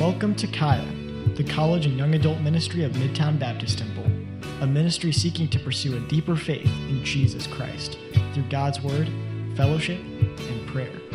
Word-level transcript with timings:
Welcome 0.00 0.34
to 0.36 0.46
Kaya, 0.46 0.90
the 1.34 1.44
college 1.44 1.84
and 1.84 1.98
young 1.98 2.14
adult 2.14 2.40
ministry 2.40 2.84
of 2.84 2.92
Midtown 2.92 3.38
Baptist 3.38 3.80
Temple, 3.80 4.06
a 4.62 4.66
ministry 4.66 5.12
seeking 5.12 5.46
to 5.48 5.58
pursue 5.58 5.94
a 5.98 6.08
deeper 6.08 6.36
faith 6.36 6.72
in 6.88 7.04
Jesus 7.04 7.46
Christ 7.46 7.98
through 8.32 8.48
God's 8.48 8.80
Word, 8.80 9.10
fellowship, 9.56 10.00
and 10.00 10.66
prayer. 10.68 11.09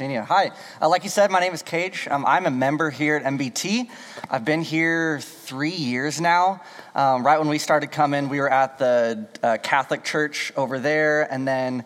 You. 0.00 0.22
Hi. 0.22 0.50
Uh, 0.82 0.88
like 0.88 1.04
you 1.04 1.08
said, 1.08 1.30
my 1.30 1.38
name 1.38 1.54
is 1.54 1.62
Kage. 1.62 2.08
Um, 2.10 2.26
I'm 2.26 2.46
a 2.46 2.50
member 2.50 2.90
here 2.90 3.14
at 3.14 3.22
MBT. 3.22 3.88
I've 4.28 4.44
been 4.44 4.62
here 4.62 5.20
three 5.20 5.70
years 5.70 6.20
now. 6.20 6.60
Um, 6.96 7.24
right 7.24 7.38
when 7.38 7.48
we 7.48 7.58
started 7.58 7.92
coming, 7.92 8.28
we 8.28 8.40
were 8.40 8.50
at 8.50 8.80
the 8.80 9.28
uh, 9.40 9.58
Catholic 9.62 10.02
church 10.02 10.52
over 10.56 10.80
there, 10.80 11.32
and 11.32 11.46
then 11.46 11.84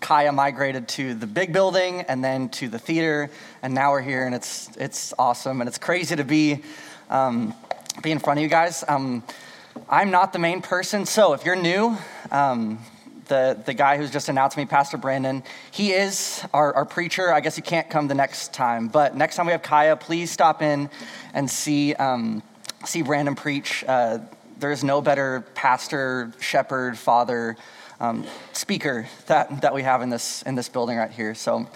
Kaya 0.00 0.30
migrated 0.30 0.88
to 0.88 1.14
the 1.14 1.26
big 1.26 1.54
building, 1.54 2.02
and 2.02 2.22
then 2.22 2.50
to 2.50 2.68
the 2.68 2.78
theater, 2.78 3.30
and 3.62 3.72
now 3.72 3.92
we're 3.92 4.02
here, 4.02 4.26
and 4.26 4.34
it's 4.34 4.68
it's 4.76 5.14
awesome, 5.18 5.62
and 5.62 5.68
it's 5.68 5.78
crazy 5.78 6.14
to 6.14 6.24
be 6.24 6.62
um, 7.08 7.54
be 8.02 8.10
in 8.10 8.18
front 8.18 8.40
of 8.40 8.42
you 8.42 8.48
guys. 8.50 8.84
Um, 8.86 9.22
I'm 9.88 10.10
not 10.10 10.34
the 10.34 10.38
main 10.38 10.60
person, 10.60 11.06
so 11.06 11.32
if 11.32 11.46
you're 11.46 11.56
new, 11.56 11.96
um, 12.30 12.78
the, 13.28 13.60
the 13.64 13.74
guy 13.74 13.96
who's 13.96 14.10
just 14.10 14.28
announced 14.28 14.56
me, 14.56 14.64
Pastor 14.64 14.96
Brandon. 14.96 15.42
He 15.70 15.92
is 15.92 16.44
our, 16.52 16.74
our 16.74 16.84
preacher. 16.84 17.32
I 17.32 17.40
guess 17.40 17.56
he 17.56 17.62
can't 17.62 17.88
come 17.88 18.08
the 18.08 18.14
next 18.14 18.52
time, 18.52 18.88
but 18.88 19.16
next 19.16 19.36
time 19.36 19.46
we 19.46 19.52
have 19.52 19.62
Kaya, 19.62 19.96
please 19.96 20.30
stop 20.30 20.62
in 20.62 20.90
and 21.34 21.50
see, 21.50 21.94
um, 21.94 22.42
see 22.84 23.02
Brandon 23.02 23.34
preach. 23.34 23.84
Uh, 23.86 24.18
there's 24.58 24.84
no 24.84 25.00
better 25.00 25.44
pastor, 25.54 26.32
shepherd, 26.40 26.98
father, 26.98 27.56
um, 28.00 28.26
speaker 28.52 29.08
that, 29.26 29.62
that 29.62 29.74
we 29.74 29.82
have 29.82 30.02
in 30.02 30.10
this, 30.10 30.42
in 30.42 30.54
this 30.54 30.68
building 30.68 30.96
right 30.96 31.10
here. 31.10 31.34
So 31.34 31.68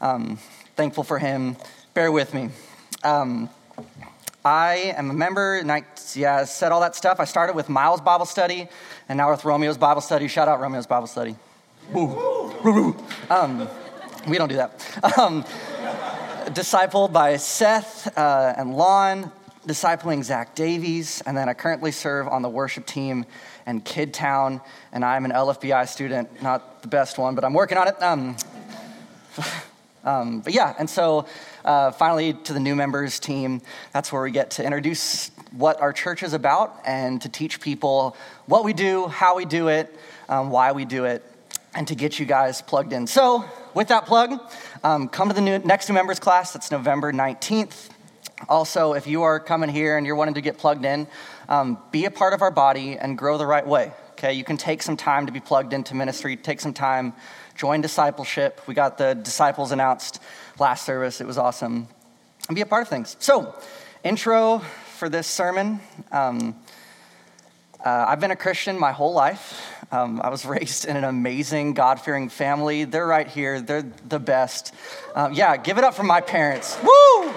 um, 0.00 0.38
thankful 0.74 1.04
for 1.04 1.18
him. 1.18 1.56
Bear 1.94 2.10
with 2.12 2.34
me. 2.34 2.50
I 4.46 4.94
am 4.96 5.10
a 5.10 5.12
member, 5.12 5.56
and 5.56 5.72
I 5.72 5.82
yeah, 6.14 6.44
said 6.44 6.70
all 6.70 6.80
that 6.82 6.94
stuff. 6.94 7.18
I 7.18 7.24
started 7.24 7.56
with 7.56 7.68
Miles 7.68 8.00
Bible 8.00 8.26
Study, 8.26 8.68
and 9.08 9.16
now 9.16 9.32
with 9.32 9.44
Romeo's 9.44 9.76
Bible 9.76 10.00
Study. 10.00 10.28
Shout 10.28 10.46
out 10.46 10.60
Romeo's 10.60 10.86
Bible 10.86 11.08
Study. 11.08 11.34
Um, 13.28 13.68
we 14.28 14.38
don't 14.38 14.48
do 14.48 14.54
that. 14.54 15.18
Um, 15.18 15.42
discipled 16.54 17.12
by 17.12 17.38
Seth 17.38 18.16
uh, 18.16 18.54
and 18.56 18.76
Lon, 18.76 19.32
discipling 19.66 20.22
Zach 20.22 20.54
Davies, 20.54 21.24
and 21.26 21.36
then 21.36 21.48
I 21.48 21.54
currently 21.54 21.90
serve 21.90 22.28
on 22.28 22.42
the 22.42 22.48
worship 22.48 22.86
team 22.86 23.26
in 23.66 23.80
Kid 23.80 24.14
Town, 24.14 24.60
and 24.92 25.04
I'm 25.04 25.24
an 25.24 25.32
LFBI 25.32 25.88
student, 25.88 26.40
not 26.40 26.82
the 26.82 26.88
best 26.88 27.18
one, 27.18 27.34
but 27.34 27.44
I'm 27.44 27.52
working 27.52 27.78
on 27.78 27.88
it. 27.88 28.00
Um, 28.00 28.36
um, 30.06 30.40
but 30.40 30.52
yeah, 30.52 30.74
and 30.78 30.88
so 30.88 31.26
uh, 31.64 31.90
finally 31.90 32.32
to 32.32 32.52
the 32.52 32.60
new 32.60 32.76
members 32.76 33.18
team, 33.18 33.60
that's 33.92 34.12
where 34.12 34.22
we 34.22 34.30
get 34.30 34.52
to 34.52 34.64
introduce 34.64 35.30
what 35.50 35.80
our 35.80 35.92
church 35.92 36.22
is 36.22 36.32
about 36.32 36.80
and 36.86 37.20
to 37.22 37.28
teach 37.28 37.60
people 37.60 38.16
what 38.46 38.64
we 38.64 38.72
do, 38.72 39.08
how 39.08 39.36
we 39.36 39.44
do 39.44 39.66
it, 39.68 39.92
um, 40.28 40.50
why 40.50 40.70
we 40.70 40.84
do 40.84 41.06
it, 41.06 41.24
and 41.74 41.88
to 41.88 41.96
get 41.96 42.20
you 42.20 42.24
guys 42.24 42.62
plugged 42.62 42.92
in. 42.92 43.08
So, 43.08 43.44
with 43.74 43.88
that 43.88 44.06
plug, 44.06 44.40
um, 44.84 45.08
come 45.08 45.28
to 45.28 45.34
the 45.34 45.40
new, 45.40 45.58
next 45.58 45.88
new 45.88 45.94
members 45.94 46.20
class. 46.20 46.52
That's 46.52 46.70
November 46.70 47.12
19th. 47.12 47.90
Also, 48.48 48.92
if 48.92 49.06
you 49.06 49.22
are 49.22 49.40
coming 49.40 49.68
here 49.68 49.96
and 49.96 50.06
you're 50.06 50.16
wanting 50.16 50.34
to 50.34 50.40
get 50.40 50.56
plugged 50.56 50.84
in, 50.84 51.08
um, 51.48 51.78
be 51.90 52.04
a 52.04 52.10
part 52.10 52.32
of 52.32 52.42
our 52.42 52.50
body 52.50 52.96
and 52.96 53.18
grow 53.18 53.38
the 53.38 53.46
right 53.46 53.66
way. 53.66 53.92
Okay, 54.12 54.32
you 54.32 54.44
can 54.44 54.56
take 54.56 54.82
some 54.82 54.96
time 54.96 55.26
to 55.26 55.32
be 55.32 55.40
plugged 55.40 55.72
into 55.74 55.94
ministry, 55.94 56.36
take 56.36 56.60
some 56.60 56.72
time, 56.72 57.12
join 57.56 57.80
discipleship. 57.80 58.60
We 58.66 58.74
got 58.74 58.98
the 58.98 59.14
disciples 59.14 59.72
announced 59.72 60.20
last 60.58 60.84
service, 60.84 61.20
it 61.20 61.26
was 61.26 61.38
awesome, 61.38 61.88
and 62.48 62.54
be 62.54 62.60
a 62.60 62.66
part 62.66 62.82
of 62.82 62.88
things. 62.88 63.16
So, 63.18 63.54
intro 64.04 64.60
for 64.96 65.08
this 65.08 65.26
sermon. 65.26 65.80
Um, 66.12 66.56
uh, 67.84 68.06
I've 68.08 68.20
been 68.20 68.30
a 68.30 68.36
Christian 68.36 68.78
my 68.78 68.92
whole 68.92 69.12
life. 69.12 69.62
Um, 69.92 70.20
I 70.22 70.28
was 70.28 70.44
raised 70.46 70.86
in 70.86 70.96
an 70.96 71.04
amazing, 71.04 71.74
God 71.74 72.00
fearing 72.00 72.28
family. 72.28 72.84
They're 72.84 73.06
right 73.06 73.28
here, 73.28 73.60
they're 73.60 73.82
the 74.08 74.18
best. 74.18 74.74
Um, 75.14 75.32
yeah, 75.32 75.56
give 75.56 75.78
it 75.78 75.84
up 75.84 75.94
for 75.94 76.04
my 76.04 76.20
parents. 76.20 76.76
Woo! 76.82 77.32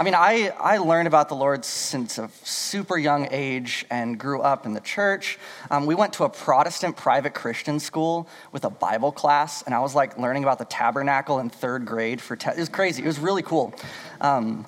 I 0.00 0.02
mean, 0.02 0.14
I, 0.14 0.50
I 0.58 0.78
learned 0.78 1.08
about 1.08 1.28
the 1.28 1.34
Lord 1.34 1.62
since 1.62 2.16
a 2.16 2.30
super 2.42 2.96
young 2.96 3.28
age 3.30 3.84
and 3.90 4.18
grew 4.18 4.40
up 4.40 4.64
in 4.64 4.72
the 4.72 4.80
church. 4.80 5.38
Um, 5.70 5.84
we 5.84 5.94
went 5.94 6.14
to 6.14 6.24
a 6.24 6.30
Protestant 6.30 6.96
private 6.96 7.34
Christian 7.34 7.78
school 7.78 8.26
with 8.50 8.64
a 8.64 8.70
Bible 8.70 9.12
class, 9.12 9.60
and 9.60 9.74
I 9.74 9.80
was 9.80 9.94
like 9.94 10.16
learning 10.16 10.42
about 10.42 10.58
the 10.58 10.64
tabernacle 10.64 11.38
in 11.38 11.50
third 11.50 11.84
grade 11.84 12.18
for, 12.18 12.34
te- 12.34 12.48
it 12.48 12.56
was 12.56 12.70
crazy. 12.70 13.02
It 13.02 13.06
was 13.06 13.18
really 13.18 13.42
cool. 13.42 13.74
Um, 14.22 14.64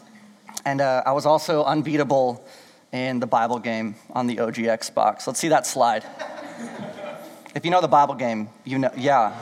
and 0.66 0.82
uh, 0.82 1.02
I 1.06 1.12
was 1.12 1.24
also 1.24 1.64
unbeatable 1.64 2.46
in 2.92 3.18
the 3.18 3.26
Bible 3.26 3.58
game 3.58 3.94
on 4.10 4.26
the 4.26 4.38
OG 4.38 4.56
Xbox. 4.56 5.26
Let's 5.26 5.40
see 5.40 5.48
that 5.48 5.66
slide. 5.66 6.04
if 7.54 7.64
you 7.64 7.70
know 7.70 7.80
the 7.80 7.88
Bible 7.88 8.16
game, 8.16 8.50
you 8.66 8.78
know, 8.78 8.90
yeah. 8.98 9.32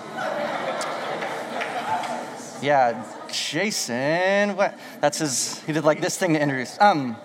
Yeah, 2.62 3.02
Jason, 3.32 4.56
what? 4.56 4.78
That's 5.00 5.18
his, 5.18 5.62
he 5.64 5.72
did 5.72 5.84
like 5.84 6.00
this 6.00 6.16
thing 6.16 6.34
to 6.34 6.40
introduce. 6.40 6.80
Um, 6.80 7.16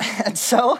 and 0.24 0.36
so, 0.36 0.78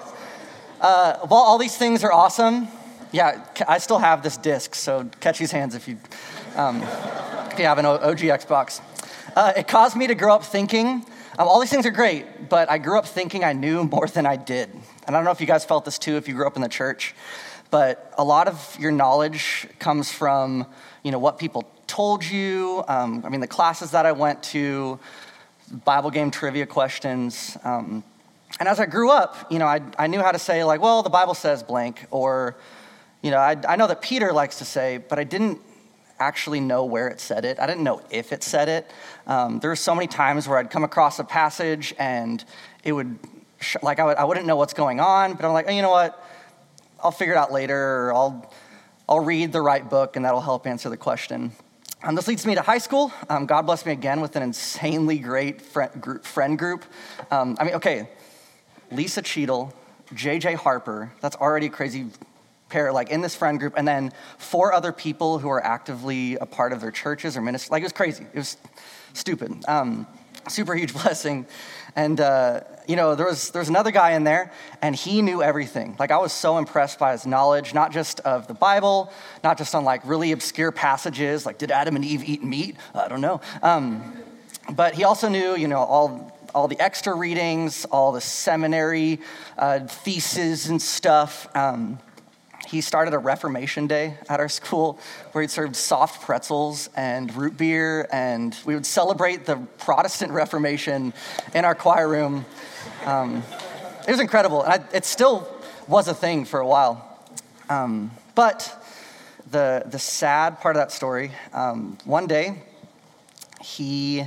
uh, 0.80 1.18
while 1.26 1.42
all 1.42 1.58
these 1.58 1.76
things 1.76 2.04
are 2.04 2.12
awesome, 2.12 2.68
yeah, 3.12 3.44
I 3.68 3.78
still 3.78 3.98
have 3.98 4.22
this 4.22 4.36
disc, 4.36 4.74
so 4.74 5.08
catch 5.20 5.38
these 5.38 5.52
hands 5.52 5.74
if 5.74 5.86
you, 5.86 5.98
um, 6.56 6.82
if 6.82 7.58
you 7.58 7.66
have 7.66 7.78
an 7.78 7.86
OG 7.86 8.18
Xbox. 8.18 8.80
Uh, 9.36 9.52
it 9.56 9.68
caused 9.68 9.96
me 9.96 10.06
to 10.06 10.14
grow 10.14 10.34
up 10.34 10.44
thinking, 10.44 11.04
um, 11.38 11.48
all 11.48 11.60
these 11.60 11.70
things 11.70 11.86
are 11.86 11.90
great, 11.90 12.48
but 12.48 12.70
I 12.70 12.78
grew 12.78 12.98
up 12.98 13.06
thinking 13.06 13.44
I 13.44 13.52
knew 13.52 13.84
more 13.84 14.06
than 14.06 14.26
I 14.26 14.36
did. 14.36 14.70
And 15.06 15.16
I 15.16 15.18
don't 15.18 15.24
know 15.24 15.30
if 15.30 15.40
you 15.40 15.46
guys 15.46 15.64
felt 15.64 15.84
this 15.84 15.98
too 15.98 16.16
if 16.16 16.28
you 16.28 16.34
grew 16.34 16.46
up 16.46 16.56
in 16.56 16.62
the 16.62 16.68
church, 16.68 17.14
but 17.70 18.12
a 18.18 18.24
lot 18.24 18.48
of 18.48 18.76
your 18.78 18.92
knowledge 18.92 19.66
comes 19.78 20.12
from, 20.12 20.66
you 21.02 21.10
know, 21.10 21.18
what 21.18 21.38
people 21.38 21.62
told 21.92 22.24
you. 22.24 22.82
Um, 22.88 23.22
I 23.22 23.28
mean, 23.28 23.42
the 23.42 23.46
classes 23.46 23.90
that 23.90 24.06
I 24.06 24.12
went 24.12 24.42
to, 24.44 24.98
Bible 25.84 26.10
game 26.10 26.30
trivia 26.30 26.64
questions. 26.64 27.58
Um, 27.64 28.02
and 28.58 28.66
as 28.66 28.80
I 28.80 28.86
grew 28.86 29.10
up, 29.10 29.52
you 29.52 29.58
know, 29.58 29.66
I, 29.66 29.82
I 29.98 30.06
knew 30.06 30.20
how 30.20 30.32
to 30.32 30.38
say, 30.38 30.64
like, 30.64 30.80
well, 30.80 31.02
the 31.02 31.10
Bible 31.10 31.34
says 31.34 31.62
blank, 31.62 32.06
or, 32.10 32.56
you 33.20 33.30
know, 33.30 33.36
I, 33.36 33.58
I 33.68 33.76
know 33.76 33.86
that 33.88 34.00
Peter 34.00 34.32
likes 34.32 34.56
to 34.58 34.64
say, 34.64 35.04
but 35.06 35.18
I 35.18 35.24
didn't 35.24 35.60
actually 36.18 36.60
know 36.60 36.86
where 36.86 37.08
it 37.08 37.20
said 37.20 37.44
it. 37.44 37.60
I 37.60 37.66
didn't 37.66 37.84
know 37.84 38.00
if 38.10 38.32
it 38.32 38.42
said 38.42 38.70
it. 38.70 38.90
Um, 39.26 39.60
there 39.60 39.68
were 39.68 39.76
so 39.76 39.94
many 39.94 40.06
times 40.06 40.48
where 40.48 40.56
I'd 40.56 40.70
come 40.70 40.84
across 40.84 41.18
a 41.18 41.24
passage 41.24 41.94
and 41.98 42.42
it 42.84 42.92
would, 42.92 43.18
sh- 43.60 43.76
like, 43.82 43.98
I, 44.00 44.04
would, 44.04 44.16
I 44.16 44.24
wouldn't 44.24 44.46
know 44.46 44.56
what's 44.56 44.74
going 44.74 44.98
on, 44.98 45.34
but 45.34 45.44
I'm 45.44 45.52
like, 45.52 45.66
oh, 45.68 45.72
you 45.72 45.82
know 45.82 45.90
what? 45.90 46.26
I'll 47.02 47.10
figure 47.10 47.34
it 47.34 47.38
out 47.38 47.52
later, 47.52 47.76
or 47.76 48.14
I'll, 48.14 48.54
I'll 49.06 49.20
read 49.20 49.52
the 49.52 49.60
right 49.60 49.86
book, 49.86 50.16
and 50.16 50.24
that'll 50.24 50.40
help 50.40 50.66
answer 50.66 50.88
the 50.88 50.96
question. 50.96 51.52
Um, 52.04 52.16
this 52.16 52.26
leads 52.26 52.44
me 52.44 52.56
to 52.56 52.62
high 52.62 52.78
school. 52.78 53.12
Um, 53.28 53.46
God 53.46 53.62
blessed 53.62 53.86
me 53.86 53.92
again 53.92 54.20
with 54.20 54.34
an 54.34 54.42
insanely 54.42 55.20
great 55.20 55.62
friend 55.62 56.00
group. 56.00 56.24
Friend 56.24 56.58
group. 56.58 56.84
Um, 57.30 57.56
I 57.60 57.64
mean, 57.64 57.74
okay, 57.74 58.08
Lisa 58.90 59.22
Cheadle, 59.22 59.72
JJ 60.12 60.56
Harper, 60.56 61.12
that's 61.20 61.36
already 61.36 61.66
a 61.66 61.70
crazy 61.70 62.06
pair, 62.70 62.92
like 62.92 63.10
in 63.10 63.20
this 63.20 63.36
friend 63.36 63.60
group, 63.60 63.74
and 63.76 63.86
then 63.86 64.12
four 64.36 64.72
other 64.72 64.90
people 64.90 65.38
who 65.38 65.48
are 65.48 65.64
actively 65.64 66.34
a 66.36 66.46
part 66.46 66.72
of 66.72 66.80
their 66.80 66.90
churches 66.90 67.36
or 67.36 67.40
ministries. 67.40 67.70
Like, 67.70 67.82
it 67.82 67.84
was 67.84 67.92
crazy. 67.92 68.26
It 68.32 68.38
was 68.38 68.56
stupid. 69.12 69.64
Um, 69.68 70.08
super 70.48 70.74
huge 70.74 70.92
blessing. 71.04 71.46
And, 71.94 72.20
uh, 72.20 72.62
you 72.88 72.96
know, 72.96 73.14
there 73.14 73.26
was, 73.26 73.50
there 73.50 73.60
was 73.60 73.68
another 73.68 73.90
guy 73.90 74.12
in 74.12 74.24
there, 74.24 74.52
and 74.80 74.94
he 74.94 75.22
knew 75.22 75.42
everything. 75.42 75.96
Like, 75.98 76.10
I 76.10 76.18
was 76.18 76.32
so 76.32 76.58
impressed 76.58 76.98
by 76.98 77.12
his 77.12 77.26
knowledge, 77.26 77.74
not 77.74 77.92
just 77.92 78.20
of 78.20 78.46
the 78.46 78.54
Bible, 78.54 79.12
not 79.44 79.58
just 79.58 79.74
on 79.74 79.84
like 79.84 80.02
really 80.04 80.32
obscure 80.32 80.72
passages, 80.72 81.46
like, 81.46 81.58
did 81.58 81.70
Adam 81.70 81.96
and 81.96 82.04
Eve 82.04 82.24
eat 82.24 82.42
meat? 82.42 82.76
I 82.94 83.08
don't 83.08 83.20
know. 83.20 83.40
Um, 83.62 84.16
but 84.72 84.94
he 84.94 85.04
also 85.04 85.28
knew, 85.28 85.56
you 85.56 85.68
know, 85.68 85.78
all, 85.78 86.36
all 86.54 86.68
the 86.68 86.80
extra 86.80 87.14
readings, 87.14 87.84
all 87.86 88.12
the 88.12 88.20
seminary 88.20 89.20
uh, 89.58 89.80
theses 89.80 90.68
and 90.68 90.80
stuff. 90.80 91.48
Um, 91.56 91.98
he 92.72 92.80
started 92.80 93.12
a 93.12 93.18
Reformation 93.18 93.86
Day 93.86 94.16
at 94.30 94.40
our 94.40 94.48
school 94.48 94.98
where 95.32 95.42
he 95.42 95.48
served 95.48 95.76
soft 95.76 96.22
pretzels 96.22 96.88
and 96.96 97.32
root 97.36 97.58
beer, 97.58 98.08
and 98.10 98.56
we 98.64 98.74
would 98.74 98.86
celebrate 98.86 99.44
the 99.44 99.56
Protestant 99.76 100.32
Reformation 100.32 101.12
in 101.54 101.66
our 101.66 101.74
choir 101.74 102.08
room. 102.08 102.46
Um, 103.04 103.42
it 104.08 104.10
was 104.10 104.20
incredible, 104.20 104.62
and 104.62 104.72
I, 104.72 104.96
it 104.96 105.04
still 105.04 105.46
was 105.86 106.08
a 106.08 106.14
thing 106.14 106.46
for 106.46 106.60
a 106.60 106.66
while. 106.66 107.20
Um, 107.68 108.10
but 108.34 108.74
the, 109.50 109.82
the 109.84 109.98
sad 109.98 110.58
part 110.60 110.74
of 110.74 110.80
that 110.80 110.92
story, 110.92 111.30
um, 111.52 111.98
one 112.06 112.26
day, 112.26 112.62
he, 113.60 114.24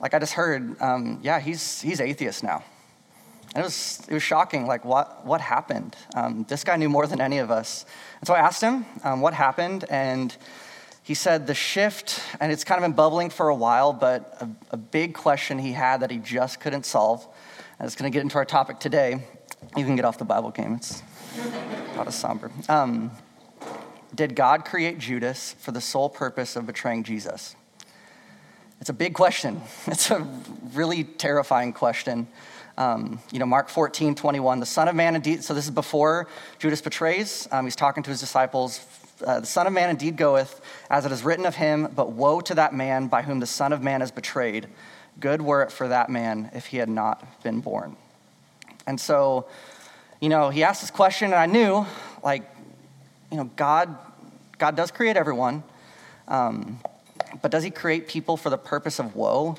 like 0.00 0.12
I 0.12 0.18
just 0.18 0.32
heard, 0.32 0.82
um, 0.82 1.20
yeah, 1.22 1.38
he's, 1.38 1.80
he's 1.80 2.00
atheist 2.00 2.42
now. 2.42 2.64
It 3.54 3.62
was, 3.62 4.02
it 4.08 4.14
was 4.14 4.22
shocking, 4.22 4.66
like 4.66 4.84
what, 4.84 5.24
what 5.24 5.40
happened? 5.40 5.96
Um, 6.14 6.44
this 6.48 6.64
guy 6.64 6.76
knew 6.76 6.88
more 6.88 7.06
than 7.06 7.20
any 7.20 7.38
of 7.38 7.50
us. 7.50 7.86
And 8.20 8.26
so 8.26 8.34
I 8.34 8.40
asked 8.40 8.60
him 8.60 8.84
um, 9.04 9.20
what 9.20 9.32
happened, 9.34 9.84
and 9.88 10.36
he 11.04 11.14
said 11.14 11.46
the 11.46 11.54
shift, 11.54 12.20
and 12.40 12.50
it's 12.50 12.64
kind 12.64 12.78
of 12.78 12.82
been 12.82 12.96
bubbling 12.96 13.30
for 13.30 13.48
a 13.48 13.54
while, 13.54 13.92
but 13.92 14.36
a, 14.40 14.48
a 14.72 14.76
big 14.76 15.14
question 15.14 15.58
he 15.58 15.72
had 15.72 16.00
that 16.00 16.10
he 16.10 16.18
just 16.18 16.60
couldn't 16.60 16.84
solve. 16.84 17.26
And 17.78 17.86
it's 17.86 17.94
going 17.94 18.10
to 18.10 18.14
get 18.14 18.22
into 18.22 18.36
our 18.38 18.44
topic 18.44 18.80
today. 18.80 19.22
You 19.76 19.84
can 19.84 19.96
get 19.96 20.04
off 20.04 20.18
the 20.18 20.24
Bible 20.24 20.50
game, 20.50 20.74
it's 20.74 21.02
not 21.96 22.08
as 22.08 22.14
somber. 22.14 22.50
Um, 22.68 23.10
did 24.14 24.34
God 24.34 24.64
create 24.64 24.98
Judas 24.98 25.54
for 25.58 25.72
the 25.72 25.80
sole 25.80 26.08
purpose 26.08 26.56
of 26.56 26.66
betraying 26.66 27.02
Jesus? 27.04 27.54
It's 28.80 28.90
a 28.90 28.94
big 28.94 29.14
question. 29.14 29.60
It's 29.86 30.10
a 30.10 30.26
really 30.72 31.04
terrifying 31.04 31.72
question. 31.72 32.26
Um, 32.76 33.20
you 33.30 33.38
know, 33.38 33.46
Mark 33.46 33.68
14, 33.68 34.14
21, 34.14 34.60
the 34.60 34.66
Son 34.66 34.88
of 34.88 34.94
Man 34.94 35.14
indeed, 35.14 35.44
so 35.44 35.54
this 35.54 35.64
is 35.64 35.70
before 35.70 36.26
Judas 36.58 36.80
betrays. 36.80 37.46
Um, 37.52 37.64
he's 37.64 37.76
talking 37.76 38.02
to 38.02 38.10
his 38.10 38.20
disciples. 38.20 38.80
Uh, 39.24 39.40
the 39.40 39.46
Son 39.46 39.66
of 39.66 39.72
Man 39.72 39.90
indeed 39.90 40.16
goeth, 40.16 40.60
as 40.90 41.06
it 41.06 41.12
is 41.12 41.22
written 41.22 41.46
of 41.46 41.54
him, 41.54 41.92
but 41.94 42.12
woe 42.12 42.40
to 42.40 42.54
that 42.56 42.74
man 42.74 43.06
by 43.06 43.22
whom 43.22 43.38
the 43.38 43.46
Son 43.46 43.72
of 43.72 43.80
Man 43.80 44.02
is 44.02 44.10
betrayed. 44.10 44.66
Good 45.20 45.40
were 45.40 45.62
it 45.62 45.70
for 45.70 45.86
that 45.88 46.10
man 46.10 46.50
if 46.52 46.66
he 46.66 46.78
had 46.78 46.88
not 46.88 47.42
been 47.44 47.60
born. 47.60 47.96
And 48.86 49.00
so, 49.00 49.46
you 50.20 50.28
know, 50.28 50.50
he 50.50 50.64
asked 50.64 50.80
this 50.80 50.90
question, 50.90 51.26
and 51.26 51.36
I 51.36 51.46
knew, 51.46 51.86
like, 52.24 52.42
you 53.30 53.36
know, 53.36 53.50
God, 53.56 53.96
God 54.58 54.74
does 54.74 54.90
create 54.90 55.16
everyone, 55.16 55.62
um, 56.26 56.80
but 57.40 57.52
does 57.52 57.62
he 57.62 57.70
create 57.70 58.08
people 58.08 58.36
for 58.36 58.50
the 58.50 58.58
purpose 58.58 58.98
of 58.98 59.14
woe? 59.14 59.56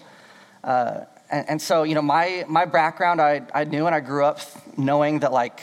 Uh, 0.63 1.05
and, 1.31 1.49
and, 1.49 1.61
so, 1.61 1.83
you 1.83 1.95
know, 1.95 2.01
my, 2.01 2.45
my 2.47 2.65
background, 2.65 3.21
I, 3.21 3.41
I 3.53 3.63
knew 3.63 3.85
and 3.87 3.95
I 3.95 3.99
grew 3.99 4.25
up 4.25 4.39
knowing 4.77 5.19
that, 5.19 5.31
like, 5.31 5.59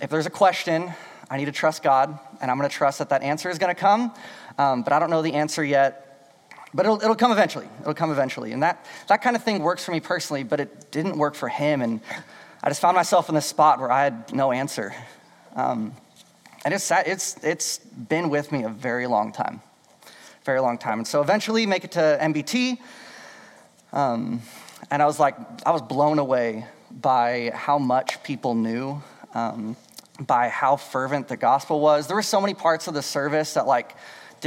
if 0.00 0.10
there's 0.10 0.26
a 0.26 0.30
question, 0.30 0.92
I 1.30 1.36
need 1.36 1.46
to 1.46 1.52
trust 1.52 1.82
God, 1.82 2.18
and 2.40 2.50
I'm 2.50 2.58
going 2.58 2.68
to 2.68 2.74
trust 2.74 2.98
that 2.98 3.08
that 3.08 3.22
answer 3.22 3.50
is 3.50 3.58
going 3.58 3.74
to 3.74 3.80
come. 3.80 4.12
Um, 4.58 4.82
but 4.82 4.92
I 4.92 4.98
don't 4.98 5.10
know 5.10 5.22
the 5.22 5.34
answer 5.34 5.64
yet. 5.64 6.08
But 6.74 6.86
it'll, 6.86 7.02
it'll 7.02 7.16
come 7.16 7.32
eventually. 7.32 7.68
It'll 7.80 7.94
come 7.94 8.10
eventually. 8.10 8.52
And 8.52 8.62
that, 8.62 8.84
that 9.08 9.22
kind 9.22 9.36
of 9.36 9.44
thing 9.44 9.62
works 9.62 9.84
for 9.84 9.92
me 9.92 10.00
personally, 10.00 10.42
but 10.42 10.60
it 10.60 10.90
didn't 10.90 11.18
work 11.18 11.34
for 11.34 11.48
him. 11.48 11.82
And 11.82 12.00
I 12.62 12.68
just 12.68 12.80
found 12.80 12.94
myself 12.94 13.28
in 13.28 13.34
this 13.34 13.46
spot 13.46 13.78
where 13.78 13.90
I 13.90 14.04
had 14.04 14.32
no 14.32 14.52
answer. 14.52 14.94
Um, 15.54 15.94
and 16.64 16.72
it's, 16.72 16.90
it's, 16.90 17.36
it's 17.44 17.78
been 17.78 18.30
with 18.30 18.52
me 18.52 18.62
a 18.62 18.68
very 18.68 19.06
long 19.06 19.32
time. 19.32 19.60
Very 20.44 20.60
long 20.60 20.78
time. 20.78 20.98
And 20.98 21.06
so 21.06 21.20
eventually 21.20 21.66
make 21.66 21.84
it 21.84 21.92
to 21.92 22.18
MBT. 22.20 22.78
Um, 23.92 24.42
and 24.90 25.02
I 25.02 25.06
was 25.06 25.20
like, 25.20 25.36
I 25.66 25.70
was 25.70 25.82
blown 25.82 26.18
away 26.18 26.66
by 26.90 27.50
how 27.54 27.78
much 27.78 28.22
people 28.22 28.54
knew, 28.54 29.02
um, 29.34 29.76
by 30.20 30.48
how 30.48 30.76
fervent 30.76 31.28
the 31.28 31.36
gospel 31.36 31.80
was. 31.80 32.06
There 32.06 32.16
were 32.16 32.22
so 32.22 32.40
many 32.40 32.54
parts 32.54 32.88
of 32.88 32.94
the 32.94 33.02
service 33.02 33.54
that 33.54 33.66
like 33.66 33.94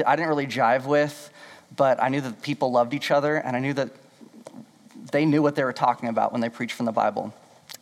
I 0.05 0.15
didn't 0.15 0.29
really 0.29 0.47
jive 0.47 0.85
with, 0.85 1.29
but 1.75 2.01
I 2.01 2.09
knew 2.09 2.21
that 2.21 2.41
people 2.41 2.71
loved 2.71 2.93
each 2.93 3.11
other, 3.11 3.37
and 3.37 3.55
I 3.55 3.59
knew 3.59 3.73
that 3.73 3.89
they 5.11 5.25
knew 5.25 5.41
what 5.41 5.55
they 5.55 5.63
were 5.63 5.73
talking 5.73 6.09
about 6.09 6.31
when 6.31 6.41
they 6.41 6.49
preached 6.49 6.75
from 6.75 6.85
the 6.85 6.91
Bible. 6.91 7.33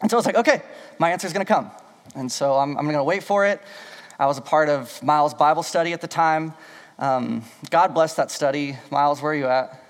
And 0.01 0.09
so 0.09 0.17
I 0.17 0.19
was 0.19 0.25
like, 0.25 0.35
okay, 0.35 0.61
my 0.99 1.11
answer 1.11 1.27
is 1.27 1.33
going 1.33 1.45
to 1.45 1.51
come. 1.51 1.71
And 2.15 2.31
so 2.31 2.55
I'm, 2.55 2.77
I'm 2.77 2.85
going 2.85 2.97
to 2.97 3.03
wait 3.03 3.23
for 3.23 3.45
it. 3.45 3.61
I 4.19 4.25
was 4.25 4.37
a 4.37 4.41
part 4.41 4.69
of 4.69 5.01
Miles' 5.01 5.33
Bible 5.33 5.63
study 5.63 5.93
at 5.93 6.01
the 6.01 6.07
time. 6.07 6.53
Um, 6.99 7.43
God 7.69 7.93
bless 7.93 8.15
that 8.15 8.29
study. 8.29 8.77
Miles, 8.91 9.21
where 9.21 9.31
are 9.31 9.35
you 9.35 9.47
at? 9.47 9.82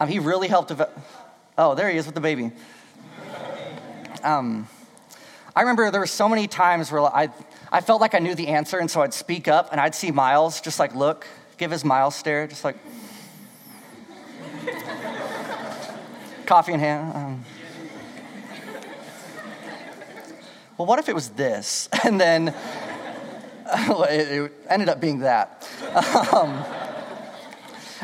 Um, 0.00 0.08
he 0.08 0.18
really 0.18 0.48
helped. 0.48 0.68
Develop. 0.68 0.98
Oh, 1.56 1.74
there 1.74 1.90
he 1.90 1.96
is 1.96 2.06
with 2.06 2.14
the 2.14 2.20
baby. 2.20 2.52
Um, 4.22 4.68
I 5.54 5.62
remember 5.62 5.90
there 5.90 6.00
were 6.00 6.06
so 6.06 6.28
many 6.28 6.46
times 6.46 6.92
where 6.92 7.02
I, 7.02 7.30
I 7.72 7.80
felt 7.80 8.00
like 8.00 8.14
I 8.14 8.20
knew 8.20 8.34
the 8.34 8.48
answer, 8.48 8.78
and 8.78 8.90
so 8.90 9.02
I'd 9.02 9.12
speak 9.14 9.48
up 9.48 9.70
and 9.72 9.80
I'd 9.80 9.94
see 9.94 10.10
Miles 10.10 10.60
just 10.60 10.78
like 10.78 10.94
look, 10.94 11.26
give 11.56 11.70
his 11.70 11.84
Miles 11.84 12.14
stare, 12.14 12.46
just 12.46 12.64
like 12.64 12.76
coffee 16.46 16.72
in 16.72 16.80
hand. 16.80 17.14
Um, 17.14 17.44
well, 20.78 20.86
what 20.86 20.98
if 21.00 21.08
it 21.08 21.14
was 21.14 21.30
this? 21.30 21.88
And 22.04 22.20
then 22.20 22.48
it, 23.66 24.52
ended 24.68 24.88
up 24.88 25.00
being 25.00 25.20
that. 25.20 25.68
Um, 26.32 26.64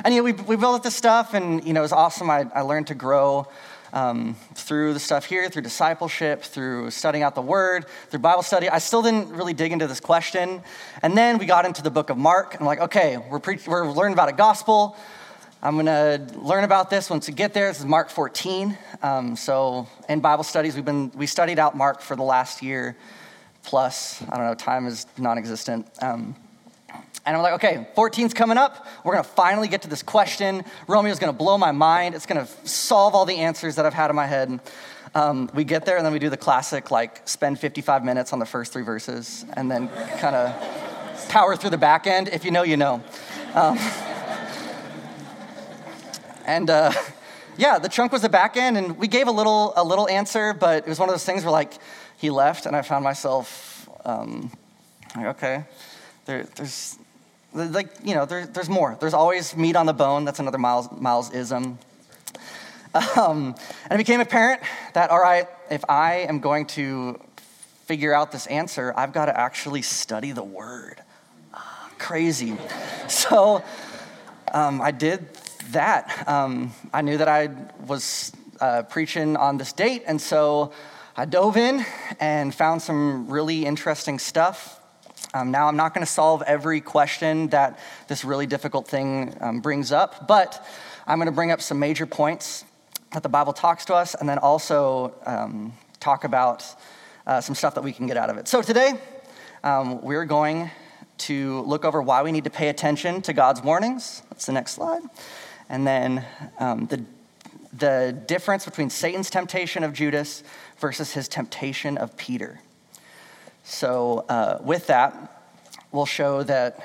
and 0.03 0.15
you 0.15 0.21
know, 0.21 0.25
we, 0.25 0.33
we 0.33 0.57
built 0.57 0.83
this 0.83 0.97
stuff, 0.97 1.35
and 1.35 1.65
you 1.65 1.73
know, 1.73 1.81
it 1.81 1.85
was 1.85 1.93
awesome. 1.93 2.31
I, 2.31 2.47
I 2.55 2.63
learned 2.63 2.89
to 2.89 2.95
grow 2.95 3.47
um, 3.93 4.35
through 4.55 4.93
the 4.93 5.01
stuff 5.01 5.25
here, 5.25 5.49
through 5.49 5.63
discipleship, 5.63 6.43
through 6.43 6.91
studying 6.91 7.23
out 7.23 7.35
the 7.35 7.43
Word, 7.43 7.87
through 8.11 8.21
Bible 8.21 8.43
study. 8.43 8.69
I 8.69 8.79
still 8.79 9.03
didn't 9.03 9.29
really 9.29 9.55
dig 9.55 9.73
into 9.73 9.87
this 9.87 10.01
question, 10.01 10.63
and 11.03 11.17
then 11.17 11.39
we 11.39 11.47
got 11.47 11.65
into 11.65 11.83
the 11.83 11.91
book 11.91 12.11
of 12.11 12.19
Mark, 12.19 12.55
and 12.55 12.63
I'm 12.63 12.67
like, 12.67 12.81
okay, 12.81 13.19
we're 13.31 13.39
pre- 13.39 13.61
we're 13.67 13.89
learning 13.91 14.15
about 14.15 14.29
a 14.29 14.33
gospel. 14.33 14.97
I'm 15.63 15.77
going 15.77 15.87
to 15.87 16.39
learn 16.39 16.65
about 16.65 16.91
this 16.91 17.09
once 17.09 17.27
we 17.27 17.33
get 17.33 17.55
there. 17.55 17.69
This 17.69 17.81
is 17.81 17.87
Mark 17.87 18.11
14. 18.11 18.77
Um, 19.03 19.35
so 19.35 19.87
in 20.11 20.21
Bible 20.21 20.45
studies, 20.45 20.75
we've 20.75 20.85
been 20.85 21.11
we 21.15 21.27
studied 21.27 21.59
out 21.59 21.75
Mark 21.75 22.03
for 22.03 22.17
the 22.17 22.23
last 22.23 22.63
year 22.63 22.97
plus. 23.63 24.23
I 24.29 24.37
don't 24.37 24.47
know, 24.47 24.55
time 24.55 24.87
is 24.87 25.07
non-existent. 25.17 25.87
Um, 26.03 26.37
and 27.27 27.37
I'm 27.37 27.43
like, 27.43 27.55
okay, 27.55 27.87
14's 27.97 28.35
coming 28.35 28.59
up. 28.59 28.87
We're 29.03 29.13
to 29.25 29.31
finally 29.31 29.69
get 29.69 29.83
to 29.83 29.89
this 29.89 30.03
question. 30.03 30.63
Romeo's 30.87 31.19
to 31.33 31.37
blow 31.39 31.57
my 31.57 31.73
mind. 31.73 32.15
It's 32.15 32.27
to 32.45 32.69
solve 32.69 33.15
all 33.15 33.25
the 33.25 33.39
answers 33.39 33.77
that 33.77 33.87
I've 33.87 33.95
had 33.95 34.11
in 34.11 34.17
my 34.17 34.27
head. 34.27 34.61
Um, 35.15 35.49
we 35.55 35.65
get 35.65 35.87
there, 35.87 35.97
and 35.97 36.05
then 36.05 36.13
we 36.13 36.19
do 36.19 36.29
the 36.29 36.37
classic, 36.37 36.91
like, 36.91 37.27
spend 37.27 37.59
55 37.59 38.05
minutes 38.05 38.33
on 38.33 38.41
the 38.41 38.47
first 38.47 38.73
three 38.73 38.83
verses, 38.83 39.45
and 39.55 39.71
then 39.71 39.89
kind 40.19 40.37
of 40.37 41.29
power 41.29 41.57
through 41.57 41.71
the 41.71 41.79
back 41.79 42.07
end. 42.07 42.29
If 42.29 42.45
you 42.45 42.51
know, 42.51 42.63
you 42.63 42.77
know. 42.77 43.03
Um, 43.55 43.79
and 46.45 46.69
uh, 46.69 46.93
yeah, 47.57 47.79
the 47.79 47.89
trunk 47.89 48.13
was 48.13 48.23
the 48.23 48.29
back 48.29 48.57
end, 48.57 48.77
and 48.77 48.99
we 48.99 49.09
gave 49.09 49.29
a 49.29 49.33
little, 49.33 49.73
a 49.77 49.85
little 49.85 50.09
answer, 50.09 50.53
but 50.53 50.79
it 50.85 50.89
was 50.89 50.99
one 50.99 51.09
of 51.09 51.15
those 51.15 51.25
things 51.25 51.43
where, 51.43 51.53
like, 51.53 51.73
he 52.19 52.29
left, 52.29 52.67
and 52.67 52.77
I 52.77 52.83
found 52.83 53.05
myself, 53.05 53.89
um, 54.05 54.51
like, 55.17 55.27
okay, 55.37 55.65
there, 56.27 56.45
there's 56.57 56.99
like, 57.53 57.89
you 58.03 58.15
know, 58.15 58.27
there, 58.27 58.47
there's 58.47 58.69
more. 58.69 58.97
There's 59.01 59.15
always 59.15 59.57
meat 59.57 59.77
on 59.77 59.87
the 59.87 59.93
bone. 59.93 60.25
That's 60.25 60.41
another 60.41 60.59
Miles, 60.59 60.91
Miles 60.91 61.33
ism. 61.33 61.79
Um, 63.17 63.57
and 63.85 63.93
it 63.93 63.99
became 63.99 64.21
apparent 64.21 64.63
that, 64.93 65.11
all 65.11 65.21
right, 65.21 65.49
if 65.71 65.85
I 65.89 66.27
am 66.29 66.41
going 66.41 66.67
to 66.67 67.21
figure 67.87 68.15
out 68.15 68.33
this 68.33 68.47
answer, 68.47 68.95
I've 68.97 69.13
got 69.13 69.27
to 69.27 69.39
actually 69.39 69.83
study 69.83 70.33
the 70.33 70.45
word. 70.45 71.03
Ah, 71.53 71.91
crazy. 71.99 72.57
So 73.07 73.63
um, 74.55 74.81
I 74.81 74.91
did 74.91 75.29
that. 75.73 76.27
Um, 76.27 76.73
I 76.93 77.03
knew 77.03 77.19
that 77.19 77.29
I 77.29 77.51
was 77.87 78.33
uh, 78.61 78.85
preaching 78.85 79.37
on 79.37 79.59
this 79.59 79.75
date, 79.75 80.05
and 80.07 80.19
so 80.19 80.73
I 81.17 81.27
dove 81.27 81.59
in 81.59 81.85
and 82.21 82.55
found 82.55 82.81
some 82.81 83.29
really 83.29 83.67
interesting 83.67 84.19
stuff. 84.19 84.81
Um, 85.35 85.51
now, 85.51 85.67
I'm 85.67 85.77
not 85.77 85.93
going 85.93 86.07
to 86.07 86.11
solve 86.11 86.43
every 86.47 86.81
question 86.81 87.49
that 87.49 87.81
this 88.07 88.25
really 88.25 88.47
difficult 88.47 88.87
thing 88.87 89.37
um, 89.41 89.61
brings 89.61 89.91
up, 89.91 90.29
but 90.29 90.65
I'm 91.09 91.19
going 91.19 91.27
to 91.27 91.33
bring 91.33 91.51
up 91.51 91.61
some 91.61 91.81
major 91.81 92.07
points 92.07 92.65
that 93.13 93.25
the 93.25 93.29
Bible 93.29 93.53
talks 93.53 93.85
to 93.87 93.95
us 93.95 94.15
and 94.15 94.29
then 94.29 94.39
also 94.39 95.13
um, 95.27 95.73
talk 95.99 96.23
about 96.23 96.65
uh, 97.27 97.41
some 97.41 97.57
stuff 97.57 97.75
that 97.75 97.83
we 97.83 97.93
can 97.93 98.07
get 98.07 98.17
out 98.17 98.31
of 98.31 98.37
it. 98.37 98.47
So, 98.47 98.63
today, 98.63 98.93
um, 99.65 100.01
we're 100.03 100.25
going 100.25 100.71
to 101.19 101.63
look 101.63 101.85
over 101.85 102.01
why 102.01 102.23
we 102.23 102.31
need 102.31 102.45
to 102.45 102.51
pay 102.51 102.69
attention 102.69 103.21
to 103.23 103.33
God's 103.33 103.61
warnings. 103.61 104.23
That's 104.31 104.47
the 104.47 104.53
next 104.53 104.75
slide. 104.75 105.03
And 105.69 105.85
then 105.85 106.25
um, 106.61 106.87
the, 106.87 107.05
the 107.77 108.17
difference 108.29 108.65
between 108.65 108.89
Satan's 108.89 109.31
temptation 109.31 109.83
of 109.83 109.95
Judas 109.95 110.45
versus 110.79 111.13
his 111.13 111.27
temptation 111.27 111.99
of 111.99 112.17
Peter. 112.17 112.61
So, 113.67 114.27
uh, 114.29 114.59
with 114.63 114.89
that, 114.89 115.43
we'll 115.91 116.05
show 116.05 116.43
that 116.43 116.79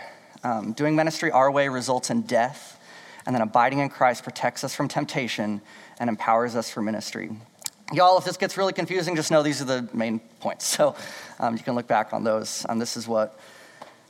um, 0.45 0.71
doing 0.71 0.95
ministry 0.95 1.29
our 1.29 1.51
way 1.51 1.67
results 1.67 2.09
in 2.09 2.21
death, 2.21 2.79
and 3.25 3.35
then 3.35 3.41
abiding 3.41 3.79
in 3.79 3.89
Christ 3.89 4.23
protects 4.23 4.63
us 4.63 4.73
from 4.73 4.87
temptation 4.87 5.59
and 5.99 6.09
empowers 6.09 6.55
us 6.55 6.69
for 6.69 6.81
ministry. 6.81 7.31
Y'all, 7.91 8.17
if 8.17 8.23
this 8.23 8.37
gets 8.37 8.55
really 8.55 8.71
confusing, 8.71 9.17
just 9.17 9.29
know 9.29 9.43
these 9.43 9.61
are 9.61 9.65
the 9.65 9.89
main 9.93 10.19
points. 10.39 10.65
So 10.67 10.95
um, 11.37 11.57
you 11.57 11.63
can 11.63 11.75
look 11.75 11.87
back 11.87 12.13
on 12.13 12.23
those. 12.23 12.65
Um, 12.69 12.79
this 12.79 12.95
is 12.95 13.09
what 13.09 13.37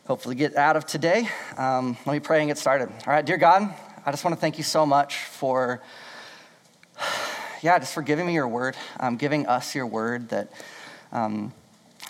hopefully 0.05 0.35
get 0.35 0.55
out 0.55 0.75
of 0.75 0.85
today. 0.85 1.27
Um, 1.57 1.97
let 2.05 2.13
me 2.13 2.19
pray 2.19 2.39
and 2.39 2.49
get 2.49 2.59
started. 2.59 2.89
All 2.89 3.13
right, 3.13 3.25
dear 3.25 3.37
God, 3.37 3.73
I 4.05 4.11
just 4.11 4.23
want 4.23 4.35
to 4.35 4.39
thank 4.39 4.59
you 4.59 4.63
so 4.63 4.85
much 4.85 5.15
for, 5.15 5.81
yeah, 7.63 7.79
just 7.79 7.95
for 7.95 8.03
giving 8.03 8.27
me 8.27 8.35
your 8.35 8.47
word, 8.47 8.77
um, 8.99 9.17
giving 9.17 9.47
us 9.47 9.73
your 9.73 9.87
word 9.87 10.29
that 10.29 10.51
um, 11.11 11.51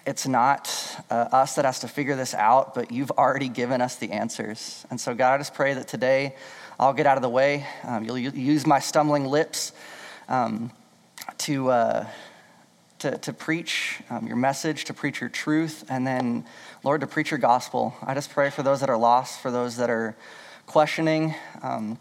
it's 0.09 0.27
not 0.27 0.67
uh, 1.11 1.27
us 1.31 1.53
that 1.53 1.65
has 1.65 1.81
to 1.81 1.87
figure 1.87 2.15
this 2.15 2.33
out, 2.33 2.73
but 2.73 2.91
you've 2.91 3.11
already 3.11 3.47
given 3.47 3.79
us 3.79 3.97
the 3.97 4.11
answers. 4.11 4.83
And 4.89 4.99
so, 4.99 5.13
God, 5.13 5.35
I 5.35 5.37
just 5.37 5.53
pray 5.53 5.75
that 5.75 5.87
today 5.87 6.35
I'll 6.79 6.93
get 6.93 7.05
out 7.05 7.17
of 7.17 7.21
the 7.21 7.29
way. 7.29 7.67
Um, 7.83 8.03
you'll 8.03 8.17
use 8.17 8.65
my 8.65 8.79
stumbling 8.79 9.25
lips 9.27 9.71
um, 10.27 10.71
to, 11.39 11.69
uh, 11.69 12.07
to, 12.97 13.19
to 13.19 13.33
preach 13.33 14.01
um, 14.09 14.25
your 14.25 14.35
message, 14.35 14.85
to 14.85 14.95
preach 14.95 15.21
your 15.21 15.29
truth, 15.29 15.85
and 15.89 16.07
then, 16.07 16.43
Lord, 16.83 17.01
to 17.01 17.07
preach 17.07 17.29
your 17.29 17.37
gospel. 17.37 17.93
I 18.01 18.15
just 18.15 18.31
pray 18.31 18.49
for 18.49 18.63
those 18.63 18.79
that 18.79 18.89
are 18.89 18.97
lost, 18.97 19.39
for 19.41 19.51
those 19.51 19.77
that 19.77 19.91
are 19.91 20.15
questioning 20.65 21.35
um, 21.61 21.99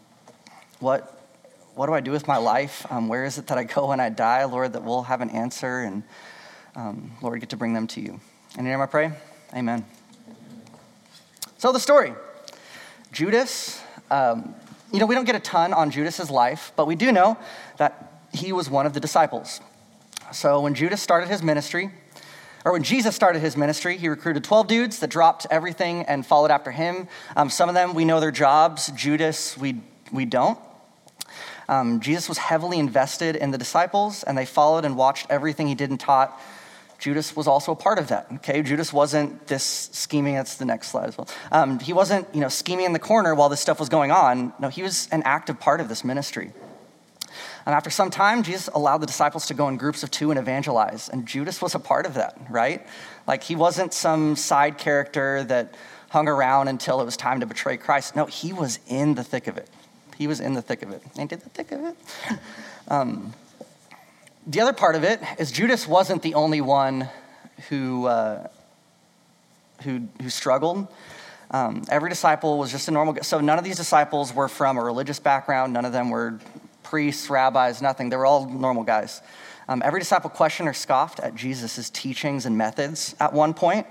what, 0.79 1.29
what 1.75 1.85
do 1.85 1.93
I 1.93 1.99
do 1.99 2.09
with 2.09 2.27
my 2.27 2.37
life? 2.37 2.91
Um, 2.91 3.07
where 3.07 3.23
is 3.23 3.37
it 3.37 3.45
that 3.47 3.59
I 3.59 3.65
go 3.65 3.89
when 3.89 3.99
I 3.99 4.09
die, 4.09 4.45
Lord, 4.45 4.73
that 4.73 4.83
we'll 4.83 5.03
have 5.03 5.21
an 5.21 5.29
answer 5.29 5.81
and, 5.81 6.01
um, 6.79 7.11
Lord, 7.21 7.39
get 7.41 7.49
to 7.49 7.57
bring 7.57 7.73
them 7.73 7.87
to 7.87 8.01
you. 8.01 8.19
In 8.57 8.63
your 8.65 8.73
name 8.73 8.81
I 8.81 8.85
pray, 8.85 9.11
amen. 9.53 9.85
So, 11.57 11.73
the 11.73 11.79
story 11.79 12.13
Judas, 13.11 13.81
um, 14.09 14.55
you 14.93 14.99
know, 14.99 15.05
we 15.05 15.15
don't 15.15 15.25
get 15.25 15.35
a 15.35 15.41
ton 15.41 15.73
on 15.73 15.91
Judas's 15.91 16.29
life, 16.29 16.71
but 16.75 16.87
we 16.87 16.95
do 16.95 17.11
know 17.11 17.37
that 17.77 18.21
he 18.31 18.53
was 18.53 18.69
one 18.69 18.85
of 18.85 18.93
the 18.93 18.99
disciples. 18.99 19.59
So 20.31 20.61
when 20.61 20.73
Judas 20.73 21.01
started 21.01 21.27
his 21.27 21.41
ministry, 21.41 21.91
or 22.63 22.71
when 22.71 22.83
Jesus 22.83 23.15
started 23.15 23.39
his 23.39 23.57
ministry, 23.57 23.97
he 23.97 24.07
recruited 24.07 24.43
12 24.43 24.67
dudes 24.67 24.99
that 24.99 25.09
dropped 25.09 25.47
everything 25.49 26.03
and 26.03 26.25
followed 26.25 26.51
after 26.51 26.71
him. 26.71 27.07
Um, 27.35 27.49
some 27.49 27.67
of 27.67 27.75
them, 27.75 27.93
we 27.93 28.05
know 28.05 28.19
their 28.19 28.31
jobs. 28.31 28.91
Judas, 28.95 29.57
we, 29.57 29.81
we 30.11 30.25
don't. 30.25 30.59
Um, 31.67 31.99
Jesus 31.99 32.27
was 32.27 32.37
heavily 32.37 32.79
invested 32.79 33.35
in 33.35 33.51
the 33.51 33.57
disciples, 33.57 34.23
and 34.23 34.37
they 34.37 34.45
followed 34.45 34.85
and 34.85 34.95
watched 34.95 35.27
everything 35.29 35.67
he 35.67 35.75
did 35.75 35.89
and 35.89 35.99
taught. 35.99 36.39
Judas 36.99 37.35
was 37.35 37.47
also 37.47 37.71
a 37.71 37.75
part 37.75 37.97
of 37.97 38.09
that. 38.09 38.27
Okay, 38.35 38.61
Judas 38.61 38.91
wasn't 38.91 39.47
this 39.47 39.89
scheming. 39.93 40.35
That's 40.35 40.55
the 40.55 40.65
next 40.65 40.89
slide 40.89 41.07
as 41.07 41.17
well. 41.17 41.29
Um, 41.51 41.79
he 41.79 41.93
wasn't, 41.93 42.27
you 42.35 42.41
know, 42.41 42.49
scheming 42.49 42.85
in 42.85 42.93
the 42.93 42.99
corner 42.99 43.33
while 43.33 43.49
this 43.49 43.61
stuff 43.61 43.79
was 43.79 43.89
going 43.89 44.11
on. 44.11 44.53
No, 44.59 44.67
he 44.67 44.83
was 44.83 45.07
an 45.11 45.23
active 45.23 45.59
part 45.59 45.79
of 45.79 45.87
this 45.87 46.03
ministry. 46.03 46.51
And 47.65 47.75
after 47.75 47.89
some 47.89 48.09
time, 48.09 48.43
Jesus 48.43 48.67
allowed 48.73 48.97
the 48.97 49.05
disciples 49.07 49.47
to 49.47 49.53
go 49.53 49.67
in 49.69 49.77
groups 49.77 50.03
of 50.03 50.11
two 50.11 50.31
and 50.31 50.39
evangelize. 50.39 51.07
And 51.07 51.25
Judas 51.25 51.61
was 51.61 51.75
a 51.75 51.79
part 51.79 52.05
of 52.05 52.15
that, 52.15 52.37
right? 52.49 52.85
Like 53.27 53.43
he 53.43 53.55
wasn't 53.55 53.93
some 53.93 54.35
side 54.35 54.77
character 54.77 55.43
that 55.45 55.75
hung 56.09 56.27
around 56.27 56.67
until 56.67 56.99
it 56.99 57.05
was 57.05 57.15
time 57.15 57.39
to 57.39 57.45
betray 57.45 57.77
Christ. 57.77 58.15
No, 58.15 58.25
he 58.25 58.51
was 58.51 58.79
in 58.87 59.15
the 59.15 59.23
thick 59.23 59.47
of 59.47 59.57
it. 59.57 59.69
He 60.17 60.27
was 60.27 60.41
in 60.41 60.53
the 60.53 60.61
thick 60.61 60.81
of 60.81 60.91
it. 60.91 61.01
Ain't 61.17 61.31
in 61.31 61.39
the 61.39 61.49
thick 61.49 61.71
of 61.71 61.85
it. 61.85 61.95
Um, 62.91 63.35
the 64.47 64.61
other 64.61 64.73
part 64.73 64.95
of 64.95 65.03
it 65.03 65.21
is 65.37 65.51
Judas 65.51 65.87
wasn't 65.87 66.21
the 66.21 66.33
only 66.33 66.61
one 66.61 67.09
who, 67.69 68.05
uh, 68.05 68.47
who, 69.83 70.07
who 70.21 70.29
struggled. 70.29 70.87
Um, 71.51 71.83
every 71.89 72.09
disciple 72.09 72.57
was 72.57 72.71
just 72.71 72.87
a 72.87 72.91
normal. 72.91 73.17
So 73.23 73.39
none 73.39 73.57
of 73.57 73.63
these 73.63 73.77
disciples 73.77 74.33
were 74.33 74.47
from 74.47 74.77
a 74.77 74.83
religious 74.83 75.19
background. 75.19 75.73
None 75.73 75.85
of 75.85 75.91
them 75.91 76.09
were 76.09 76.39
priests, 76.83 77.29
rabbis, 77.29 77.81
nothing. 77.81 78.09
They 78.09 78.15
were 78.15 78.25
all 78.25 78.47
normal 78.47 78.83
guys. 78.83 79.21
Um, 79.67 79.81
every 79.85 79.99
disciple 79.99 80.29
questioned 80.29 80.67
or 80.67 80.73
scoffed 80.73 81.19
at 81.19 81.35
Jesus' 81.35 81.89
teachings 81.89 82.45
and 82.45 82.57
methods 82.57 83.15
at 83.19 83.33
one 83.33 83.53
point. 83.53 83.85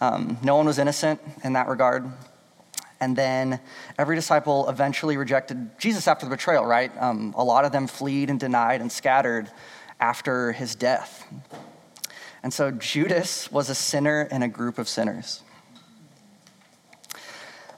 Um, 0.00 0.36
no 0.42 0.56
one 0.56 0.66
was 0.66 0.78
innocent 0.78 1.20
in 1.44 1.54
that 1.54 1.68
regard. 1.68 2.10
And 3.00 3.16
then 3.16 3.58
every 3.98 4.14
disciple 4.14 4.68
eventually 4.68 5.16
rejected 5.16 5.70
Jesus 5.78 6.06
after 6.06 6.26
the 6.26 6.30
betrayal, 6.30 6.64
right? 6.64 6.92
Um, 7.00 7.34
a 7.36 7.42
lot 7.42 7.64
of 7.64 7.72
them 7.72 7.86
fled 7.86 8.30
and 8.30 8.38
denied 8.38 8.80
and 8.80 8.92
scattered 8.92 9.50
after 10.02 10.50
his 10.50 10.74
death. 10.74 11.24
And 12.42 12.52
so 12.52 12.72
Judas 12.72 13.52
was 13.52 13.70
a 13.70 13.74
sinner 13.74 14.22
in 14.32 14.42
a 14.42 14.48
group 14.48 14.78
of 14.78 14.88
sinners. 14.88 15.42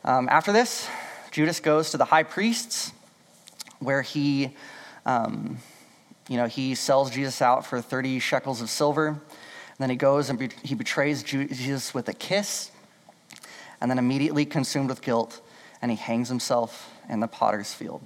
Um, 0.04 0.30
after 0.30 0.50
this, 0.50 0.88
Judas 1.30 1.60
goes 1.60 1.90
to 1.90 1.98
the 1.98 2.06
high 2.06 2.22
priests 2.22 2.92
where 3.78 4.00
he, 4.00 4.56
um, 5.04 5.58
you 6.26 6.38
know, 6.38 6.46
he 6.46 6.74
sells 6.74 7.10
Jesus 7.10 7.42
out 7.42 7.66
for 7.66 7.82
30 7.82 8.18
shekels 8.20 8.62
of 8.62 8.70
silver. 8.70 9.08
And 9.08 9.20
then 9.78 9.90
he 9.90 9.96
goes 9.96 10.30
and 10.30 10.38
be- 10.38 10.48
he 10.62 10.74
betrays 10.74 11.22
Jesus 11.22 11.92
with 11.92 12.08
a 12.08 12.14
kiss, 12.14 12.70
and 13.82 13.90
then 13.90 13.98
immediately 13.98 14.46
consumed 14.46 14.88
with 14.88 15.02
guilt, 15.02 15.42
and 15.82 15.90
he 15.90 15.96
hangs 15.98 16.30
himself 16.30 16.90
in 17.06 17.20
the 17.20 17.28
potter's 17.28 17.74
field. 17.74 18.00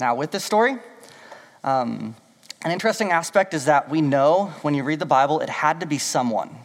Now, 0.00 0.14
with 0.14 0.30
this 0.30 0.44
story, 0.44 0.78
um, 1.62 2.14
an 2.64 2.70
interesting 2.70 3.12
aspect 3.12 3.54
is 3.54 3.66
that 3.66 3.90
we 3.90 4.00
know 4.00 4.46
when 4.62 4.74
you 4.74 4.82
read 4.82 4.98
the 4.98 5.06
Bible, 5.06 5.40
it 5.40 5.48
had 5.48 5.80
to 5.80 5.86
be 5.86 5.98
someone 5.98 6.56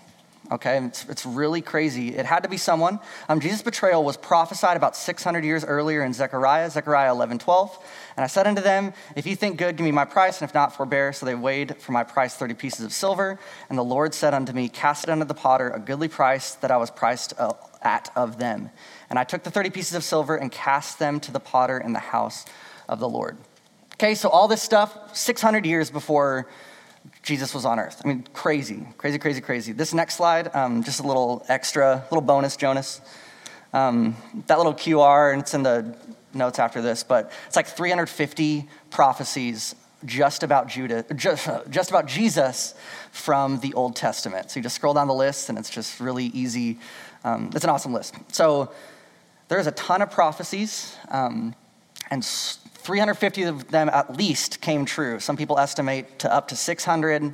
okay? 0.51 0.77
It's, 0.84 1.06
it's 1.06 1.25
really 1.25 1.62
crazy. 1.62 2.15
It 2.15 2.25
had 2.25 2.44
to 2.44 2.50
be 2.50 2.58
someone. 2.58 3.00
Um, 3.27 3.39
Jesus' 3.39 3.62
betrayal 3.62 4.03
was 4.03 4.18
prophesied 4.18 4.77
about 4.77 4.96
600 4.96 5.44
years 5.44 5.63
earlier 5.63 6.03
in 6.03 6.13
Zechariah, 6.13 6.70
Zechariah 6.70 7.12
11, 7.12 7.39
12. 7.39 7.86
And 8.18 8.24
I 8.24 8.27
said 8.27 8.48
unto 8.48 8.62
them, 8.62 8.94
If 9.15 9.25
you 9.25 9.36
think 9.36 9.58
good, 9.58 9.77
give 9.77 9.86
me 9.86 9.91
my 9.91 10.06
price, 10.06 10.41
and 10.41 10.50
if 10.50 10.53
not, 10.53 10.75
forbear. 10.75 11.13
So 11.13 11.25
they 11.25 11.36
weighed 11.36 11.77
for 11.77 11.91
my 11.91 12.03
price 12.03 12.36
30 12.36 12.56
pieces 12.56 12.86
of 12.86 12.91
silver. 12.91 13.39
And 13.70 13.77
the 13.77 13.84
Lord 13.84 14.13
said 14.13 14.34
unto 14.34 14.53
me, 14.53 14.70
Cast 14.70 15.03
it 15.03 15.10
unto 15.10 15.25
the 15.25 15.34
potter, 15.34 15.70
a 15.70 15.79
goodly 15.79 16.08
price 16.08 16.56
that 16.56 16.72
I 16.72 16.77
was 16.77 16.89
priced 16.89 17.34
uh, 17.38 17.53
at 17.82 18.12
of 18.15 18.39
them. 18.39 18.70
And 19.10 19.18
I 19.18 19.24
took 19.24 19.44
the 19.44 19.51
30 19.51 19.70
pieces 19.70 19.96
of 19.96 20.03
silver 20.03 20.36
and 20.36 20.51
cast 20.51 21.00
them 21.00 21.20
to 21.22 21.32
the 21.32 21.39
potter 21.39 21.77
in 21.77 21.94
the 21.94 22.00
house 22.00 22.46
of 22.88 23.00
the 23.00 23.10
Lord. 23.10 23.38
Okay, 24.01 24.15
so 24.15 24.29
all 24.29 24.48
this 24.48 24.62
stuff, 24.62 25.13
600 25.13 25.65
years 25.65 25.91
before 25.91 26.48
Jesus 27.22 27.53
was 27.53 27.65
on 27.65 27.82
earth. 27.82 28.01
I 28.06 28.08
mean, 28.08 28.25
crazy, 28.32 28.88
crazy, 28.98 29.20
crazy, 29.20 29.41
crazy. 29.41 29.74
This 29.74 29.94
next 29.94 30.15
slide, 30.15 30.56
um, 30.56 30.84
just 30.84 31.01
a 31.01 31.03
little 31.03 31.46
extra, 31.50 32.06
little 32.10 32.22
bonus, 32.22 32.56
Jonas. 32.56 33.01
Um, 33.74 34.15
that 34.48 34.58
little 34.58 34.74
QR, 34.74 35.34
and 35.34 35.41
it's 35.41 35.53
in 35.53 35.63
the 35.63 35.98
notes 36.34 36.60
after 36.60 36.82
this, 36.82 37.03
but 37.03 37.34
it's 37.48 37.58
like 37.58 37.68
350 37.68 38.70
prophecies 38.89 39.75
just 40.06 40.44
about 40.44 40.70
Judah, 40.70 41.03
just, 41.13 41.50
just 41.70 41.89
about 41.89 42.06
Jesus 42.06 42.75
from 43.12 43.60
the 43.60 43.74
Old 43.74 43.98
Testament. 43.98 44.50
So 44.50 44.62
you 44.62 44.63
just 44.63 44.77
scroll 44.77 44.94
down 44.94 45.10
the 45.10 45.13
list, 45.13 45.50
and 45.50 45.58
it's 45.58 45.70
just 45.70 46.00
really 46.00 46.27
easy. 46.27 46.79
Um, 47.25 47.50
it's 47.53 47.65
an 47.65 47.70
awesome 47.70 47.91
list. 47.91 48.15
So 48.32 48.72
there's 49.50 49.68
a 49.68 49.72
ton 49.72 50.01
of 50.01 50.10
prophecies, 50.10 50.96
um, 51.10 51.53
and 52.10 52.24
350 52.79 53.43
of 53.43 53.67
them 53.69 53.89
at 53.89 54.17
least 54.17 54.62
came 54.62 54.86
true. 54.86 55.19
Some 55.19 55.38
people 55.38 55.59
estimate 55.59 56.19
to 56.19 56.33
up 56.33 56.48
to 56.50 56.55
600. 56.55 57.33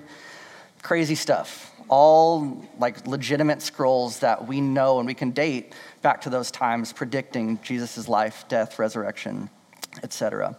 Crazy 0.81 1.15
stuff. 1.15 1.71
All 1.87 2.65
like 2.79 3.05
legitimate 3.05 3.61
scrolls 3.61 4.19
that 4.19 4.47
we 4.47 4.59
know 4.59 4.97
and 4.97 5.07
we 5.07 5.13
can 5.13 5.31
date 5.31 5.73
back 6.01 6.21
to 6.21 6.29
those 6.29 6.51
times 6.51 6.93
predicting 6.93 7.59
Jesus' 7.61 8.09
life, 8.09 8.45
death, 8.47 8.79
resurrection, 8.79 9.49
etc. 10.03 10.57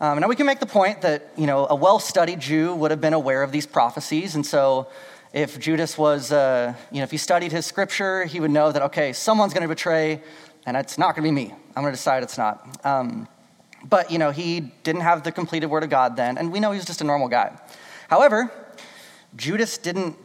Um, 0.00 0.20
now 0.20 0.28
we 0.28 0.36
can 0.36 0.46
make 0.46 0.60
the 0.60 0.66
point 0.66 1.02
that 1.02 1.32
you 1.36 1.46
know 1.46 1.66
a 1.68 1.74
well-studied 1.74 2.40
Jew 2.40 2.74
would 2.74 2.90
have 2.90 3.00
been 3.00 3.12
aware 3.12 3.42
of 3.42 3.52
these 3.52 3.66
prophecies, 3.66 4.34
and 4.34 4.44
so 4.44 4.88
if 5.32 5.58
Judas 5.58 5.96
was, 5.96 6.30
uh, 6.30 6.74
you 6.90 6.98
know, 6.98 7.04
if 7.04 7.10
he 7.10 7.16
studied 7.16 7.52
his 7.52 7.66
scripture, 7.66 8.24
he 8.24 8.40
would 8.40 8.50
know 8.50 8.72
that 8.72 8.82
okay, 8.82 9.12
someone's 9.12 9.54
going 9.54 9.62
to 9.62 9.68
betray, 9.68 10.20
and 10.66 10.76
it's 10.76 10.98
not 10.98 11.14
going 11.14 11.24
to 11.24 11.28
be 11.28 11.30
me. 11.30 11.54
I'm 11.74 11.82
going 11.82 11.92
to 11.92 11.96
decide 11.96 12.22
it's 12.22 12.36
not. 12.36 12.84
Um, 12.84 13.28
but, 13.84 14.10
you 14.10 14.18
know, 14.18 14.30
he 14.30 14.60
didn't 14.60 15.02
have 15.02 15.22
the 15.22 15.32
completed 15.32 15.66
word 15.66 15.82
of 15.82 15.90
God 15.90 16.16
then, 16.16 16.38
and 16.38 16.52
we 16.52 16.60
know 16.60 16.72
he 16.72 16.76
was 16.76 16.86
just 16.86 17.00
a 17.00 17.04
normal 17.04 17.28
guy. 17.28 17.52
However, 18.08 18.50
Judas 19.36 19.78
didn't, 19.78 20.16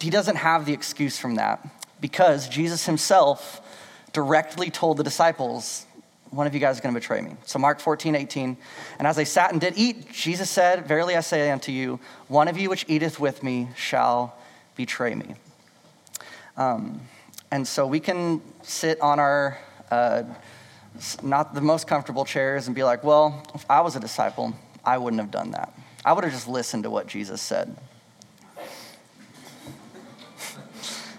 he 0.00 0.10
doesn't 0.10 0.36
have 0.36 0.66
the 0.66 0.72
excuse 0.72 1.18
from 1.18 1.36
that 1.36 1.66
because 2.00 2.48
Jesus 2.48 2.86
himself 2.86 3.60
directly 4.12 4.70
told 4.70 4.96
the 4.96 5.02
disciples, 5.04 5.86
one 6.30 6.46
of 6.46 6.54
you 6.54 6.60
guys 6.60 6.76
is 6.76 6.80
going 6.80 6.94
to 6.94 7.00
betray 7.00 7.20
me. 7.20 7.36
So, 7.44 7.58
Mark 7.58 7.80
14, 7.80 8.14
18. 8.14 8.56
And 8.98 9.06
as 9.06 9.16
they 9.16 9.24
sat 9.24 9.52
and 9.52 9.60
did 9.60 9.74
eat, 9.76 10.10
Jesus 10.12 10.50
said, 10.50 10.86
Verily 10.86 11.16
I 11.16 11.20
say 11.20 11.50
unto 11.50 11.72
you, 11.72 12.00
one 12.28 12.48
of 12.48 12.58
you 12.58 12.68
which 12.68 12.84
eateth 12.88 13.20
with 13.20 13.42
me 13.42 13.68
shall 13.76 14.36
betray 14.76 15.14
me. 15.14 15.34
Um, 16.56 17.00
and 17.50 17.66
so 17.66 17.86
we 17.86 18.00
can 18.00 18.40
sit 18.62 19.00
on 19.00 19.20
our 19.20 19.58
uh, 19.90 20.24
not 21.22 21.54
the 21.54 21.60
most 21.60 21.86
comfortable 21.86 22.24
chairs 22.24 22.66
and 22.66 22.74
be 22.74 22.84
like, 22.84 23.02
well, 23.02 23.42
if 23.54 23.64
I 23.68 23.80
was 23.80 23.96
a 23.96 24.00
disciple, 24.00 24.54
I 24.84 24.98
wouldn't 24.98 25.20
have 25.20 25.30
done 25.30 25.52
that. 25.52 25.72
I 26.04 26.12
would 26.12 26.24
have 26.24 26.32
just 26.32 26.48
listened 26.48 26.84
to 26.84 26.90
what 26.90 27.06
Jesus 27.06 27.40
said. 27.40 27.76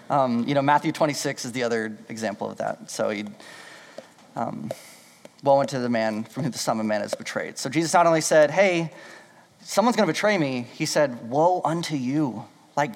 Um, 0.08 0.46
you 0.46 0.54
know, 0.54 0.62
Matthew 0.62 0.92
26 0.92 1.46
is 1.46 1.52
the 1.52 1.64
other 1.64 1.96
example 2.08 2.48
of 2.50 2.58
that. 2.58 2.90
So 2.90 3.10
he, 3.10 3.24
um, 4.36 4.70
woe 5.42 5.60
unto 5.60 5.80
the 5.80 5.88
man 5.88 6.24
from 6.24 6.44
whom 6.44 6.52
the 6.52 6.58
Son 6.58 6.78
of 6.78 6.86
Man 6.86 7.02
is 7.02 7.14
betrayed. 7.14 7.58
So 7.58 7.68
Jesus 7.68 7.92
not 7.92 8.06
only 8.06 8.20
said, 8.20 8.50
hey, 8.50 8.92
someone's 9.60 9.96
going 9.96 10.06
to 10.06 10.12
betray 10.12 10.38
me, 10.38 10.66
he 10.74 10.86
said, 10.86 11.28
woe 11.28 11.60
unto 11.64 11.96
you. 11.96 12.44
Like, 12.76 12.92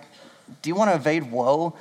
do 0.62 0.70
you 0.70 0.74
want 0.74 0.90
to 0.90 0.96
evade 0.96 1.30
woe? 1.30 1.74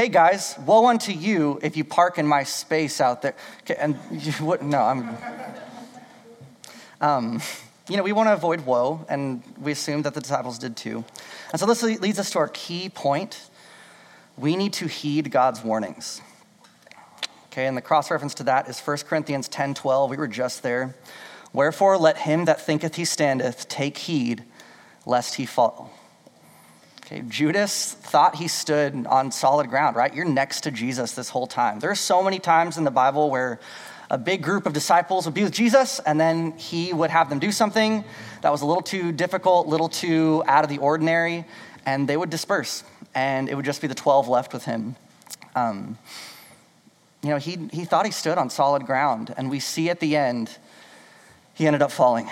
Hey 0.00 0.08
guys, 0.08 0.58
woe 0.64 0.86
unto 0.86 1.12
you 1.12 1.58
if 1.62 1.76
you 1.76 1.84
park 1.84 2.16
in 2.16 2.26
my 2.26 2.42
space 2.42 3.02
out 3.02 3.20
there. 3.20 3.34
Okay, 3.64 3.76
and 3.78 3.98
you 4.10 4.32
wouldn't, 4.46 4.70
no, 4.70 4.80
I'm. 4.80 5.14
Um, 7.02 7.42
you 7.86 7.98
know, 7.98 8.02
we 8.02 8.12
want 8.12 8.30
to 8.30 8.32
avoid 8.32 8.62
woe, 8.62 9.04
and 9.10 9.42
we 9.60 9.72
assume 9.72 10.00
that 10.02 10.14
the 10.14 10.22
disciples 10.22 10.58
did 10.58 10.74
too. 10.74 11.04
And 11.52 11.60
so 11.60 11.66
this 11.66 11.82
leads 11.82 12.18
us 12.18 12.30
to 12.30 12.38
our 12.38 12.48
key 12.48 12.88
point. 12.88 13.50
We 14.38 14.56
need 14.56 14.72
to 14.74 14.86
heed 14.86 15.30
God's 15.30 15.62
warnings. 15.62 16.22
Okay, 17.48 17.66
and 17.66 17.76
the 17.76 17.82
cross 17.82 18.10
reference 18.10 18.32
to 18.36 18.44
that 18.44 18.70
is 18.70 18.80
1 18.80 18.96
Corinthians 19.06 19.48
10 19.48 19.74
12. 19.74 20.08
We 20.08 20.16
were 20.16 20.28
just 20.28 20.62
there. 20.62 20.96
Wherefore, 21.52 21.98
let 21.98 22.16
him 22.16 22.46
that 22.46 22.58
thinketh 22.62 22.94
he 22.94 23.04
standeth 23.04 23.68
take 23.68 23.98
heed 23.98 24.44
lest 25.04 25.34
he 25.34 25.44
fall. 25.44 25.92
Okay, 27.10 27.24
Judas 27.28 27.94
thought 27.94 28.36
he 28.36 28.46
stood 28.46 29.04
on 29.08 29.32
solid 29.32 29.68
ground, 29.68 29.96
right? 29.96 30.14
You're 30.14 30.24
next 30.24 30.60
to 30.60 30.70
Jesus 30.70 31.10
this 31.10 31.28
whole 31.28 31.48
time. 31.48 31.80
There 31.80 31.90
are 31.90 31.96
so 31.96 32.22
many 32.22 32.38
times 32.38 32.78
in 32.78 32.84
the 32.84 32.92
Bible 32.92 33.30
where 33.30 33.58
a 34.12 34.16
big 34.16 34.44
group 34.44 34.64
of 34.64 34.72
disciples 34.72 35.24
would 35.24 35.34
be 35.34 35.42
with 35.42 35.52
Jesus, 35.52 35.98
and 36.06 36.20
then 36.20 36.52
he 36.52 36.92
would 36.92 37.10
have 37.10 37.28
them 37.28 37.40
do 37.40 37.50
something 37.50 38.04
that 38.42 38.52
was 38.52 38.62
a 38.62 38.66
little 38.66 38.82
too 38.82 39.10
difficult, 39.10 39.66
a 39.66 39.70
little 39.70 39.88
too 39.88 40.44
out 40.46 40.62
of 40.62 40.70
the 40.70 40.78
ordinary, 40.78 41.44
and 41.84 42.08
they 42.08 42.16
would 42.16 42.30
disperse, 42.30 42.84
and 43.12 43.48
it 43.48 43.56
would 43.56 43.64
just 43.64 43.80
be 43.80 43.88
the 43.88 43.94
12 43.96 44.28
left 44.28 44.52
with 44.52 44.64
him. 44.64 44.94
Um, 45.56 45.98
you 47.24 47.30
know, 47.30 47.38
he, 47.38 47.58
he 47.72 47.84
thought 47.84 48.06
he 48.06 48.12
stood 48.12 48.38
on 48.38 48.50
solid 48.50 48.86
ground, 48.86 49.34
and 49.36 49.50
we 49.50 49.58
see 49.58 49.90
at 49.90 49.98
the 49.98 50.14
end, 50.14 50.56
he 51.54 51.66
ended 51.66 51.82
up 51.82 51.90
falling. 51.90 52.30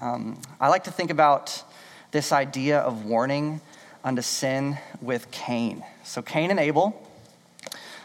Um, 0.00 0.40
I 0.58 0.68
like 0.68 0.84
to 0.84 0.90
think 0.90 1.10
about 1.10 1.62
this 2.10 2.32
idea 2.32 2.78
of 2.78 3.04
warning 3.04 3.60
unto 4.04 4.22
sin 4.22 4.78
with 5.00 5.30
Cain. 5.30 5.84
So, 6.04 6.22
Cain 6.22 6.50
and 6.50 6.58
Abel. 6.58 7.00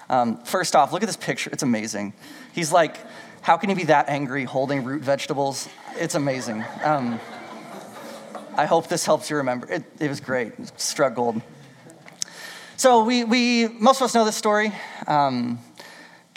Um, 0.09 0.37
first 0.43 0.75
off, 0.75 0.93
look 0.93 1.03
at 1.03 1.07
this 1.07 1.17
picture. 1.17 1.49
It's 1.51 1.63
amazing. 1.63 2.13
He's 2.53 2.71
like, 2.71 2.97
how 3.41 3.57
can 3.57 3.69
he 3.69 3.75
be 3.75 3.85
that 3.85 4.09
angry 4.09 4.43
holding 4.43 4.83
root 4.83 5.01
vegetables? 5.01 5.67
It's 5.95 6.15
amazing. 6.15 6.63
Um, 6.83 7.19
I 8.55 8.65
hope 8.65 8.87
this 8.87 9.05
helps 9.05 9.29
you 9.29 9.37
remember. 9.37 9.71
It, 9.71 9.83
it 9.99 10.09
was 10.09 10.19
great. 10.19 10.53
Gold. 11.15 11.41
So, 12.77 13.03
we, 13.03 13.23
we, 13.23 13.67
most 13.67 14.01
of 14.01 14.05
us 14.05 14.15
know 14.15 14.25
this 14.25 14.35
story. 14.35 14.71
Um, 15.07 15.59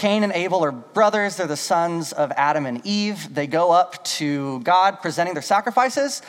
Cain 0.00 0.24
and 0.24 0.32
Abel 0.32 0.64
are 0.64 0.72
brothers. 0.72 1.36
They're 1.36 1.46
the 1.46 1.58
sons 1.58 2.12
of 2.14 2.32
Adam 2.34 2.64
and 2.64 2.80
Eve. 2.86 3.34
They 3.34 3.46
go 3.46 3.70
up 3.70 4.02
to 4.16 4.60
God 4.60 5.02
presenting 5.02 5.34
their 5.34 5.42
sacrifices. 5.42 6.22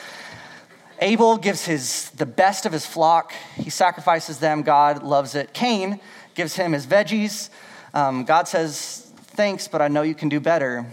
Abel 1.02 1.36
gives 1.36 1.64
his, 1.64 2.10
the 2.10 2.26
best 2.26 2.64
of 2.64 2.72
his 2.72 2.86
flock. 2.86 3.32
He 3.56 3.70
sacrifices 3.70 4.38
them. 4.38 4.62
God 4.62 5.02
loves 5.02 5.34
it. 5.34 5.52
Cain 5.52 5.98
gives 6.36 6.54
him 6.54 6.72
his 6.72 6.86
veggies. 6.86 7.50
Um, 7.92 8.24
God 8.24 8.46
says, 8.46 9.10
Thanks, 9.16 9.66
but 9.66 9.82
I 9.82 9.88
know 9.88 10.02
you 10.02 10.14
can 10.14 10.28
do 10.28 10.38
better. 10.38 10.86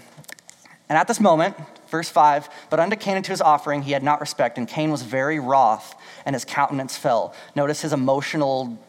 And 0.89 0.97
at 0.97 1.07
this 1.07 1.19
moment, 1.19 1.55
verse 1.89 2.09
5, 2.09 2.49
but 2.71 2.79
unto 2.79 2.95
Cain 2.95 3.17
and 3.17 3.25
to 3.25 3.31
his 3.31 3.41
offering 3.41 3.83
he 3.83 3.91
had 3.91 4.01
not 4.01 4.19
respect, 4.19 4.57
and 4.57 4.67
Cain 4.67 4.89
was 4.89 5.03
very 5.03 5.39
wroth, 5.39 5.93
and 6.25 6.35
his 6.35 6.43
countenance 6.43 6.97
fell. 6.97 7.35
Notice 7.55 7.81
his 7.81 7.93
emotional 7.93 8.79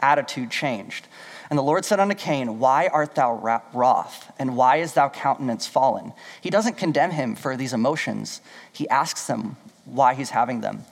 attitude 0.00 0.50
changed. 0.50 1.06
And 1.50 1.58
the 1.58 1.62
Lord 1.62 1.84
said 1.84 2.00
unto 2.00 2.14
Cain, 2.14 2.58
Why 2.58 2.88
art 2.90 3.14
thou 3.14 3.62
wroth? 3.74 4.32
And 4.38 4.56
why 4.56 4.76
is 4.76 4.94
thou 4.94 5.10
countenance 5.10 5.66
fallen? 5.66 6.14
He 6.40 6.48
doesn't 6.48 6.78
condemn 6.78 7.10
him 7.10 7.34
for 7.34 7.58
these 7.58 7.74
emotions. 7.74 8.40
He 8.72 8.88
asks 8.88 9.26
him, 9.26 9.56
why 9.84 10.14
he's 10.14 10.30
having 10.30 10.60
them. 10.60 10.84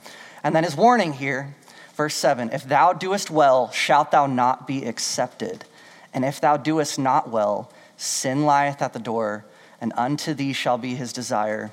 And 0.43 0.55
then 0.55 0.63
his 0.63 0.75
warning 0.75 1.13
here, 1.13 1.55
verse 1.95 2.15
7 2.15 2.49
If 2.51 2.63
thou 2.63 2.93
doest 2.93 3.29
well, 3.29 3.71
shalt 3.71 4.11
thou 4.11 4.25
not 4.25 4.67
be 4.67 4.85
accepted. 4.85 5.65
And 6.13 6.25
if 6.25 6.41
thou 6.41 6.57
doest 6.57 6.99
not 6.99 7.29
well, 7.29 7.71
sin 7.97 8.45
lieth 8.45 8.81
at 8.81 8.93
the 8.93 8.99
door, 8.99 9.45
and 9.79 9.93
unto 9.95 10.33
thee 10.33 10.53
shall 10.53 10.77
be 10.77 10.95
his 10.95 11.13
desire, 11.13 11.71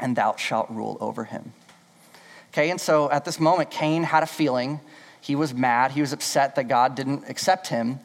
and 0.00 0.16
thou 0.16 0.36
shalt 0.36 0.70
rule 0.70 0.96
over 1.00 1.24
him. 1.24 1.52
Okay, 2.52 2.70
and 2.70 2.80
so 2.80 3.10
at 3.10 3.24
this 3.24 3.38
moment, 3.38 3.70
Cain 3.70 4.02
had 4.02 4.22
a 4.22 4.26
feeling. 4.26 4.80
He 5.20 5.36
was 5.36 5.52
mad. 5.52 5.90
He 5.90 6.00
was 6.00 6.12
upset 6.12 6.54
that 6.54 6.68
God 6.68 6.94
didn't 6.94 7.28
accept 7.28 7.68
him. 7.68 8.00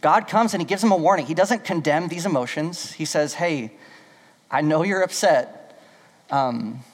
God 0.00 0.28
comes 0.28 0.54
and 0.54 0.60
he 0.60 0.66
gives 0.66 0.84
him 0.84 0.92
a 0.92 0.96
warning. 0.96 1.26
He 1.26 1.34
doesn't 1.34 1.64
condemn 1.64 2.08
these 2.08 2.26
emotions. 2.26 2.92
He 2.92 3.04
says, 3.04 3.34
Hey, 3.34 3.72
I 4.50 4.60
know 4.60 4.84
you're 4.84 5.02
upset. 5.02 5.80
Um, 6.30 6.84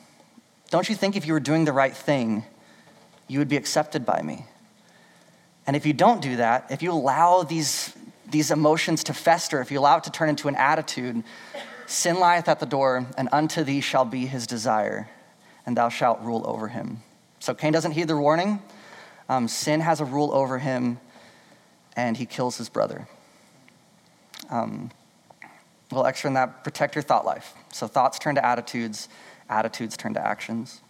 don't 0.73 0.89
you 0.89 0.95
think 0.95 1.17
if 1.17 1.27
you 1.27 1.35
were 1.35 1.41
doing 1.41 1.67
the 1.67 1.73
right 1.73 1.95
thing, 1.95 2.45
you 3.29 3.39
would 3.41 3.49
be 3.49 3.59
accepted 3.59 4.07
by 4.07 4.23
me? 4.23 4.47
And 5.67 5.77
if 5.77 5.85
you 5.85 5.93
don't 5.93 6.23
do 6.23 6.37
that, 6.37 6.71
if 6.71 6.81
you 6.83 6.93
allow 6.93 7.43
these, 7.43 7.93
these 8.31 8.51
emotions 8.51 9.05
to 9.05 9.13
fester, 9.13 9.61
if 9.61 9.71
you 9.71 9.79
allow 9.79 9.99
it 9.99 10.05
to 10.05 10.11
turn 10.11 10.31
into 10.31 10.49
an 10.49 10.57
attitude, 10.57 11.25
sin 11.85 12.19
lieth 12.19 12.49
at 12.49 12.59
the 12.59 12.65
door, 12.65 13.07
and 13.19 13.29
unto 13.33 13.63
thee 13.63 13.83
shall 13.83 14.07
be 14.07 14.25
his 14.25 14.47
desire, 14.47 15.11
and 15.67 15.77
thou 15.77 15.91
shalt 15.91 16.23
rule 16.23 16.43
over 16.47 16.69
him. 16.69 17.03
So 17.39 17.53
Cain 17.53 17.75
doesn't 17.75 17.93
heed 17.93 18.09
the 18.09 18.17
warning. 18.17 18.63
Um, 19.29 19.49
sin 19.49 19.81
has 19.81 20.01
a 20.01 20.07
rule 20.07 20.33
over 20.33 20.59
him, 20.59 20.99
and 21.97 22.17
he 22.17 22.25
kills 22.25 22.57
his 22.57 22.71
brother. 22.71 23.07
Um, 24.49 24.91
little 25.91 26.07
extra 26.07 26.29
in 26.29 26.35
that 26.35 26.65
protect 26.65 26.95
your 26.95 27.03
thought 27.03 27.27
life. 27.27 27.53
So 27.73 27.87
thoughts 27.87 28.19
turn 28.19 28.37
to 28.37 28.45
attitudes, 28.45 29.11
attitudes 29.53 29.97
turn 29.97 30.15
to 30.15 30.27
actions. 30.27 30.81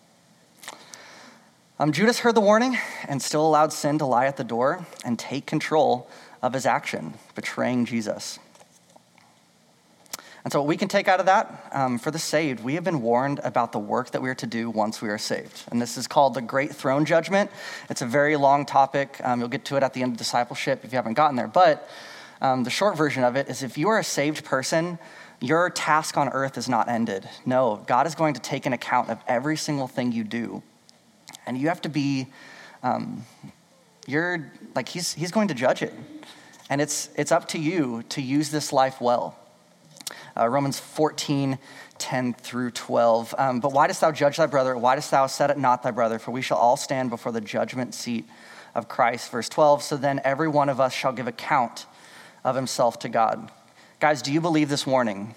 Um, 1.78 1.90
Judas 1.90 2.20
heard 2.20 2.36
the 2.36 2.40
warning 2.40 2.78
and 3.08 3.20
still 3.20 3.44
allowed 3.46 3.72
sin 3.72 3.98
to 3.98 4.06
lie 4.06 4.26
at 4.26 4.36
the 4.36 4.44
door 4.44 4.86
and 5.04 5.18
take 5.18 5.46
control 5.46 6.08
of 6.40 6.52
his 6.52 6.64
action, 6.64 7.14
betraying 7.34 7.86
Jesus. 7.86 8.38
And 10.44 10.52
so, 10.52 10.60
what 10.60 10.68
we 10.68 10.76
can 10.76 10.88
take 10.88 11.06
out 11.06 11.20
of 11.20 11.26
that 11.26 11.70
um, 11.72 11.98
for 11.98 12.10
the 12.10 12.18
saved, 12.18 12.62
we 12.64 12.74
have 12.74 12.82
been 12.82 13.00
warned 13.00 13.40
about 13.44 13.72
the 13.72 13.78
work 13.78 14.10
that 14.10 14.22
we 14.22 14.28
are 14.28 14.34
to 14.36 14.46
do 14.46 14.70
once 14.70 15.00
we 15.00 15.08
are 15.08 15.18
saved. 15.18 15.64
And 15.70 15.80
this 15.80 15.96
is 15.96 16.08
called 16.08 16.34
the 16.34 16.42
Great 16.42 16.74
Throne 16.74 17.04
Judgment. 17.04 17.50
It's 17.88 18.02
a 18.02 18.06
very 18.06 18.36
long 18.36 18.66
topic. 18.66 19.20
Um, 19.22 19.38
you'll 19.38 19.48
get 19.48 19.64
to 19.66 19.76
it 19.76 19.84
at 19.84 19.94
the 19.94 20.02
end 20.02 20.12
of 20.12 20.18
discipleship 20.18 20.84
if 20.84 20.92
you 20.92 20.96
haven't 20.96 21.14
gotten 21.14 21.36
there. 21.36 21.46
But 21.46 21.88
um, 22.40 22.64
the 22.64 22.70
short 22.70 22.96
version 22.96 23.22
of 23.22 23.36
it 23.36 23.48
is 23.48 23.62
if 23.62 23.78
you 23.78 23.88
are 23.88 24.00
a 24.00 24.04
saved 24.04 24.44
person, 24.44 24.98
your 25.42 25.70
task 25.70 26.16
on 26.16 26.28
earth 26.28 26.56
is 26.56 26.68
not 26.68 26.88
ended. 26.88 27.28
No, 27.44 27.82
God 27.86 28.06
is 28.06 28.14
going 28.14 28.34
to 28.34 28.40
take 28.40 28.64
an 28.64 28.72
account 28.72 29.10
of 29.10 29.18
every 29.26 29.56
single 29.56 29.88
thing 29.88 30.12
you 30.12 30.22
do. 30.22 30.62
And 31.46 31.58
you 31.58 31.68
have 31.68 31.82
to 31.82 31.88
be, 31.88 32.28
um, 32.84 33.26
you're 34.06 34.52
like, 34.76 34.88
he's, 34.88 35.12
he's 35.14 35.32
going 35.32 35.48
to 35.48 35.54
judge 35.54 35.82
it. 35.82 35.92
And 36.70 36.80
it's, 36.80 37.10
it's 37.16 37.32
up 37.32 37.48
to 37.48 37.58
you 37.58 38.04
to 38.10 38.22
use 38.22 38.50
this 38.50 38.72
life 38.72 39.00
well. 39.00 39.36
Uh, 40.36 40.48
Romans 40.48 40.78
14, 40.78 41.58
10 41.98 42.34
through 42.34 42.70
12. 42.70 43.34
Um, 43.36 43.60
but 43.60 43.72
why 43.72 43.88
dost 43.88 44.00
thou 44.00 44.12
judge 44.12 44.36
thy 44.36 44.46
brother? 44.46 44.76
Why 44.76 44.94
dost 44.94 45.10
thou 45.10 45.26
set 45.26 45.50
it 45.50 45.58
not 45.58 45.82
thy 45.82 45.90
brother? 45.90 46.20
For 46.20 46.30
we 46.30 46.40
shall 46.40 46.56
all 46.56 46.76
stand 46.76 47.10
before 47.10 47.32
the 47.32 47.40
judgment 47.40 47.94
seat 47.94 48.26
of 48.76 48.88
Christ. 48.88 49.30
Verse 49.30 49.48
12. 49.48 49.82
So 49.82 49.96
then 49.96 50.20
every 50.24 50.48
one 50.48 50.68
of 50.68 50.80
us 50.80 50.92
shall 50.92 51.12
give 51.12 51.26
account 51.26 51.86
of 52.44 52.54
himself 52.54 53.00
to 53.00 53.08
God. 53.08 53.50
Guys, 54.02 54.20
do 54.20 54.32
you 54.32 54.40
believe 54.40 54.68
this 54.68 54.84
warning? 54.84 55.32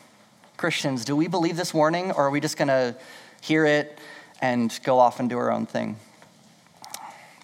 Christians, 0.57 1.05
do 1.05 1.15
we 1.15 1.27
believe 1.27 1.55
this 1.55 1.71
warning 1.71 2.11
or 2.11 2.25
are 2.25 2.31
we 2.31 2.39
just 2.39 2.57
going 2.57 2.67
to 2.67 2.95
hear 3.39 3.63
it 3.63 3.99
and 4.41 4.79
go 4.83 4.97
off 4.97 5.19
and 5.19 5.29
do 5.29 5.37
our 5.37 5.51
own 5.51 5.67
thing? 5.67 5.97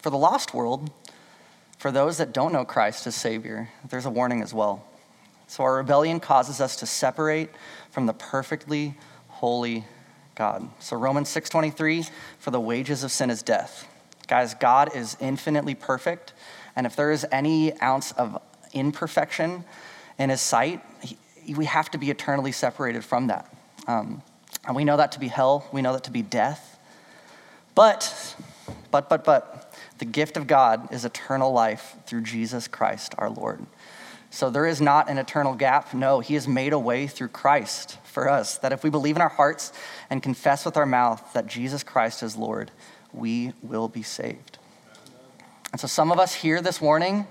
For 0.02 0.10
the 0.10 0.18
lost 0.18 0.56
world, 0.56 0.90
for 1.78 1.92
those 1.92 2.18
that 2.18 2.34
don't 2.34 2.52
know 2.52 2.66
Christ 2.66 3.06
as 3.06 3.14
Savior, 3.14 3.70
there's 3.88 4.08
a 4.08 4.10
warning 4.10 4.42
as 4.42 4.52
well. 4.52 4.84
So 5.46 5.64
our 5.64 5.76
rebellion 5.76 6.20
causes 6.20 6.60
us 6.60 6.76
to 6.78 6.88
separate 6.88 7.52
from 7.92 8.08
the 8.08 8.14
perfectly 8.14 8.96
holy 9.28 9.86
God. 10.34 10.70
So 10.80 10.98
Romans 10.98 11.30
6:23, 11.30 12.10
for 12.40 12.50
the 12.50 12.60
wages 12.60 13.04
of 13.04 13.12
sin 13.12 13.30
is 13.30 13.44
death. 13.44 13.88
Guys, 14.28 14.56
God 14.56 14.96
is 14.96 15.18
infinitely 15.20 15.76
perfect, 15.76 16.34
and 16.76 16.88
if 16.88 16.96
there 16.96 17.12
is 17.12 17.28
any 17.32 17.80
ounce 17.80 18.12
of 18.14 18.42
imperfection 18.74 19.66
in 20.22 20.30
his 20.30 20.42
sight, 20.42 20.82
we 21.56 21.66
have 21.66 21.90
to 21.92 21.98
be 21.98 22.12
eternally 22.12 22.52
separated 22.52 23.04
from 23.04 23.28
that. 23.28 23.52
Um, 23.88 24.22
and 24.66 24.76
we 24.76 24.86
know 24.86 24.98
that 24.98 25.14
to 25.14 25.20
be 25.20 25.28
hell, 25.28 25.68
we 25.72 25.82
know 25.82 25.94
that 25.94 26.04
to 26.04 26.12
be 26.12 26.22
death. 26.22 26.80
But, 27.74 28.36
but, 28.92 29.10
but, 29.10 29.24
but, 29.24 29.68
the 29.98 30.06
gift 30.06 30.36
of 30.36 30.48
God 30.48 30.92
is 30.92 31.06
eternal 31.06 31.52
life 31.52 31.96
through 32.08 32.22
Jesus 32.22 32.68
Christ 32.68 33.14
our 33.20 33.30
Lord. 33.30 33.66
So 34.32 34.50
there 34.50 34.66
is 34.66 34.82
not 34.82 35.10
an 35.10 35.20
eternal 35.20 35.54
gap. 35.54 35.94
No, 35.94 36.22
He 36.22 36.34
has 36.34 36.48
made 36.48 36.74
a 36.74 36.80
way 36.80 37.06
through 37.06 37.28
Christ 37.28 38.00
for 38.04 38.28
us 38.28 38.58
that 38.60 38.74
if 38.74 38.84
we 38.84 38.90
believe 38.90 39.16
in 39.16 39.22
our 39.22 39.30
hearts 39.30 39.72
and 40.10 40.24
confess 40.24 40.66
with 40.66 40.76
our 40.76 40.88
mouth 40.88 41.34
that 41.34 41.46
Jesus 41.46 41.84
Christ 41.84 42.24
is 42.24 42.36
Lord, 42.36 42.72
we 43.14 43.54
will 43.62 43.88
be 43.88 44.02
saved. 44.02 44.58
And 45.72 45.80
so 45.80 45.88
some 45.88 46.12
of 46.12 46.20
us 46.20 46.34
hear 46.34 46.62
this 46.62 46.82
warning 46.82 47.28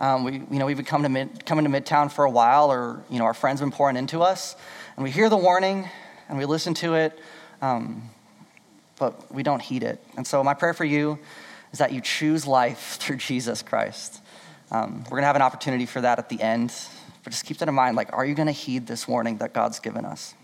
um, 0.00 0.24
we, 0.24 0.32
you 0.34 0.58
know, 0.58 0.66
we've 0.66 0.76
been 0.76 0.84
coming 0.84 1.04
to, 1.04 1.08
mid, 1.08 1.46
coming 1.46 1.64
to 1.64 1.70
Midtown 1.70 2.10
for 2.10 2.24
a 2.24 2.30
while, 2.30 2.70
or, 2.70 3.02
you 3.08 3.18
know, 3.18 3.24
our 3.24 3.34
friends 3.34 3.60
have 3.60 3.68
been 3.68 3.76
pouring 3.76 3.96
into 3.96 4.20
us, 4.20 4.56
and 4.96 5.04
we 5.04 5.10
hear 5.10 5.28
the 5.28 5.36
warning, 5.36 5.88
and 6.28 6.36
we 6.36 6.44
listen 6.44 6.74
to 6.74 6.94
it, 6.94 7.18
um, 7.62 8.10
but 8.98 9.32
we 9.32 9.42
don't 9.42 9.60
heed 9.60 9.82
it. 9.82 10.02
And 10.16 10.26
so 10.26 10.44
my 10.44 10.54
prayer 10.54 10.74
for 10.74 10.84
you 10.84 11.18
is 11.72 11.78
that 11.78 11.92
you 11.92 12.00
choose 12.00 12.46
life 12.46 12.96
through 13.00 13.16
Jesus 13.16 13.62
Christ. 13.62 14.20
Um, 14.70 15.04
we're 15.04 15.10
going 15.10 15.22
to 15.22 15.28
have 15.28 15.36
an 15.36 15.42
opportunity 15.42 15.86
for 15.86 16.00
that 16.00 16.18
at 16.18 16.28
the 16.28 16.40
end, 16.42 16.74
but 17.24 17.30
just 17.30 17.44
keep 17.44 17.58
that 17.58 17.68
in 17.68 17.74
mind. 17.74 17.96
Like, 17.96 18.12
are 18.12 18.26
you 18.26 18.34
going 18.34 18.46
to 18.46 18.52
heed 18.52 18.86
this 18.86 19.08
warning 19.08 19.38
that 19.38 19.52
God's 19.52 19.78
given 19.78 20.04
us? 20.04 20.34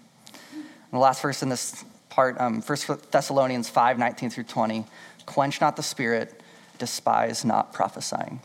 And 0.52 0.64
the 0.92 0.98
last 0.98 1.20
verse 1.20 1.42
in 1.42 1.48
this 1.48 1.84
part, 2.08 2.40
um, 2.40 2.62
1 2.62 2.78
Thessalonians 3.10 3.68
5, 3.68 3.98
19 3.98 4.30
through 4.30 4.44
20, 4.44 4.84
quench 5.26 5.60
not 5.60 5.76
the 5.76 5.82
spirit, 5.82 6.40
despise 6.78 7.44
not 7.44 7.72
prophesying. 7.72 8.40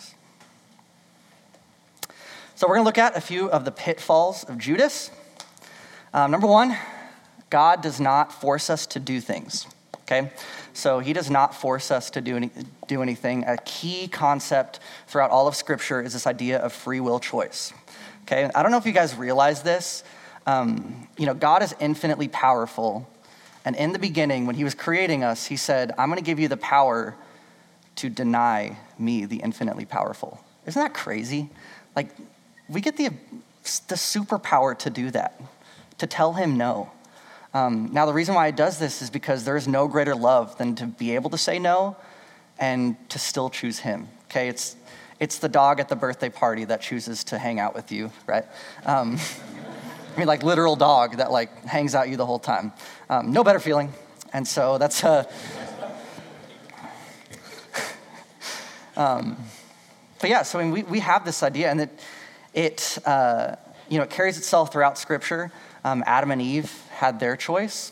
So, 2.58 2.67
we're 2.67 2.74
going 2.74 2.86
to 2.86 2.88
look 2.88 2.98
at 2.98 3.15
a 3.15 3.22
few 3.22 3.52
of 3.52 3.65
the 3.65 3.72
pitfalls 3.72 4.43
of 4.43 4.58
Judas. 4.58 5.12
Um, 6.12 6.32
number 6.32 6.48
one, 6.48 6.76
God 7.52 7.84
does 7.84 8.00
not 8.00 8.34
force 8.34 8.72
us 8.72 8.88
to 8.88 9.00
do 9.00 9.22
things. 9.22 9.67
Okay? 10.02 10.32
So 10.74 10.98
he 10.98 11.13
does 11.13 11.30
not 11.30 11.54
force 11.54 11.91
us 11.91 12.10
to 12.10 12.20
do, 12.20 12.36
any, 12.36 12.50
do 12.88 13.04
anything. 13.04 13.43
A 13.46 13.58
key 13.58 14.08
concept 14.08 14.80
throughout 15.06 15.30
all 15.30 15.48
of 15.48 15.56
Scripture 15.56 16.02
is 16.02 16.13
this 16.13 16.26
idea 16.26 16.58
of 16.58 16.74
free 16.74 17.00
will 17.00 17.20
choice. 17.20 17.74
Okay? 18.24 18.50
I 18.56 18.63
don't 18.63 18.72
know 18.72 18.80
if 18.80 18.88
you 18.88 18.91
guys 18.91 19.15
realize 19.15 19.62
this. 19.62 20.04
Um, 20.48 21.08
you 21.15 21.28
know, 21.28 21.36
God 21.36 21.62
is 21.62 21.76
infinitely 21.80 22.28
powerful. 22.28 23.08
And 23.65 23.76
in 23.76 23.93
the 23.93 24.00
beginning, 24.00 24.48
when 24.48 24.56
he 24.56 24.63
was 24.63 24.74
creating 24.74 25.24
us, 25.24 25.46
he 25.46 25.58
said, 25.58 25.91
I'm 25.96 26.10
going 26.10 26.17
to 26.17 26.26
give 26.26 26.39
you 26.39 26.48
the 26.48 26.58
power 26.58 27.15
to 27.98 28.10
deny 28.10 28.78
me, 28.98 29.26
the 29.26 29.38
infinitely 29.38 29.86
powerful. 29.86 30.43
Isn't 30.65 30.82
that 30.82 30.96
crazy? 30.96 31.52
Like, 31.96 32.10
we 32.69 32.82
get 32.82 32.97
the, 32.97 33.10
the 33.88 33.95
superpower 33.95 34.77
to 34.80 34.89
do 34.89 35.12
that, 35.12 35.41
to 35.97 36.08
tell 36.08 36.34
him 36.34 36.58
no. 36.58 36.91
Um, 37.53 37.89
now, 37.91 38.06
the 38.06 38.13
reason 38.13 38.36
why 38.36 38.47
it 38.47 38.56
does 38.56 38.77
this 38.77 39.01
is 39.01 39.10
because 39.10 39.45
there 39.45 39.56
is 39.56 39.67
no 39.67 39.88
greater 39.88 40.15
love 40.15 40.58
than 40.58 40.75
to 40.75 40.86
be 40.86 41.15
able 41.15 41.30
to 41.32 41.38
say 41.38 41.60
no 41.60 41.95
and 42.60 42.97
to 43.10 43.19
still 43.19 43.49
choose 43.49 43.80
him. 43.80 44.08
Okay, 44.25 44.49
it's, 44.49 44.75
it's 45.19 45.39
the 45.39 45.49
dog 45.49 45.80
at 45.80 45.89
the 45.89 45.95
birthday 45.95 46.30
party 46.30 46.65
that 46.65 46.82
chooses 46.82 47.23
to 47.25 47.38
hang 47.38 47.60
out 47.60 47.73
with 47.73 47.91
you, 47.91 48.12
right? 48.25 48.45
Um, 48.86 49.17
I 50.15 50.19
mean, 50.19 50.27
like 50.27 50.43
literal 50.43 50.75
dog 50.75 51.17
that 51.17 51.32
like 51.32 51.63
hangs 51.63 51.95
out 51.95 52.10
you 52.10 52.17
the 52.17 52.25
whole 52.25 52.39
time. 52.39 52.73
Um, 53.10 53.32
no 53.32 53.43
better 53.43 53.60
feeling. 53.60 53.93
And 54.34 54.47
so 54.47 54.77
that's 54.77 55.03
uh, 55.03 55.23
um, 58.97 59.38
but 60.19 60.30
yeah, 60.30 60.43
so 60.43 60.60
I 60.60 60.63
mean, 60.63 60.71
we, 60.71 60.84
we 60.84 60.99
have 60.99 61.23
this 61.23 61.43
idea, 61.43 61.69
and 61.69 61.82
it, 61.82 61.99
it 62.58 62.98
uh, 63.06 63.56
you 63.89 63.98
know, 63.98 64.04
it 64.04 64.10
carries 64.10 64.38
itself 64.38 64.72
throughout 64.72 64.98
Scripture. 64.98 65.52
Um, 65.84 66.04
Adam 66.06 66.32
and 66.32 66.41
Eve 66.41 66.72
had 66.89 67.20
their 67.20 67.38
choice. 67.38 67.91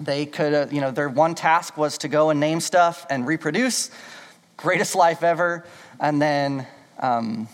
They 0.00 0.26
could, 0.26 0.54
uh, 0.54 0.66
you 0.70 0.80
know, 0.80 0.90
their 0.90 1.08
one 1.08 1.34
task 1.34 1.76
was 1.76 1.98
to 1.98 2.08
go 2.08 2.30
and 2.30 2.40
name 2.40 2.60
stuff 2.60 3.06
and 3.10 3.26
reproduce. 3.26 3.90
Greatest 4.56 4.94
life 4.94 5.22
ever. 5.22 5.64
And 6.00 6.20
then, 6.20 6.66
um, 6.98 7.48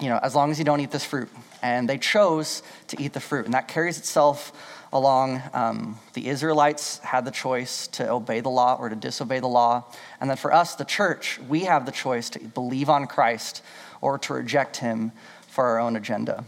you 0.00 0.08
know, 0.08 0.18
as 0.22 0.34
long 0.34 0.50
as 0.50 0.58
you 0.58 0.64
don't 0.64 0.80
eat 0.80 0.90
this 0.90 1.04
fruit. 1.04 1.28
And 1.62 1.88
they 1.88 1.98
chose 1.98 2.62
to 2.88 3.00
eat 3.00 3.12
the 3.12 3.20
fruit. 3.20 3.46
And 3.46 3.54
that 3.54 3.68
carries 3.68 3.96
itself 3.96 4.52
along. 4.92 5.42
Um, 5.54 5.98
the 6.12 6.28
Israelites 6.28 6.98
had 6.98 7.24
the 7.24 7.30
choice 7.30 7.86
to 7.88 8.10
obey 8.10 8.40
the 8.40 8.50
law 8.50 8.76
or 8.78 8.88
to 8.88 8.96
disobey 8.96 9.40
the 9.40 9.48
law. 9.48 9.84
And 10.20 10.28
then 10.28 10.36
for 10.36 10.52
us, 10.52 10.74
the 10.74 10.84
church, 10.84 11.38
we 11.48 11.60
have 11.60 11.86
the 11.86 11.92
choice 11.92 12.28
to 12.30 12.38
believe 12.40 12.90
on 12.90 13.06
Christ 13.06 13.62
or 14.00 14.18
to 14.18 14.34
reject 14.34 14.78
him 14.78 15.12
for 15.54 15.64
our 15.64 15.78
own 15.78 15.94
agenda. 15.94 16.44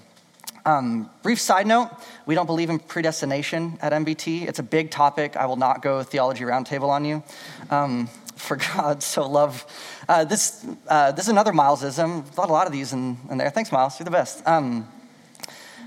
Um, 0.64 1.08
brief 1.22 1.40
side 1.40 1.68
note 1.68 1.90
we 2.26 2.34
don't 2.34 2.46
believe 2.46 2.70
in 2.70 2.80
predestination 2.80 3.78
at 3.80 3.92
MBT. 3.92 4.48
It's 4.48 4.58
a 4.58 4.64
big 4.64 4.90
topic. 4.90 5.36
I 5.36 5.46
will 5.46 5.56
not 5.56 5.80
go 5.80 6.02
theology 6.02 6.42
roundtable 6.42 6.88
on 6.88 7.04
you. 7.04 7.22
Um, 7.70 8.08
for 8.34 8.56
God 8.74 9.04
so 9.04 9.28
love. 9.28 9.64
Uh, 10.08 10.24
this, 10.24 10.66
uh, 10.88 11.12
this 11.12 11.26
is 11.26 11.28
another 11.28 11.52
Milesism. 11.52 12.24
Thought 12.24 12.50
a 12.50 12.52
lot 12.52 12.66
of 12.66 12.72
these 12.72 12.92
in, 12.92 13.16
in 13.30 13.38
there. 13.38 13.48
Thanks, 13.50 13.70
Miles. 13.70 13.96
You're 14.00 14.06
the 14.06 14.10
best. 14.10 14.44
Um, 14.44 14.88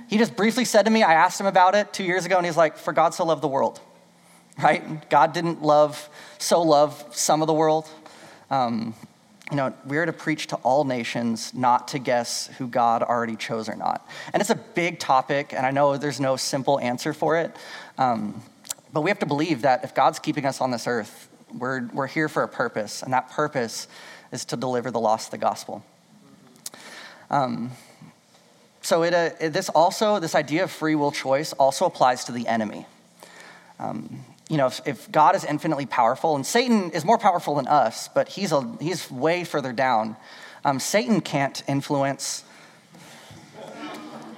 he 0.08 0.18
just 0.18 0.38
briefly 0.38 0.64
said 0.64 0.84
to 0.84 0.90
me, 0.90 1.04
I 1.04 1.14
asked 1.14 1.42
him 1.42 1.46
about 1.46 1.76
it 1.76 1.92
two 1.92 2.06
years 2.06 2.26
ago, 2.26 2.38
and 2.38 2.46
he's 2.46 2.58
like, 2.58 2.78
For 2.78 2.94
God 2.94 3.14
so 3.14 3.26
loved 3.26 3.44
the 3.44 3.50
world, 3.50 3.82
right? 4.64 5.08
God 5.10 5.34
didn't 5.34 5.62
love, 5.62 6.10
so 6.38 6.62
love 6.62 7.06
some 7.12 7.42
of 7.42 7.48
the 7.48 7.54
world. 7.54 7.88
Um, 8.50 8.96
you 9.50 9.58
know, 9.58 9.74
we're 9.86 10.06
to 10.06 10.14
preach 10.14 10.48
to 10.48 10.56
all 10.58 10.84
nations, 10.84 11.54
not 11.54 11.88
to 11.90 12.00
guess 12.00 12.48
who 12.58 12.68
God 12.68 13.02
already 13.02 13.36
chose 13.36 13.68
or 13.68 13.76
not. 13.76 14.08
And 14.32 14.42
it's 14.42 14.52
a 14.52 14.56
big 14.56 15.00
topic, 15.00 15.54
and 15.54 15.66
I 15.66 15.72
know 15.72 15.98
there's 15.98 16.20
no 16.20 16.36
simple 16.36 16.80
answer 16.80 17.14
for 17.14 17.38
it. 17.38 17.56
Um, 17.98 18.44
but 18.94 19.02
we 19.02 19.10
have 19.10 19.20
to 19.20 19.26
believe 19.26 19.64
that 19.64 19.84
if 19.84 19.96
God's 19.96 20.20
keeping 20.20 20.46
us 20.46 20.62
on 20.62 20.72
this 20.72 20.88
earth, 20.88 21.30
we're, 21.58 21.88
we're 21.94 22.08
here 22.08 22.30
for 22.30 22.44
a 22.44 22.48
purpose, 22.48 23.02
and 23.02 23.14
that 23.14 23.32
purpose 23.32 23.88
is 24.32 24.46
to 24.46 24.56
deliver 24.56 24.92
the 24.92 25.00
lost 25.00 25.32
the 25.32 25.38
gospel. 25.38 25.84
Um, 27.32 27.72
so 28.82 29.04
it, 29.04 29.14
uh, 29.14 29.50
this 29.50 29.70
also, 29.70 30.20
this 30.20 30.36
idea 30.36 30.64
of 30.64 30.72
free 30.72 30.96
will 30.96 31.12
choice 31.12 31.54
also 31.54 31.86
applies 31.86 32.24
to 32.26 32.32
the 32.32 32.48
enemy. 32.48 32.86
Um, 33.80 34.24
you 34.50 34.58
know, 34.58 34.66
if, 34.66 34.82
if, 34.86 35.12
God 35.12 35.36
is 35.36 35.46
infinitely 35.46 35.86
powerful, 35.86 36.36
and 36.36 36.46
Satan 36.46 36.90
is 36.92 37.06
more 37.06 37.20
powerful 37.20 37.56
than 37.56 37.68
us, 37.68 38.10
but 38.10 38.28
he's, 38.28 38.52
a, 38.52 38.68
he's 38.82 39.10
way 39.10 39.44
further 39.44 39.72
down, 39.72 40.18
um, 40.66 40.80
Satan 40.80 41.22
can't 41.22 41.64
influence. 41.68 42.44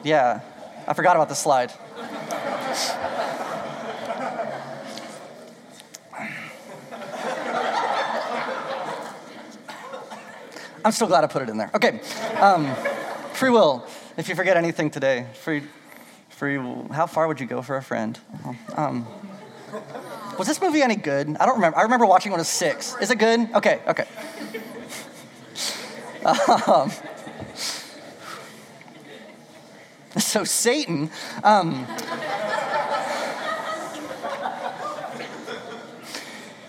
Yeah, 0.04 0.42
I 0.86 0.94
forgot 0.94 1.16
about 1.16 1.30
the 1.30 1.36
slide. 1.36 1.72
I'm 10.84 10.92
still 10.92 11.08
glad 11.08 11.24
I 11.24 11.28
put 11.28 11.44
it 11.44 11.50
in 11.50 11.58
there. 11.58 11.72
Okay, 11.74 12.02
um, 12.40 12.74
free 13.34 13.52
will. 13.52 13.86
If 14.18 14.28
you 14.28 14.36
forget 14.36 14.58
anything 14.58 14.90
today, 14.90 15.28
free, 15.42 15.64
free. 16.30 16.58
How 16.92 17.06
far 17.08 17.28
would 17.28 17.40
you 17.40 17.46
go 17.46 17.62
for 17.62 17.78
a 17.78 17.84
friend? 17.84 18.20
Um, 18.76 19.08
was 20.38 20.48
this 20.48 20.62
movie 20.62 20.82
any 20.82 20.96
good? 20.96 21.36
I 21.40 21.46
don't 21.46 21.56
remember. 21.56 21.78
I 21.78 21.84
remember 21.84 22.06
watching 22.06 22.32
when 22.32 22.40
I 22.40 22.42
was 22.42 22.48
six. 22.48 22.96
Is 23.02 23.12
it 23.12 23.18
good? 23.18 23.54
Okay, 23.54 23.82
okay. 23.88 24.06
Um, 26.26 26.92
so 30.18 30.44
Satan. 30.44 31.10
Um, 31.44 31.88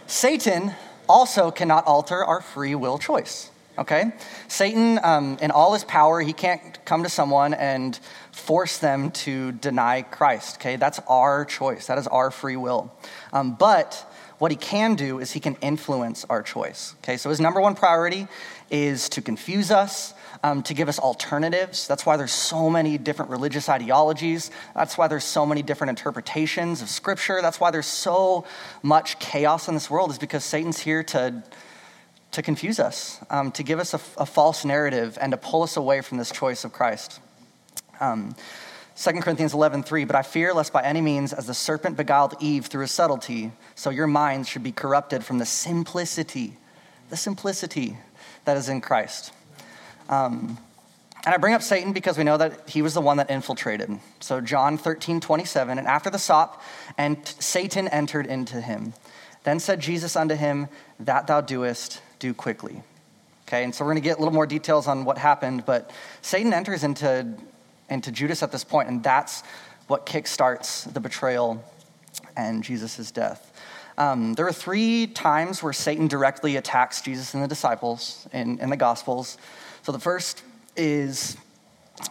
Satan 0.06 0.74
also 1.08 1.50
cannot 1.50 1.86
alter 1.86 2.24
our 2.24 2.40
free 2.40 2.74
will 2.74 2.98
choice. 2.98 3.51
Okay? 3.78 4.12
Satan, 4.48 5.00
um, 5.02 5.38
in 5.40 5.50
all 5.50 5.72
his 5.72 5.84
power, 5.84 6.20
he 6.20 6.32
can't 6.32 6.84
come 6.84 7.02
to 7.02 7.08
someone 7.08 7.54
and 7.54 7.98
force 8.32 8.78
them 8.78 9.10
to 9.10 9.52
deny 9.52 10.02
Christ. 10.02 10.56
Okay? 10.56 10.76
That's 10.76 11.00
our 11.08 11.44
choice, 11.44 11.86
that 11.86 11.98
is 11.98 12.06
our 12.06 12.30
free 12.30 12.56
will. 12.56 12.92
Um, 13.32 13.54
but 13.54 14.06
what 14.38 14.50
he 14.50 14.56
can 14.56 14.94
do 14.94 15.20
is 15.20 15.32
he 15.32 15.40
can 15.40 15.54
influence 15.56 16.24
our 16.28 16.42
choice. 16.42 16.94
Okay? 16.98 17.16
So 17.16 17.30
his 17.30 17.40
number 17.40 17.60
one 17.60 17.74
priority 17.74 18.28
is 18.70 19.08
to 19.10 19.22
confuse 19.22 19.70
us. 19.70 20.14
Um, 20.44 20.64
to 20.64 20.74
give 20.74 20.88
us 20.88 20.98
alternatives. 20.98 21.86
That's 21.86 22.04
why 22.04 22.16
there's 22.16 22.32
so 22.32 22.68
many 22.68 22.98
different 22.98 23.30
religious 23.30 23.68
ideologies. 23.68 24.50
That's 24.74 24.98
why 24.98 25.06
there's 25.06 25.22
so 25.22 25.46
many 25.46 25.62
different 25.62 25.90
interpretations 25.90 26.82
of 26.82 26.88
Scripture. 26.88 27.40
That's 27.40 27.60
why 27.60 27.70
there's 27.70 27.86
so 27.86 28.44
much 28.82 29.20
chaos 29.20 29.68
in 29.68 29.74
this 29.74 29.88
world, 29.88 30.10
is 30.10 30.18
because 30.18 30.44
Satan's 30.44 30.80
here 30.80 31.04
to 31.04 31.44
to 32.32 32.42
confuse 32.42 32.80
us, 32.80 33.20
um, 33.30 33.52
to 33.52 33.62
give 33.62 33.78
us 33.78 33.94
a, 33.94 34.00
a, 34.16 34.26
false 34.26 34.64
narrative, 34.64 35.18
and 35.20 35.32
to 35.32 35.36
pull 35.36 35.62
us 35.62 35.76
away 35.76 36.00
from 36.00 36.18
this 36.18 36.30
choice 36.30 36.64
of 36.64 36.72
Christ. 36.72 37.20
Um, 38.00 38.34
2 38.96 39.12
Corinthians 39.20 39.54
11, 39.54 39.82
3, 39.82 40.04
but 40.04 40.16
I 40.16 40.22
fear 40.22 40.52
lest 40.52 40.72
by 40.72 40.82
any 40.82 41.00
means, 41.00 41.32
as 41.32 41.46
the 41.46 41.54
serpent 41.54 41.96
beguiled 41.96 42.34
Eve 42.40 42.66
through 42.66 42.82
his 42.82 42.90
subtlety, 42.90 43.52
so 43.74 43.90
your 43.90 44.06
minds 44.06 44.48
should 44.48 44.62
be 44.62 44.72
corrupted 44.72 45.24
from 45.24 45.38
the 45.38 45.46
simplicity, 45.46 46.56
the 47.10 47.16
simplicity 47.16 47.96
that 48.44 48.56
is 48.56 48.68
in 48.68 48.80
Christ. 48.80 49.32
Um, 50.08 50.58
and 51.24 51.34
I 51.34 51.38
bring 51.38 51.54
up 51.54 51.62
Satan 51.62 51.92
because 51.92 52.18
we 52.18 52.24
know 52.24 52.36
that 52.36 52.68
he 52.68 52.82
was 52.82 52.94
the 52.94 53.00
one 53.00 53.18
that 53.18 53.30
infiltrated. 53.30 53.98
So 54.20 54.40
John 54.40 54.76
13, 54.76 55.20
27, 55.20 55.78
and 55.78 55.86
after 55.86 56.10
the 56.10 56.18
sop, 56.18 56.62
and 56.98 57.16
Satan 57.38 57.88
entered 57.88 58.26
into 58.26 58.60
him. 58.60 58.94
Then 59.44 59.60
said 59.60 59.80
Jesus 59.80 60.16
unto 60.16 60.34
him, 60.34 60.68
That 61.00 61.26
thou 61.26 61.40
doest, 61.40 62.00
do 62.22 62.32
quickly. 62.32 62.80
Okay, 63.48 63.64
and 63.64 63.74
so 63.74 63.84
we're 63.84 63.92
going 63.92 64.02
to 64.02 64.08
get 64.08 64.16
a 64.16 64.20
little 64.20 64.32
more 64.32 64.46
details 64.46 64.86
on 64.86 65.04
what 65.04 65.18
happened, 65.18 65.66
but 65.66 65.90
Satan 66.22 66.54
enters 66.54 66.84
into, 66.84 67.26
into 67.90 68.12
Judas 68.12 68.44
at 68.44 68.52
this 68.52 68.62
point, 68.62 68.88
and 68.88 69.02
that's 69.02 69.42
what 69.88 70.06
kickstarts 70.06 70.90
the 70.94 71.00
betrayal 71.00 71.62
and 72.36 72.62
Jesus' 72.62 73.10
death. 73.10 73.48
Um, 73.98 74.34
there 74.34 74.46
are 74.46 74.52
three 74.52 75.08
times 75.08 75.62
where 75.62 75.72
Satan 75.72 76.06
directly 76.06 76.56
attacks 76.56 77.02
Jesus 77.02 77.34
and 77.34 77.42
the 77.42 77.48
disciples 77.48 78.26
in, 78.32 78.60
in 78.60 78.70
the 78.70 78.76
Gospels. 78.76 79.36
So 79.82 79.90
the 79.90 79.98
first 79.98 80.44
is 80.76 81.36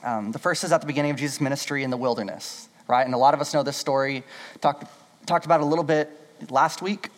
um, 0.03 0.31
the 0.31 0.39
first 0.39 0.63
is 0.63 0.71
at 0.71 0.81
the 0.81 0.87
beginning 0.87 1.11
of 1.11 1.17
Jesus' 1.17 1.41
ministry 1.41 1.83
in 1.83 1.89
the 1.89 1.97
wilderness, 1.97 2.67
right? 2.87 3.05
And 3.05 3.15
a 3.15 3.17
lot 3.17 3.33
of 3.33 3.41
us 3.41 3.53
know 3.53 3.63
this 3.63 3.77
story. 3.77 4.23
Talked 4.59 4.85
talked 5.25 5.45
about 5.45 5.61
it 5.61 5.63
a 5.63 5.65
little 5.65 5.83
bit 5.83 6.09
last 6.49 6.81
week, 6.81 7.09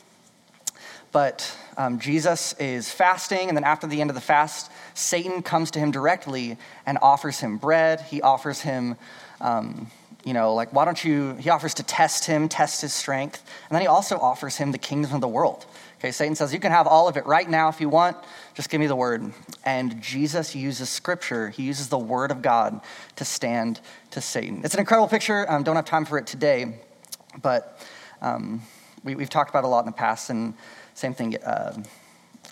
but 1.12 1.58
um, 1.78 2.00
Jesus 2.00 2.54
is 2.54 2.92
fasting, 2.92 3.48
and 3.48 3.58
then 3.58 3.64
after 3.64 3.88
the 3.88 4.02
end 4.02 4.10
of 4.10 4.16
the 4.16 4.22
fast, 4.22 4.72
Satan 4.94 5.42
comes 5.42 5.72
to 5.72 5.80
him 5.80 5.92
directly 5.92 6.58
and 6.86 6.98
offers 7.02 7.40
him 7.40 7.58
bread. 7.58 8.02
He 8.02 8.22
offers 8.22 8.62
him, 8.62 8.96
um, 9.42 9.88
you 10.24 10.34
know, 10.34 10.54
like, 10.54 10.74
why 10.74 10.86
don't 10.86 11.04
you, 11.04 11.34
he 11.36 11.50
offers 11.50 11.74
to 11.76 11.84
test 11.84 12.26
him, 12.26 12.48
test 12.48 12.82
his 12.82 12.94
strength. 12.94 13.44
And 13.70 13.76
then 13.76 13.82
he 13.82 13.88
also 13.88 14.18
offers 14.18 14.58
him 14.58 14.72
the 14.72 14.78
kingdom 14.78 15.14
of 15.14 15.22
the 15.22 15.28
world. 15.28 15.66
Okay, 16.00 16.12
Satan 16.12 16.36
says, 16.36 16.54
You 16.54 16.60
can 16.60 16.72
have 16.72 16.86
all 16.86 17.08
of 17.08 17.18
it 17.18 17.26
right 17.26 17.50
now 17.50 17.70
if 17.70 17.80
you 17.80 17.90
want, 17.90 18.18
just 18.54 18.70
give 18.70 18.80
me 18.80 18.88
the 18.88 18.96
word. 18.96 19.34
And 19.66 20.02
Jesus 20.02 20.56
uses 20.56 20.90
scripture, 20.90 21.50
he 21.50 21.64
uses 21.64 21.90
the 21.90 22.00
word 22.00 22.32
of 22.32 22.42
God 22.42 22.82
to 23.16 23.26
stand 23.26 23.80
to 24.12 24.22
Satan. 24.22 24.62
It's 24.64 24.74
an 24.74 24.80
incredible 24.80 25.08
picture. 25.08 25.50
Um, 25.50 25.64
don't 25.64 25.76
have 25.76 25.86
time 25.86 26.06
for 26.06 26.18
it 26.18 26.28
today, 26.28 26.76
but. 27.42 27.80
Um, 28.22 28.62
we, 29.04 29.14
have 29.16 29.30
talked 29.30 29.50
about 29.50 29.64
a 29.64 29.68
lot 29.68 29.82
in 29.82 29.86
the 29.86 29.92
past, 29.92 30.30
and 30.30 30.54
same 30.94 31.14
thing 31.14 31.38
uh, 31.38 31.82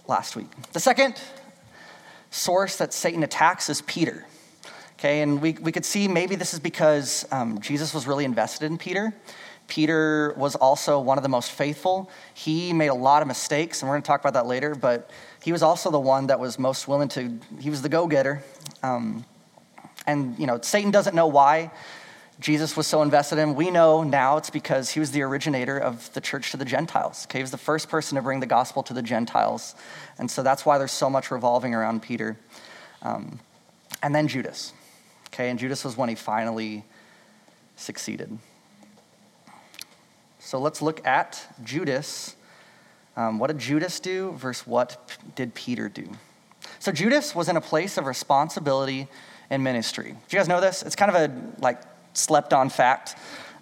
last 0.08 0.36
week. 0.36 0.48
The 0.74 0.80
second 0.80 1.22
source 2.30 2.78
that 2.78 2.94
Satan 2.94 3.24
attacks 3.24 3.70
is 3.70 3.82
Peter. 3.82 4.26
Okay, 5.00 5.22
and 5.22 5.42
we, 5.42 5.54
we 5.54 5.72
could 5.72 5.86
see 5.86 6.08
maybe 6.08 6.36
this 6.36 6.54
is 6.54 6.60
because 6.60 7.26
um, 7.32 7.60
Jesus 7.60 7.94
was 7.94 8.06
really 8.06 8.24
invested 8.24 8.66
in 8.66 8.78
Peter. 8.78 9.14
Peter 9.68 10.34
was 10.38 10.56
also 10.56 11.00
one 11.00 11.18
of 11.18 11.24
the 11.24 11.30
most 11.30 11.52
faithful. 11.52 12.12
He 12.34 12.74
made 12.74 12.90
a 12.90 12.94
lot 12.94 13.22
of 13.22 13.28
mistakes, 13.28 13.82
and 13.82 13.90
we're 13.90 13.96
going 13.96 14.04
to 14.04 14.08
talk 14.08 14.20
about 14.20 14.34
that 14.34 14.46
later, 14.46 14.76
but 14.76 15.10
he 15.42 15.52
was 15.52 15.64
also 15.64 15.90
the 15.90 16.00
one 16.00 16.28
that 16.28 16.40
was 16.40 16.60
most 16.60 16.88
willing 16.88 17.08
to, 17.10 17.40
he 17.60 17.70
was 17.70 17.82
the 17.82 17.90
go 17.90 18.06
getter. 18.06 18.44
Um, 18.84 19.26
and, 20.06 20.38
you 20.38 20.46
know, 20.46 20.60
Satan 20.62 20.92
doesn't 20.92 21.16
know 21.16 21.28
why 21.28 21.72
Jesus 22.42 22.76
was 22.76 22.88
so 22.88 23.04
invested 23.04 23.38
in. 23.38 23.54
We 23.54 23.70
know 23.70 24.02
now 24.02 24.38
it's 24.38 24.50
because 24.50 24.90
he 24.90 25.00
was 25.00 25.12
the 25.12 25.22
originator 25.22 25.78
of 25.78 26.12
the 26.14 26.22
church 26.22 26.50
to 26.52 26.58
the 26.58 26.66
Gentiles. 26.66 27.28
Okay, 27.28 27.38
he 27.38 27.44
was 27.44 27.52
the 27.52 27.58
first 27.58 27.88
person 27.88 28.16
to 28.16 28.22
bring 28.24 28.40
the 28.40 28.48
gospel 28.48 28.82
to 28.84 28.96
the 28.96 29.04
Gentiles. 29.04 29.76
And 30.18 30.30
so 30.30 30.42
that's 30.42 30.66
why 30.66 30.80
there's 30.80 30.92
so 30.92 31.08
much 31.08 31.30
revolving 31.30 31.76
around 31.76 32.02
Peter. 32.02 32.38
Um, 33.04 33.40
and 34.02 34.16
then 34.16 34.28
Judas. 34.28 34.74
Okay, 35.28 35.52
and 35.52 35.60
Judas 35.60 35.86
was 35.86 35.96
when 35.96 36.10
he 36.10 36.16
finally 36.16 36.84
succeeded. 37.76 38.36
So 40.40 40.60
let's 40.60 40.82
look 40.82 41.06
at 41.06 41.46
Judas. 41.64 42.36
Um, 43.16 43.38
what 43.38 43.48
did 43.48 43.60
Judas 43.60 44.00
do 44.00 44.32
versus 44.32 44.66
what 44.66 45.16
did 45.36 45.54
Peter 45.54 45.90
do? 45.90 46.10
So 46.80 46.92
Judas 46.92 47.36
was 47.36 47.50
in 47.50 47.56
a 47.56 47.62
place 47.62 48.00
of 48.00 48.08
responsibility 48.08 49.08
and 49.52 49.64
ministry. 49.64 50.14
Do 50.14 50.36
you 50.36 50.40
guys 50.40 50.48
know 50.48 50.60
this? 50.60 50.82
It's 50.82 50.96
kind 50.96 51.16
of 51.16 51.16
a 51.16 51.62
like 51.62 51.91
slept 52.14 52.54
on 52.54 52.70
fact. 52.70 53.16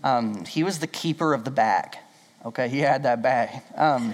Um, 0.04 0.46
he 0.46 0.64
was 0.64 0.80
the 0.80 0.88
keeper 0.88 1.34
of 1.34 1.44
the 1.44 1.52
bag. 1.52 1.98
Okay, 2.46 2.70
he 2.70 2.80
had 2.80 3.04
that 3.04 3.22
bag. 3.22 3.62
Um, 3.76 4.14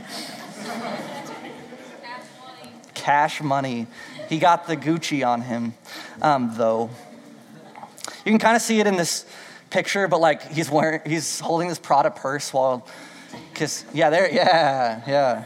cash 2.94 3.42
money. 3.42 3.86
He 4.30 4.40
got 4.40 4.66
the 4.66 4.76
Gucci 4.76 5.26
on 5.26 5.42
him, 5.42 5.74
um, 6.22 6.54
though. 6.56 6.90
You 8.26 8.32
can 8.32 8.40
kind 8.40 8.56
of 8.56 8.64
see 8.64 8.80
it 8.80 8.88
in 8.88 8.96
this 8.96 9.28
picture, 9.70 10.08
but 10.08 10.20
like 10.20 10.42
he's 10.52 10.72
wearing, 10.72 11.02
he's 11.06 11.40
holding 11.40 11.68
this 11.68 11.78
Prada 11.78 12.10
purse 12.10 12.52
while, 12.52 12.88
cause 13.54 13.86
yeah, 13.94 14.10
there, 14.10 14.32
yeah, 14.34 15.02
yeah, 15.06 15.44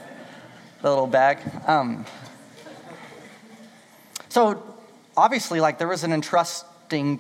the 0.82 0.90
little 0.90 1.08
bag. 1.08 1.40
Um, 1.68 2.06
so 4.30 4.64
obviously, 5.18 5.60
like 5.60 5.78
there 5.78 5.88
was 5.90 6.06
an 6.06 6.14
entrusting 6.14 7.20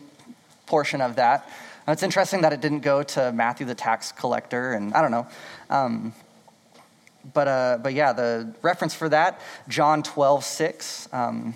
portion 0.69 1.01
of 1.01 1.17
that. 1.17 1.49
It's 1.87 2.03
interesting 2.03 2.41
that 2.41 2.53
it 2.53 2.61
didn't 2.61 2.81
go 2.81 3.03
to 3.03 3.31
Matthew 3.31 3.65
the 3.65 3.75
tax 3.75 4.11
collector, 4.11 4.73
and 4.73 4.93
I 4.93 5.01
don't 5.01 5.11
know. 5.11 5.27
Um, 5.69 6.13
but, 7.33 7.47
uh, 7.47 7.79
but 7.81 7.93
yeah, 7.93 8.13
the 8.13 8.53
reference 8.61 8.93
for 8.93 9.09
that, 9.09 9.41
John 9.67 10.03
12, 10.03 10.43
6. 10.43 11.09
Um, 11.11 11.55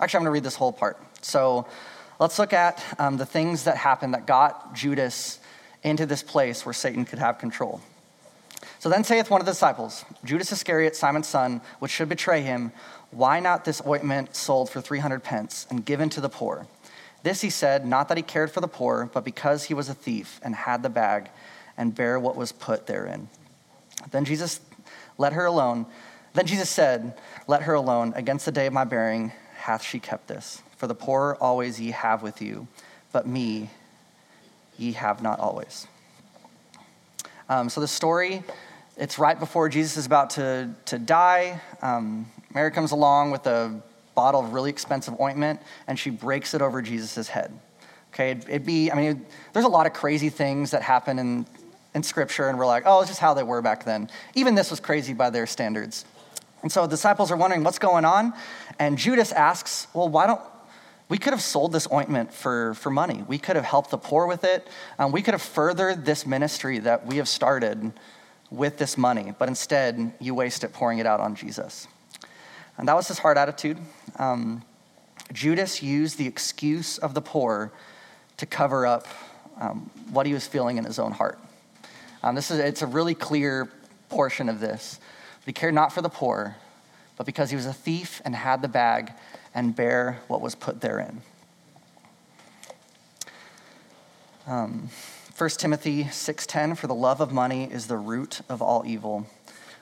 actually, 0.00 0.18
I'm 0.18 0.22
going 0.24 0.30
to 0.30 0.32
read 0.32 0.42
this 0.42 0.56
whole 0.56 0.72
part. 0.72 0.98
So 1.22 1.66
Let's 2.22 2.38
look 2.38 2.52
at 2.52 2.80
um, 3.00 3.16
the 3.16 3.26
things 3.26 3.64
that 3.64 3.76
happened 3.76 4.14
that 4.14 4.28
got 4.28 4.76
Judas 4.76 5.40
into 5.82 6.06
this 6.06 6.22
place 6.22 6.64
where 6.64 6.72
Satan 6.72 7.04
could 7.04 7.18
have 7.18 7.38
control. 7.38 7.80
So 8.78 8.88
then 8.88 9.02
saith 9.02 9.28
one 9.28 9.40
of 9.40 9.44
the 9.44 9.50
disciples, 9.50 10.04
Judas 10.24 10.52
Iscariot, 10.52 10.94
Simon's 10.94 11.26
son, 11.26 11.60
which 11.80 11.90
should 11.90 12.08
betray 12.08 12.42
him, 12.42 12.70
why 13.10 13.40
not 13.40 13.64
this 13.64 13.82
ointment 13.84 14.36
sold 14.36 14.70
for 14.70 14.80
300 14.80 15.24
pence 15.24 15.66
and 15.68 15.84
given 15.84 16.08
to 16.10 16.20
the 16.20 16.28
poor? 16.28 16.68
This 17.22 17.40
he 17.40 17.50
said, 17.50 17.86
not 17.86 18.08
that 18.08 18.16
he 18.16 18.22
cared 18.22 18.50
for 18.50 18.60
the 18.60 18.68
poor, 18.68 19.08
but 19.12 19.24
because 19.24 19.64
he 19.64 19.74
was 19.74 19.88
a 19.88 19.94
thief 19.94 20.40
and 20.42 20.54
had 20.54 20.82
the 20.82 20.88
bag 20.90 21.30
and 21.76 21.94
bare 21.94 22.18
what 22.18 22.36
was 22.36 22.52
put 22.52 22.86
therein. 22.86 23.28
Then 24.10 24.24
Jesus 24.24 24.60
let 25.18 25.32
her 25.32 25.44
alone. 25.44 25.86
Then 26.34 26.46
Jesus 26.46 26.70
said, 26.70 27.14
Let 27.46 27.62
her 27.62 27.74
alone. 27.74 28.12
Against 28.16 28.44
the 28.44 28.52
day 28.52 28.66
of 28.66 28.72
my 28.72 28.84
bearing 28.84 29.32
hath 29.56 29.82
she 29.82 29.98
kept 29.98 30.28
this. 30.28 30.62
For 30.76 30.86
the 30.86 30.94
poor 30.94 31.36
always 31.40 31.80
ye 31.80 31.92
have 31.92 32.22
with 32.22 32.42
you, 32.42 32.66
but 33.12 33.26
me 33.26 33.70
ye 34.76 34.92
have 34.92 35.22
not 35.22 35.38
always. 35.38 35.86
Um, 37.48 37.68
so 37.68 37.80
the 37.80 37.88
story, 37.88 38.42
it's 38.96 39.18
right 39.18 39.38
before 39.38 39.68
Jesus 39.68 39.96
is 39.96 40.06
about 40.06 40.30
to, 40.30 40.74
to 40.86 40.98
die. 40.98 41.60
Um, 41.82 42.26
Mary 42.54 42.70
comes 42.70 42.92
along 42.92 43.30
with 43.30 43.46
a 43.46 43.80
bottle 44.14 44.40
of 44.40 44.52
really 44.52 44.70
expensive 44.70 45.18
ointment, 45.20 45.60
and 45.86 45.98
she 45.98 46.10
breaks 46.10 46.54
it 46.54 46.62
over 46.62 46.82
Jesus' 46.82 47.28
head. 47.28 47.52
Okay, 48.12 48.32
it'd, 48.32 48.48
it'd 48.48 48.66
be, 48.66 48.90
I 48.90 48.94
mean, 48.94 49.24
there's 49.52 49.64
a 49.64 49.68
lot 49.68 49.86
of 49.86 49.92
crazy 49.92 50.28
things 50.28 50.72
that 50.72 50.82
happen 50.82 51.18
in, 51.18 51.46
in 51.94 52.02
Scripture, 52.02 52.48
and 52.48 52.58
we're 52.58 52.66
like, 52.66 52.82
oh, 52.86 53.00
it's 53.00 53.08
just 53.08 53.20
how 53.20 53.34
they 53.34 53.42
were 53.42 53.62
back 53.62 53.84
then. 53.84 54.10
Even 54.34 54.54
this 54.54 54.70
was 54.70 54.80
crazy 54.80 55.14
by 55.14 55.30
their 55.30 55.46
standards. 55.46 56.04
And 56.62 56.70
so 56.70 56.82
the 56.82 56.88
disciples 56.88 57.30
are 57.30 57.36
wondering 57.36 57.64
what's 57.64 57.78
going 57.78 58.04
on, 58.04 58.34
and 58.78 58.98
Judas 58.98 59.32
asks, 59.32 59.86
well, 59.94 60.08
why 60.08 60.26
don't, 60.26 60.40
we 61.08 61.18
could 61.18 61.32
have 61.32 61.42
sold 61.42 61.72
this 61.72 61.88
ointment 61.92 62.32
for, 62.32 62.74
for 62.74 62.90
money. 62.90 63.24
We 63.26 63.38
could 63.38 63.56
have 63.56 63.64
helped 63.64 63.90
the 63.90 63.98
poor 63.98 64.26
with 64.26 64.44
it. 64.44 64.66
Um, 64.98 65.12
we 65.12 65.22
could 65.22 65.34
have 65.34 65.42
furthered 65.42 66.04
this 66.04 66.26
ministry 66.26 66.78
that 66.80 67.06
we 67.06 67.16
have 67.16 67.28
started 67.28 67.92
with 68.50 68.76
this 68.76 68.98
money, 68.98 69.34
but 69.38 69.48
instead, 69.48 70.12
you 70.20 70.34
waste 70.34 70.64
it 70.64 70.72
pouring 70.72 70.98
it 70.98 71.06
out 71.06 71.20
on 71.20 71.34
Jesus. 71.34 71.88
And 72.78 72.88
that 72.88 72.96
was 72.96 73.08
his 73.08 73.18
heart 73.18 73.36
attitude. 73.36 73.78
Um, 74.18 74.62
Judas 75.32 75.82
used 75.82 76.18
the 76.18 76.26
excuse 76.26 76.98
of 76.98 77.14
the 77.14 77.20
poor 77.20 77.72
to 78.36 78.46
cover 78.46 78.86
up 78.86 79.06
um, 79.60 79.90
what 80.10 80.26
he 80.26 80.34
was 80.34 80.46
feeling 80.46 80.78
in 80.78 80.84
his 80.84 80.98
own 80.98 81.12
heart. 81.12 81.38
Um, 82.22 82.34
this 82.34 82.50
is, 82.50 82.58
it's 82.58 82.82
a 82.82 82.86
really 82.86 83.14
clear 83.14 83.70
portion 84.08 84.48
of 84.48 84.60
this. 84.60 85.00
He 85.44 85.52
cared 85.52 85.74
not 85.74 85.92
for 85.92 86.02
the 86.02 86.08
poor, 86.08 86.56
but 87.16 87.26
because 87.26 87.50
he 87.50 87.56
was 87.56 87.66
a 87.66 87.72
thief 87.72 88.22
and 88.24 88.34
had 88.34 88.62
the 88.62 88.68
bag, 88.68 89.12
and 89.54 89.74
bear 89.74 90.20
what 90.28 90.40
was 90.40 90.54
put 90.54 90.80
therein. 90.80 91.20
Um, 94.46 94.88
1 95.36 95.50
Timothy 95.50 96.04
6:10 96.04 96.76
for 96.76 96.86
the 96.86 96.94
love 96.94 97.20
of 97.20 97.32
money 97.32 97.64
is 97.64 97.86
the 97.86 97.96
root 97.96 98.40
of 98.48 98.60
all 98.60 98.84
evil 98.86 99.26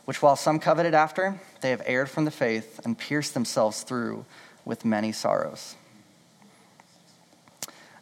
which 0.05 0.23
while 0.23 0.37
some 0.37 0.59
coveted 0.59 0.95
after 0.95 1.41
they 1.61 1.71
have 1.71 1.83
erred 1.87 2.09
from 2.09 2.25
the 2.25 2.31
faith 2.31 2.81
and 2.85 2.99
pierced 2.99 3.35
themselves 3.35 3.83
through 3.83 4.25
with 4.65 4.85
many 4.85 5.13
sorrows. 5.13 5.77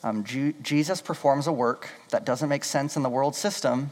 Um, 0.02 0.24
Ju- 0.24 0.54
Jesus 0.62 1.00
performs 1.00 1.46
a 1.46 1.52
work 1.52 1.88
that 2.10 2.24
doesn't 2.24 2.48
make 2.48 2.64
sense 2.64 2.96
in 2.96 3.02
the 3.02 3.08
world 3.08 3.34
system, 3.34 3.90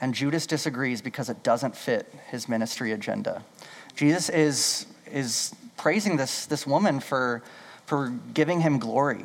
and 0.00 0.14
Judas 0.14 0.46
disagrees 0.46 1.02
because 1.02 1.28
it 1.28 1.42
doesn't 1.42 1.76
fit 1.76 2.12
his 2.30 2.48
ministry 2.48 2.92
agenda. 2.92 3.44
Jesus 3.96 4.28
is, 4.28 4.86
is 5.10 5.54
praising 5.76 6.16
this, 6.16 6.46
this 6.46 6.66
woman 6.66 7.00
for, 7.00 7.42
for 7.86 8.10
giving 8.32 8.60
him 8.60 8.78
glory. 8.78 9.24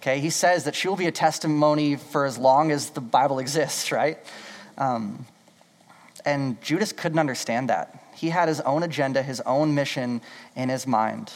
Okay, 0.00 0.20
he 0.20 0.30
says 0.30 0.64
that 0.64 0.74
she 0.74 0.86
will 0.86 0.96
be 0.96 1.06
a 1.06 1.12
testimony 1.12 1.96
for 1.96 2.26
as 2.26 2.38
long 2.38 2.70
as 2.70 2.90
the 2.90 3.00
Bible 3.00 3.38
exists, 3.38 3.90
right? 3.92 4.18
Um, 4.78 5.26
and 6.24 6.60
Judas 6.62 6.92
couldn't 6.92 7.18
understand 7.18 7.68
that. 7.68 8.00
He 8.14 8.30
had 8.30 8.48
his 8.48 8.60
own 8.60 8.82
agenda, 8.82 9.22
his 9.22 9.40
own 9.42 9.74
mission 9.74 10.20
in 10.56 10.68
his 10.68 10.86
mind. 10.86 11.32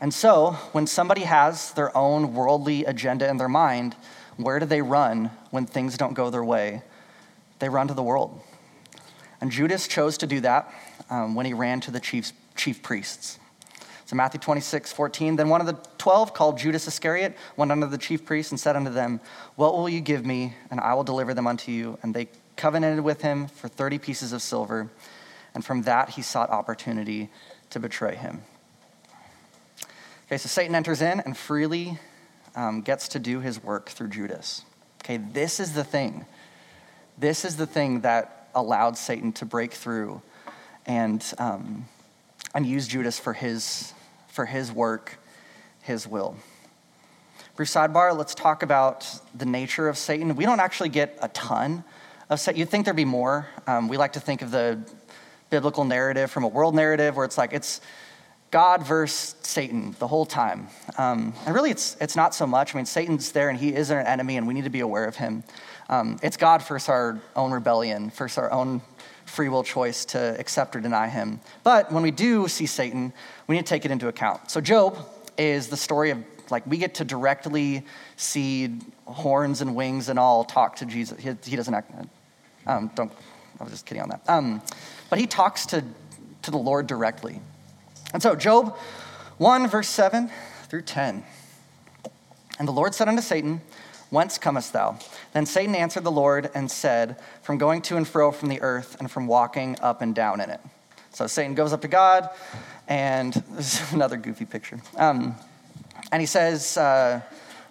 And 0.00 0.14
so, 0.14 0.52
when 0.72 0.86
somebody 0.86 1.22
has 1.22 1.72
their 1.72 1.94
own 1.96 2.34
worldly 2.34 2.84
agenda 2.86 3.28
in 3.28 3.36
their 3.36 3.48
mind, 3.48 3.94
where 4.36 4.58
do 4.58 4.64
they 4.64 4.80
run 4.80 5.30
when 5.50 5.66
things 5.66 5.98
don't 5.98 6.14
go 6.14 6.30
their 6.30 6.44
way? 6.44 6.82
They 7.58 7.68
run 7.68 7.88
to 7.88 7.94
the 7.94 8.02
world. 8.02 8.40
And 9.40 9.50
Judas 9.50 9.86
chose 9.86 10.16
to 10.18 10.26
do 10.26 10.40
that 10.40 10.72
um, 11.10 11.34
when 11.34 11.44
he 11.44 11.52
ran 11.52 11.80
to 11.80 11.90
the 11.90 12.00
chief's 12.00 12.32
chief 12.56 12.82
priests. 12.82 13.38
So 14.06 14.16
Matthew 14.16 14.40
26, 14.40 14.92
14. 14.92 15.36
Then 15.36 15.48
one 15.48 15.60
of 15.60 15.66
the 15.66 15.78
twelve, 15.96 16.34
called 16.34 16.58
Judas 16.58 16.88
Iscariot, 16.88 17.36
went 17.56 17.70
unto 17.70 17.86
the 17.86 17.98
chief 17.98 18.24
priests 18.24 18.50
and 18.50 18.58
said 18.58 18.74
unto 18.74 18.90
them, 18.90 19.20
What 19.54 19.74
will 19.74 19.88
you 19.88 20.00
give 20.00 20.26
me, 20.26 20.54
and 20.70 20.80
I 20.80 20.94
will 20.94 21.04
deliver 21.04 21.32
them 21.32 21.46
unto 21.46 21.70
you? 21.70 21.98
And 22.02 22.12
they 22.12 22.28
covenanted 22.60 23.02
with 23.02 23.22
him 23.22 23.48
for 23.48 23.68
30 23.68 23.98
pieces 23.98 24.32
of 24.34 24.42
silver. 24.42 24.90
And 25.54 25.64
from 25.64 25.82
that 25.82 26.10
he 26.10 26.22
sought 26.22 26.50
opportunity 26.50 27.30
to 27.70 27.80
betray 27.80 28.14
him. 28.14 28.42
Okay, 30.26 30.36
so 30.36 30.48
Satan 30.48 30.74
enters 30.74 31.00
in 31.00 31.20
and 31.20 31.36
freely 31.36 31.98
um, 32.54 32.82
gets 32.82 33.08
to 33.08 33.18
do 33.18 33.40
his 33.40 33.62
work 33.62 33.88
through 33.88 34.08
Judas. 34.08 34.62
Okay, 35.02 35.16
this 35.16 35.58
is 35.58 35.72
the 35.72 35.84
thing. 35.84 36.26
This 37.18 37.44
is 37.44 37.56
the 37.56 37.66
thing 37.66 38.02
that 38.02 38.48
allowed 38.54 38.98
Satan 38.98 39.32
to 39.34 39.46
break 39.46 39.72
through 39.72 40.20
and 40.86 41.24
um, 41.38 41.86
and 42.54 42.66
use 42.66 42.86
Judas 42.86 43.18
for 43.18 43.32
his, 43.32 43.94
for 44.28 44.44
his 44.44 44.72
work, 44.72 45.18
his 45.82 46.06
will. 46.06 46.36
Brief 47.56 47.68
sidebar, 47.68 48.16
let's 48.16 48.34
talk 48.34 48.62
about 48.62 49.06
the 49.34 49.46
nature 49.46 49.88
of 49.88 49.96
Satan. 49.96 50.34
We 50.34 50.44
don't 50.44 50.60
actually 50.60 50.88
get 50.88 51.18
a 51.20 51.28
ton 51.28 51.84
of 52.30 52.38
Satan. 52.38 52.58
You'd 52.60 52.70
think 52.70 52.84
there'd 52.84 52.96
be 52.96 53.04
more. 53.04 53.48
Um, 53.66 53.88
we 53.88 53.96
like 53.96 54.14
to 54.14 54.20
think 54.20 54.40
of 54.40 54.50
the 54.52 54.80
biblical 55.50 55.84
narrative 55.84 56.30
from 56.30 56.44
a 56.44 56.48
world 56.48 56.74
narrative 56.74 57.16
where 57.16 57.24
it's 57.24 57.36
like 57.36 57.52
it's 57.52 57.80
God 58.52 58.86
versus 58.86 59.34
Satan 59.42 59.94
the 59.98 60.06
whole 60.06 60.24
time. 60.24 60.68
Um, 60.96 61.34
and 61.44 61.54
really, 61.54 61.70
it's, 61.70 61.96
it's 62.00 62.16
not 62.16 62.34
so 62.34 62.46
much. 62.46 62.74
I 62.74 62.78
mean, 62.78 62.86
Satan's 62.86 63.32
there 63.32 63.48
and 63.48 63.58
he 63.58 63.74
is 63.74 63.90
an 63.90 64.06
enemy, 64.06 64.36
and 64.36 64.46
we 64.46 64.54
need 64.54 64.64
to 64.64 64.70
be 64.70 64.80
aware 64.80 65.04
of 65.04 65.16
him. 65.16 65.44
Um, 65.88 66.18
it's 66.22 66.36
God 66.36 66.62
first 66.62 66.88
our 66.88 67.20
own 67.34 67.50
rebellion, 67.50 68.10
first 68.10 68.38
our 68.38 68.50
own 68.50 68.80
free 69.24 69.48
will 69.48 69.62
choice 69.62 70.04
to 70.06 70.38
accept 70.38 70.74
or 70.74 70.80
deny 70.80 71.08
him. 71.08 71.40
But 71.62 71.92
when 71.92 72.02
we 72.02 72.10
do 72.10 72.48
see 72.48 72.66
Satan, 72.66 73.12
we 73.46 73.56
need 73.56 73.66
to 73.66 73.68
take 73.68 73.84
it 73.84 73.90
into 73.90 74.08
account. 74.08 74.50
So 74.50 74.60
Job 74.60 74.96
is 75.36 75.68
the 75.68 75.76
story 75.76 76.10
of 76.10 76.18
like 76.50 76.66
we 76.66 76.78
get 76.78 76.94
to 76.94 77.04
directly 77.04 77.84
see 78.16 78.78
horns 79.06 79.60
and 79.60 79.76
wings 79.76 80.08
and 80.08 80.18
all 80.18 80.44
talk 80.44 80.76
to 80.76 80.86
Jesus. 80.86 81.18
He, 81.20 81.30
he 81.44 81.56
doesn't 81.56 81.74
act. 81.74 81.92
Um, 82.70 82.90
don't. 82.94 83.12
I 83.58 83.64
was 83.64 83.72
just 83.72 83.86
kidding 83.86 84.02
on 84.02 84.08
that. 84.10 84.22
Um, 84.28 84.62
but 85.08 85.18
he 85.18 85.26
talks 85.26 85.66
to 85.66 85.84
to 86.42 86.50
the 86.50 86.58
Lord 86.58 86.86
directly. 86.86 87.40
And 88.12 88.22
so 88.22 88.34
Job 88.34 88.76
one 89.38 89.66
verse 89.66 89.88
seven 89.88 90.30
through 90.68 90.82
ten. 90.82 91.24
And 92.58 92.68
the 92.68 92.72
Lord 92.72 92.94
said 92.94 93.08
unto 93.08 93.22
Satan, 93.22 93.62
Whence 94.10 94.38
comest 94.38 94.72
thou? 94.72 94.98
Then 95.32 95.46
Satan 95.46 95.74
answered 95.74 96.04
the 96.04 96.10
Lord 96.10 96.50
and 96.54 96.70
said, 96.70 97.16
From 97.42 97.58
going 97.58 97.80
to 97.82 97.96
and 97.96 98.06
fro 98.06 98.32
from 98.32 98.48
the 98.48 98.60
earth 98.60 98.96
and 98.98 99.10
from 99.10 99.26
walking 99.26 99.76
up 99.80 100.02
and 100.02 100.14
down 100.14 100.40
in 100.40 100.50
it. 100.50 100.60
So 101.12 101.26
Satan 101.26 101.54
goes 101.54 101.72
up 101.72 101.80
to 101.82 101.88
God, 101.88 102.28
and 102.88 103.32
this 103.52 103.80
is 103.80 103.92
another 103.92 104.16
goofy 104.16 104.44
picture. 104.44 104.80
Um, 104.96 105.36
and 106.12 106.20
he 106.20 106.26
says, 106.26 106.76
uh, 106.76 107.20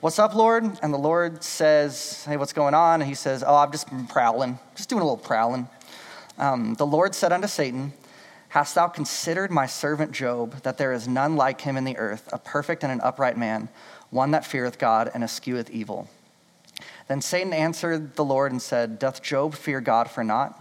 What's 0.01 0.17
up, 0.17 0.33
Lord? 0.33 0.63
And 0.81 0.93
the 0.93 0.97
Lord 0.97 1.43
says, 1.43 2.23
Hey, 2.23 2.37
what's 2.37 2.53
going 2.53 2.73
on? 2.73 3.01
And 3.01 3.09
he 3.09 3.15
says, 3.15 3.43
Oh, 3.45 3.53
I've 3.53 3.73
just 3.73 3.89
been 3.89 4.07
prowling, 4.07 4.57
just 4.73 4.87
doing 4.87 5.01
a 5.01 5.03
little 5.03 5.17
prowling. 5.17 5.67
Um, 6.37 6.75
the 6.75 6.85
Lord 6.85 7.13
said 7.13 7.33
unto 7.33 7.49
Satan, 7.49 7.91
Hast 8.47 8.75
thou 8.75 8.87
considered 8.87 9.51
my 9.51 9.65
servant 9.65 10.13
Job, 10.13 10.63
that 10.63 10.77
there 10.77 10.93
is 10.93 11.05
none 11.05 11.35
like 11.35 11.59
him 11.59 11.75
in 11.75 11.83
the 11.83 11.97
earth, 11.97 12.29
a 12.31 12.37
perfect 12.37 12.83
and 12.83 12.93
an 12.93 13.01
upright 13.01 13.37
man, 13.37 13.67
one 14.09 14.31
that 14.31 14.45
feareth 14.45 14.79
God 14.79 15.11
and 15.13 15.21
escheweth 15.21 15.69
evil? 15.69 16.07
Then 17.09 17.19
Satan 17.19 17.51
answered 17.51 18.15
the 18.15 18.23
Lord 18.23 18.53
and 18.53 18.61
said, 18.61 18.99
Doth 18.99 19.21
Job 19.21 19.53
fear 19.53 19.81
God 19.81 20.09
for 20.09 20.23
naught? 20.23 20.57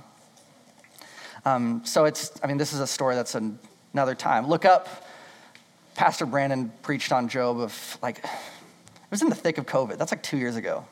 Um, 1.44 1.82
so 1.84 2.06
it's, 2.06 2.32
I 2.42 2.48
mean, 2.48 2.58
this 2.58 2.72
is 2.72 2.80
a 2.80 2.88
story 2.88 3.14
that's 3.14 3.36
an, 3.36 3.60
another 3.92 4.16
time. 4.16 4.48
Look 4.48 4.64
up, 4.64 4.88
Pastor 5.94 6.26
Brandon 6.26 6.72
preached 6.82 7.12
on 7.12 7.28
Job 7.28 7.60
of 7.60 7.98
like, 8.02 8.24
it 9.08 9.10
was 9.10 9.22
in 9.22 9.30
the 9.30 9.34
thick 9.34 9.56
of 9.56 9.64
COVID. 9.64 9.96
That's 9.96 10.12
like 10.12 10.22
two 10.22 10.36
years 10.36 10.56
ago. 10.56 10.84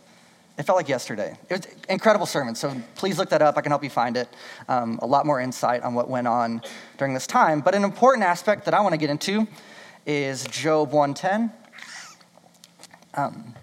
It 0.58 0.62
felt 0.62 0.76
like 0.76 0.88
yesterday. 0.88 1.36
It 1.50 1.52
was 1.52 1.66
incredible 1.90 2.24
sermon. 2.24 2.54
So 2.54 2.74
please 2.94 3.18
look 3.18 3.28
that 3.28 3.42
up. 3.42 3.58
I 3.58 3.60
can 3.60 3.70
help 3.70 3.84
you 3.84 3.90
find 3.90 4.16
it. 4.16 4.26
Um, 4.68 4.98
a 5.02 5.06
lot 5.06 5.26
more 5.26 5.38
insight 5.38 5.82
on 5.82 5.92
what 5.92 6.08
went 6.08 6.26
on 6.26 6.62
during 6.96 7.12
this 7.12 7.26
time. 7.26 7.60
But 7.60 7.74
an 7.74 7.84
important 7.84 8.24
aspect 8.24 8.64
that 8.64 8.72
I 8.72 8.80
want 8.80 8.94
to 8.94 8.96
get 8.96 9.10
into 9.10 9.46
is 10.06 10.44
Job 10.44 10.92
110. 10.92 11.52
Um, 13.14 13.54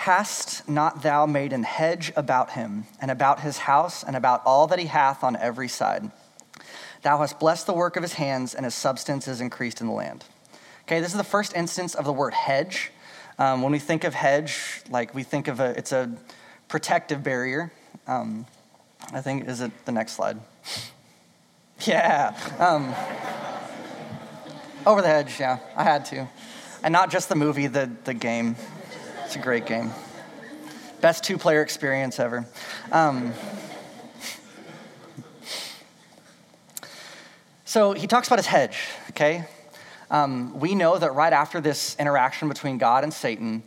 Hast 0.00 0.66
not 0.66 1.02
thou 1.02 1.26
made 1.26 1.52
an 1.52 1.62
hedge 1.62 2.10
about 2.16 2.52
him, 2.52 2.86
and 3.02 3.10
about 3.10 3.40
his 3.40 3.58
house, 3.58 4.02
and 4.02 4.16
about 4.16 4.40
all 4.46 4.66
that 4.68 4.78
he 4.78 4.86
hath 4.86 5.22
on 5.22 5.36
every 5.36 5.68
side? 5.68 6.10
Thou 7.02 7.18
hast 7.18 7.38
blessed 7.38 7.66
the 7.66 7.74
work 7.74 7.96
of 7.96 8.02
his 8.02 8.14
hands, 8.14 8.54
and 8.54 8.64
his 8.64 8.74
substance 8.74 9.28
is 9.28 9.42
increased 9.42 9.82
in 9.82 9.88
the 9.88 9.92
land. 9.92 10.24
Okay, 10.84 11.00
this 11.00 11.10
is 11.10 11.18
the 11.18 11.22
first 11.22 11.54
instance 11.54 11.94
of 11.94 12.06
the 12.06 12.14
word 12.14 12.32
hedge. 12.32 12.92
Um, 13.40 13.62
when 13.62 13.72
we 13.72 13.78
think 13.78 14.04
of 14.04 14.12
hedge, 14.12 14.82
like 14.90 15.14
we 15.14 15.22
think 15.22 15.48
of 15.48 15.60
a, 15.60 15.70
it's 15.70 15.92
a 15.92 16.14
protective 16.68 17.22
barrier. 17.22 17.72
Um, 18.06 18.44
I 19.14 19.22
think, 19.22 19.48
is 19.48 19.62
it 19.62 19.72
the 19.86 19.92
next 19.92 20.12
slide? 20.12 20.38
Yeah. 21.86 22.36
Um, 22.58 22.94
over 24.84 25.00
the 25.00 25.08
hedge, 25.08 25.40
yeah, 25.40 25.60
I 25.74 25.82
had 25.82 26.04
to. 26.06 26.28
And 26.82 26.92
not 26.92 27.10
just 27.10 27.30
the 27.30 27.34
movie, 27.34 27.68
the, 27.68 27.90
the 28.04 28.12
game. 28.12 28.54
It's 29.24 29.34
a 29.36 29.38
great 29.38 29.64
game. 29.64 29.90
Best 31.00 31.24
two 31.24 31.38
player 31.38 31.62
experience 31.62 32.20
ever. 32.20 32.46
Um, 32.92 33.32
so 37.64 37.92
he 37.94 38.06
talks 38.06 38.26
about 38.28 38.38
his 38.40 38.46
hedge, 38.46 38.76
okay? 39.08 39.46
Um, 40.10 40.58
we 40.58 40.74
know 40.74 40.98
that 40.98 41.14
right 41.14 41.32
after 41.32 41.60
this 41.60 41.96
interaction 41.98 42.48
between 42.48 42.78
God 42.78 43.04
and 43.04 43.12
Satan, 43.14 43.62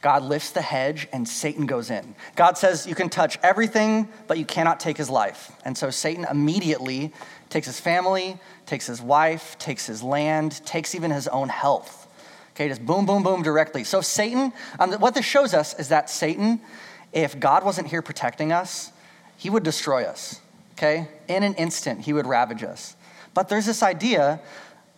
God 0.00 0.22
lifts 0.22 0.50
the 0.50 0.62
hedge 0.62 1.08
and 1.12 1.28
Satan 1.28 1.66
goes 1.66 1.90
in. 1.90 2.14
God 2.36 2.56
says, 2.56 2.86
You 2.86 2.94
can 2.94 3.08
touch 3.08 3.38
everything, 3.42 4.08
but 4.26 4.38
you 4.38 4.44
cannot 4.44 4.80
take 4.80 4.96
his 4.96 5.10
life. 5.10 5.52
And 5.64 5.76
so 5.76 5.90
Satan 5.90 6.26
immediately 6.30 7.12
takes 7.50 7.66
his 7.66 7.80
family, 7.80 8.38
takes 8.66 8.86
his 8.86 9.02
wife, 9.02 9.58
takes 9.58 9.86
his 9.86 10.02
land, 10.02 10.64
takes 10.64 10.94
even 10.94 11.10
his 11.10 11.28
own 11.28 11.48
health. 11.48 12.06
Okay, 12.52 12.68
just 12.68 12.84
boom, 12.84 13.04
boom, 13.06 13.22
boom 13.22 13.42
directly. 13.42 13.84
So, 13.84 14.00
Satan, 14.00 14.52
um, 14.78 14.92
what 14.94 15.14
this 15.14 15.24
shows 15.24 15.54
us 15.54 15.78
is 15.78 15.88
that 15.88 16.10
Satan, 16.10 16.60
if 17.12 17.38
God 17.38 17.64
wasn't 17.64 17.88
here 17.88 18.02
protecting 18.02 18.52
us, 18.52 18.92
he 19.36 19.50
would 19.50 19.62
destroy 19.62 20.04
us. 20.04 20.40
Okay? 20.72 21.08
In 21.28 21.42
an 21.42 21.54
instant, 21.54 22.02
he 22.02 22.12
would 22.12 22.26
ravage 22.26 22.62
us. 22.62 22.96
But 23.34 23.48
there's 23.48 23.66
this 23.66 23.82
idea 23.82 24.40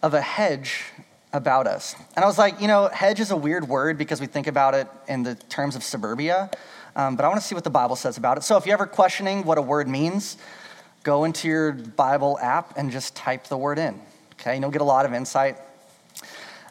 of 0.03 0.15
a 0.15 0.21
hedge 0.21 0.85
about 1.33 1.67
us. 1.67 1.95
And 2.15 2.25
I 2.25 2.29
was 2.29 2.39
like, 2.39 2.61
you 2.61 2.69
know, 2.69 2.89
hedge 2.89 3.21
is 3.21 3.31
a 3.31 3.37
weird 3.37 3.69
word 3.69 3.97
because 3.97 4.21
we 4.21 4.27
think 4.27 4.47
about 4.47 4.75
it 4.75 4.87
in 5.09 5.23
the 5.23 5.35
terms 5.35 5.77
of 5.77 5.83
suburbia. 5.83 6.51
Um, 6.95 7.17
but 7.17 7.25
I 7.25 7.29
want 7.29 7.41
to 7.41 7.47
see 7.47 7.55
what 7.55 7.65
the 7.65 7.71
Bible 7.71 7.97
says 7.97 8.19
about 8.19 8.37
it. 8.37 8.43
So 8.43 8.57
if 8.57 8.67
you're 8.67 8.75
ever 8.75 8.87
questioning 8.87 9.45
what 9.45 9.57
a 9.57 9.63
word 9.63 9.89
means, 9.89 10.37
go 11.05 11.25
into 11.25 11.49
your 11.49 11.73
Bible 11.73 12.39
app 12.41 12.77
and 12.77 12.91
just 12.91 13.17
type 13.17 13.47
the 13.47 13.57
word 13.57 13.79
in. 13.79 14.01
Okay, 14.35 14.55
and 14.55 14.63
you'll 14.63 14.71
get 14.71 14.83
a 14.83 14.85
lot 14.85 15.07
of 15.07 15.15
insight 15.15 15.57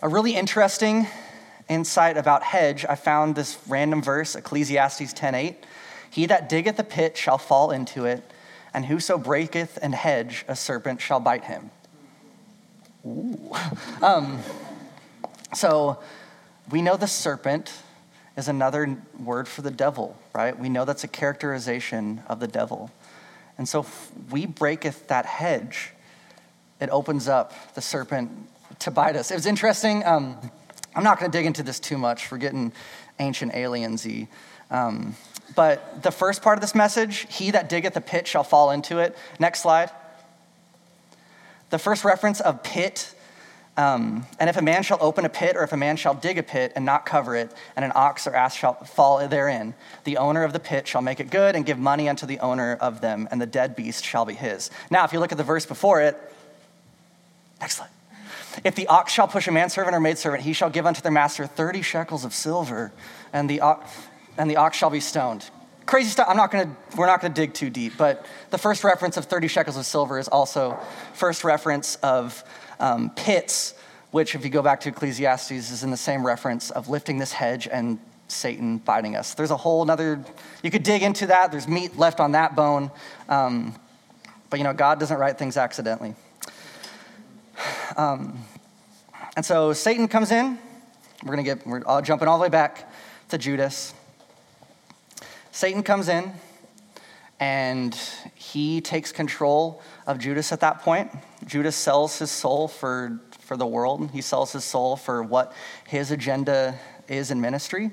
a 0.02 0.10
really 0.10 0.36
interesting 0.36 1.08
insight 1.70 2.18
about 2.18 2.42
hedge, 2.42 2.86
I 2.90 2.96
found 2.96 3.36
this 3.36 3.58
random 3.68 4.02
verse, 4.02 4.36
Ecclesiastes 4.36 5.14
10:8. 5.14 5.64
He 6.10 6.26
that 6.26 6.50
diggeth 6.50 6.80
a 6.80 6.84
pit 6.84 7.16
shall 7.16 7.38
fall 7.38 7.72
into 7.72 8.06
it, 8.06 8.24
and 8.74 8.86
whoso 8.86 9.18
breaketh 9.18 9.78
an 9.82 9.94
hedge, 9.94 10.44
a 10.48 10.56
serpent 10.56 11.02
shall 11.02 11.20
bite 11.20 11.46
him. 11.46 11.70
Ooh. 13.06 13.52
Um, 14.02 14.40
so 15.54 16.00
we 16.70 16.82
know 16.82 16.98
the 16.98 17.08
serpent 17.08 17.74
is 18.38 18.48
another 18.48 18.98
word 19.20 19.48
for 19.48 19.62
the 19.62 19.72
devil, 19.72 20.18
right? 20.34 20.58
We 20.58 20.70
know 20.70 20.86
that's 20.86 21.04
a 21.04 21.08
characterization 21.08 22.22
of 22.28 22.40
the 22.40 22.48
devil. 22.48 22.92
And 23.58 23.68
so 23.68 23.86
we 24.30 24.46
breaketh 24.46 25.08
that 25.08 25.26
hedge, 25.26 25.92
it 26.80 26.90
opens 26.90 27.28
up 27.28 27.76
the 27.76 27.82
serpent 27.82 28.32
to 28.80 28.92
bite 28.92 29.16
us. 29.16 29.30
It 29.32 29.36
was 29.36 29.46
interesting. 29.46 30.04
Um, 30.06 30.38
I'm 30.96 31.04
not 31.04 31.20
going 31.20 31.32
to 31.32 31.38
dig 31.38 31.46
into 31.46 31.64
this 31.64 31.80
too 31.80 31.98
much. 31.98 32.32
We're 32.32 32.38
getting 32.38 32.74
ancient 33.20 33.54
aliensy. 33.54 34.28
Um, 34.72 35.16
but 35.56 36.02
the 36.02 36.12
first 36.12 36.42
part 36.42 36.58
of 36.58 36.62
this 36.62 36.74
message, 36.74 37.28
he 37.30 37.52
that 37.52 37.70
diggeth 37.70 37.96
a 37.98 38.02
pit 38.02 38.28
shall 38.28 38.44
fall 38.44 38.72
into 38.72 39.00
it. 39.00 39.18
Next 39.40 39.62
slide. 39.62 39.92
The 41.72 41.80
first 41.80 42.04
reference 42.04 42.42
of 42.42 42.64
pit, 42.64 43.16
um, 43.78 44.26
and 44.40 44.50
if 44.50 44.58
a 44.58 44.62
man 44.62 44.84
shall 44.84 44.98
open 45.00 45.24
a 45.24 45.30
pit, 45.30 45.56
or 45.56 45.64
if 45.64 45.72
a 45.72 45.78
man 45.78 45.96
shall 45.96 46.14
dig 46.14 46.38
a 46.38 46.44
pit 46.44 46.74
and 46.76 46.86
not 46.86 47.06
cover 47.06 47.36
it, 47.36 47.52
and 47.78 47.86
an 47.86 47.94
ox 47.96 48.28
or 48.28 48.36
ass 48.36 48.54
shall 48.54 48.74
fall 48.74 49.26
therein, 49.28 49.74
the 50.04 50.18
owner 50.18 50.44
of 50.44 50.52
the 50.52 50.60
pit 50.60 50.86
shall 50.86 51.02
make 51.02 51.22
it 51.22 51.32
good 51.32 51.56
and 51.56 51.66
give 51.66 51.80
money 51.80 52.10
unto 52.10 52.26
the 52.26 52.40
owner 52.40 52.78
of 52.82 53.00
them, 53.00 53.28
and 53.32 53.42
the 53.42 53.46
dead 53.46 53.76
beast 53.76 54.04
shall 54.04 54.26
be 54.26 54.34
his. 54.34 54.70
Now, 54.90 55.06
if 55.06 55.14
you 55.14 55.20
look 55.20 55.32
at 55.32 55.38
the 55.38 55.46
verse 55.46 55.66
before 55.66 56.02
it, 56.02 56.18
next. 57.62 57.82
If 58.66 58.76
the 58.76 58.88
ox 58.88 59.14
shall 59.14 59.30
push 59.30 59.48
a 59.48 59.52
manservant 59.52 59.96
or 59.96 60.02
maidservant, 60.02 60.44
he 60.44 60.52
shall 60.52 60.70
give 60.70 60.86
unto 60.86 61.02
their 61.02 61.12
master 61.12 61.48
30 61.48 61.82
shekels 61.84 62.26
of 62.26 62.34
silver, 62.34 62.92
and 63.32 63.50
the, 63.50 63.62
ox, 63.62 63.90
and 64.38 64.50
the 64.50 64.58
ox 64.58 64.76
shall 64.76 64.90
be 64.90 65.00
stoned. 65.00 65.50
Crazy 65.92 66.10
stuff. 66.10 66.28
I'm 66.30 66.38
not 66.38 66.52
gonna, 66.52 66.74
we're 66.96 67.06
not 67.06 67.20
gonna 67.20 67.34
dig 67.34 67.54
too 67.54 67.70
deep, 67.70 67.98
but 67.98 68.26
the 68.50 68.58
first 68.58 68.86
reference 68.86 69.18
of 69.18 69.26
30 69.26 69.50
shekels 69.50 69.76
of 69.76 69.86
silver 69.86 70.18
is 70.20 70.30
also 70.30 70.80
first 71.14 71.44
reference 71.44 71.96
of 71.96 72.46
um, 72.80 73.10
pits, 73.10 73.74
which, 74.12 74.34
if 74.34 74.46
you 74.46 74.50
go 74.50 74.62
back 74.62 74.80
to 74.80 74.90
Ecclesiastes, 74.90 75.52
is 75.52 75.84
in 75.84 75.92
the 75.92 75.98
same 75.98 76.26
reference 76.26 76.72
of 76.72 76.88
lifting 76.88 77.18
this 77.18 77.34
hedge 77.34 77.68
and 77.70 78.00
Satan 78.30 78.78
biting 78.78 79.18
us. 79.18 79.34
There's 79.34 79.52
a 79.52 79.58
whole 79.58 79.82
another, 79.82 80.24
you 80.64 80.72
could 80.72 80.84
dig 80.84 81.04
into 81.04 81.26
that. 81.26 81.52
There's 81.52 81.68
meat 81.68 81.98
left 81.98 82.22
on 82.22 82.32
that 82.32 82.56
bone. 82.56 82.90
Um, 83.28 83.76
but 84.50 84.60
you 84.60 84.64
know, 84.64 84.72
God 84.72 84.98
doesn't 84.98 85.18
write 85.18 85.38
things 85.38 85.58
accidentally. 85.58 86.16
Um, 87.98 88.40
and 89.36 89.46
so 89.46 89.74
Satan 89.74 90.08
comes 90.08 90.32
in. 90.32 90.58
We're 91.22 91.36
going 91.36 91.46
to 91.46 91.56
get, 91.56 91.68
we're 91.68 91.84
all 91.84 92.02
jumping 92.02 92.30
all 92.30 92.38
the 92.38 92.44
way 92.44 92.50
back 92.50 92.90
to 93.28 93.38
Judas. 93.38 93.94
Satan 95.52 95.84
comes 95.84 96.08
in 96.08 96.32
and 97.40 97.94
he 98.36 98.80
takes 98.80 99.12
control 99.12 99.82
of 100.08 100.18
Judas 100.18 100.52
at 100.54 100.62
that 100.62 100.80
point. 100.82 101.12
Judas 101.46 101.76
sells 101.76 102.18
his 102.20 102.32
soul 102.32 102.70
for, 102.70 103.20
for 103.40 103.58
the 103.58 103.68
world, 103.68 104.12
he 104.12 104.22
sells 104.22 104.54
his 104.54 104.64
soul 104.64 104.96
for 104.96 105.22
what 105.22 105.54
his 105.88 106.12
agenda 106.12 106.80
is 107.10 107.32
in 107.32 107.42
ministry. 107.42 107.92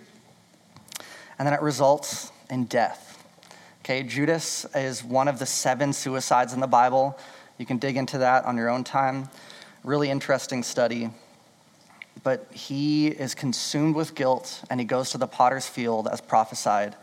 And 1.39 1.47
then 1.47 1.55
it 1.55 1.61
results 1.61 2.31
in 2.49 2.65
death. 2.67 3.25
Okay, 3.81 4.03
Judas 4.03 4.67
is 4.75 5.03
one 5.03 5.29
of 5.29 5.39
the 5.39 5.47
seven 5.47 5.93
suicides 5.93 6.53
in 6.53 6.61
the 6.61 6.67
Bible. 6.67 7.19
You 7.59 7.67
can 7.67 7.79
dig 7.79 7.97
into 7.97 8.19
that 8.19 8.45
on 8.45 8.57
your 8.57 8.69
own 8.69 8.85
time. 8.85 9.31
Really 9.83 10.11
interesting 10.11 10.63
study. 10.63 11.11
But 12.23 12.47
he 12.53 13.09
is 13.09 13.35
consumed 13.35 13.95
with 13.95 14.15
guilt 14.15 14.63
and 14.71 14.79
he 14.79 14.87
goes 14.87 15.11
to 15.11 15.19
the 15.19 15.27
potter's 15.27 15.67
field 15.67 16.07
as 16.07 16.21
prophesied 16.21 16.95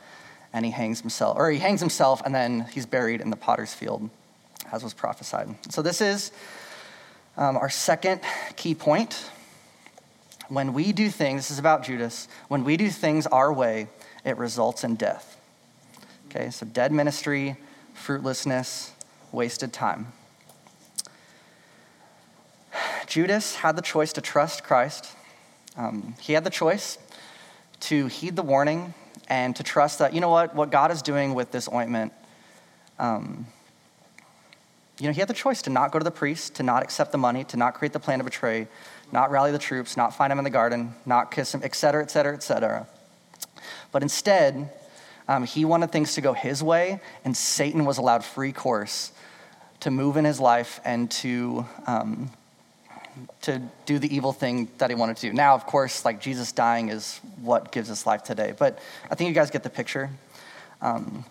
and 0.55 0.63
he 0.63 0.71
hangs 0.71 1.01
himself, 1.01 1.37
or 1.37 1.51
he 1.51 1.59
hangs 1.59 1.81
himself, 1.81 2.21
and 2.23 2.33
then 2.33 2.61
he's 2.71 2.85
buried 2.85 3.19
in 3.19 3.29
the 3.29 3.35
potter's 3.35 3.73
field, 3.73 4.09
as 4.71 4.85
was 4.85 4.93
prophesied. 4.93 5.53
So 5.69 5.81
this 5.81 5.99
is 5.99 6.31
um, 7.35 7.57
our 7.57 7.69
second 7.69 8.21
key 8.55 8.73
point. 8.73 9.29
When 10.47 10.71
we 10.71 10.93
do 10.93 11.09
things, 11.09 11.41
this 11.41 11.51
is 11.51 11.59
about 11.59 11.83
Judas, 11.83 12.29
when 12.47 12.63
we 12.63 12.77
do 12.77 12.89
things 12.89 13.27
our 13.27 13.51
way, 13.51 13.89
it 14.23 14.37
results 14.37 14.85
in 14.85 14.95
death. 14.95 15.37
Okay, 16.29 16.49
so 16.51 16.65
dead 16.65 16.93
ministry, 16.93 17.57
fruitlessness, 17.93 18.91
wasted 19.33 19.73
time. 19.73 20.13
Judas 23.07 23.55
had 23.55 23.75
the 23.75 23.81
choice 23.81 24.13
to 24.13 24.21
trust 24.21 24.63
Christ. 24.63 25.17
Um, 25.75 26.15
he 26.21 26.31
had 26.31 26.45
the 26.45 26.49
choice 26.49 26.97
to 27.81 28.07
heed 28.07 28.37
the 28.37 28.41
warning 28.41 28.93
and 29.27 29.55
to 29.55 29.63
trust 29.63 29.99
that, 29.99 30.13
you 30.13 30.21
know 30.21 30.29
what, 30.29 30.55
what 30.55 30.71
God 30.71 30.91
is 30.91 31.01
doing 31.01 31.33
with 31.33 31.51
this 31.51 31.67
ointment, 31.71 32.13
um, 32.99 33.47
you 34.99 35.07
know, 35.07 35.13
he 35.13 35.19
had 35.19 35.27
the 35.27 35.33
choice 35.33 35.61
to 35.63 35.69
not 35.69 35.91
go 35.91 35.99
to 35.99 36.05
the 36.05 36.11
priest, 36.11 36.55
to 36.55 36.63
not 36.63 36.81
accept 36.81 37.11
the 37.11 37.17
money, 37.17 37.43
to 37.45 37.57
not 37.57 37.73
create 37.73 37.91
the 37.91 37.99
plan 37.99 38.19
to 38.19 38.23
betray, 38.23 38.67
not 39.11 39.29
rally 39.29 39.51
the 39.51 39.59
troops, 39.59 39.97
not 39.97 40.15
find 40.15 40.31
him 40.31 40.37
in 40.37 40.43
the 40.43 40.49
garden, 40.49 40.95
not 41.05 41.31
kiss 41.31 41.53
him, 41.53 41.61
et 41.63 41.75
cetera, 41.75 42.01
et 42.01 42.09
cetera, 42.09 42.33
et 42.33 42.43
cetera. 42.43 42.87
But 43.91 44.03
instead, 44.03 44.69
um, 45.27 45.43
he 45.45 45.65
wanted 45.65 45.91
things 45.91 46.13
to 46.15 46.21
go 46.21 46.33
his 46.33 46.63
way, 46.63 47.01
and 47.25 47.35
Satan 47.35 47.83
was 47.83 47.97
allowed 47.97 48.23
free 48.23 48.53
course 48.53 49.11
to 49.81 49.91
move 49.91 50.17
in 50.17 50.23
his 50.23 50.39
life 50.39 50.79
and 50.85 51.11
to 51.11 51.65
um, 51.87 52.31
to 53.41 53.61
do 53.85 53.99
the 53.99 54.13
evil 54.13 54.33
thing 54.33 54.69
that 54.77 54.89
he 54.89 54.95
wanted 54.95 55.17
to 55.17 55.29
do. 55.29 55.33
Now, 55.33 55.55
of 55.55 55.65
course, 55.65 56.05
like 56.05 56.21
Jesus 56.21 56.51
dying 56.51 56.89
is 56.89 57.19
what 57.41 57.71
gives 57.71 57.89
us 57.89 58.05
life 58.05 58.23
today. 58.23 58.53
But 58.57 58.79
I 59.09 59.15
think 59.15 59.29
you 59.29 59.33
guys 59.33 59.51
get 59.51 59.63
the 59.63 59.69
picture. 59.69 60.09
Um, 60.81 61.25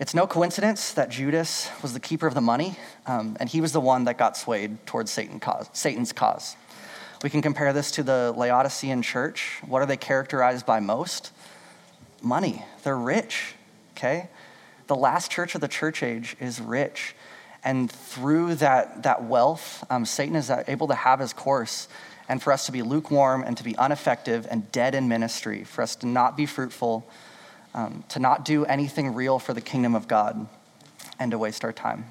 it's 0.00 0.14
no 0.14 0.26
coincidence 0.26 0.92
that 0.94 1.08
Judas 1.08 1.70
was 1.80 1.92
the 1.92 2.00
keeper 2.00 2.26
of 2.26 2.34
the 2.34 2.40
money, 2.40 2.76
um, 3.06 3.36
and 3.38 3.48
he 3.48 3.60
was 3.60 3.72
the 3.72 3.80
one 3.80 4.04
that 4.04 4.18
got 4.18 4.36
swayed 4.36 4.84
towards 4.86 5.10
Satan 5.10 5.38
cause, 5.38 5.70
Satan's 5.72 6.12
cause. 6.12 6.56
We 7.22 7.30
can 7.30 7.42
compare 7.42 7.72
this 7.72 7.90
to 7.92 8.02
the 8.02 8.34
Laodicean 8.36 9.02
church. 9.02 9.60
What 9.64 9.82
are 9.82 9.86
they 9.86 9.96
characterized 9.96 10.66
by 10.66 10.80
most? 10.80 11.30
Money. 12.20 12.64
They're 12.82 12.98
rich, 12.98 13.54
okay? 13.96 14.28
The 14.88 14.96
last 14.96 15.30
church 15.30 15.54
of 15.54 15.60
the 15.60 15.68
church 15.68 16.02
age 16.02 16.36
is 16.40 16.60
rich. 16.60 17.14
And 17.64 17.90
through 17.90 18.56
that, 18.56 19.04
that 19.04 19.24
wealth, 19.24 19.84
um, 19.88 20.04
Satan 20.04 20.36
is 20.36 20.50
able 20.50 20.88
to 20.88 20.94
have 20.94 21.18
his 21.18 21.32
course 21.32 21.88
and 22.28 22.42
for 22.42 22.52
us 22.52 22.66
to 22.66 22.72
be 22.72 22.82
lukewarm 22.82 23.42
and 23.42 23.56
to 23.56 23.64
be 23.64 23.74
ineffective 23.78 24.46
and 24.50 24.70
dead 24.70 24.94
in 24.94 25.08
ministry, 25.08 25.64
for 25.64 25.82
us 25.82 25.96
to 25.96 26.06
not 26.06 26.36
be 26.36 26.46
fruitful, 26.46 27.06
um, 27.74 28.04
to 28.08 28.18
not 28.18 28.44
do 28.44 28.64
anything 28.64 29.14
real 29.14 29.38
for 29.38 29.52
the 29.52 29.60
kingdom 29.60 29.94
of 29.94 30.08
God, 30.08 30.46
and 31.18 31.30
to 31.30 31.38
waste 31.38 31.64
our 31.64 31.72
time. 31.72 32.06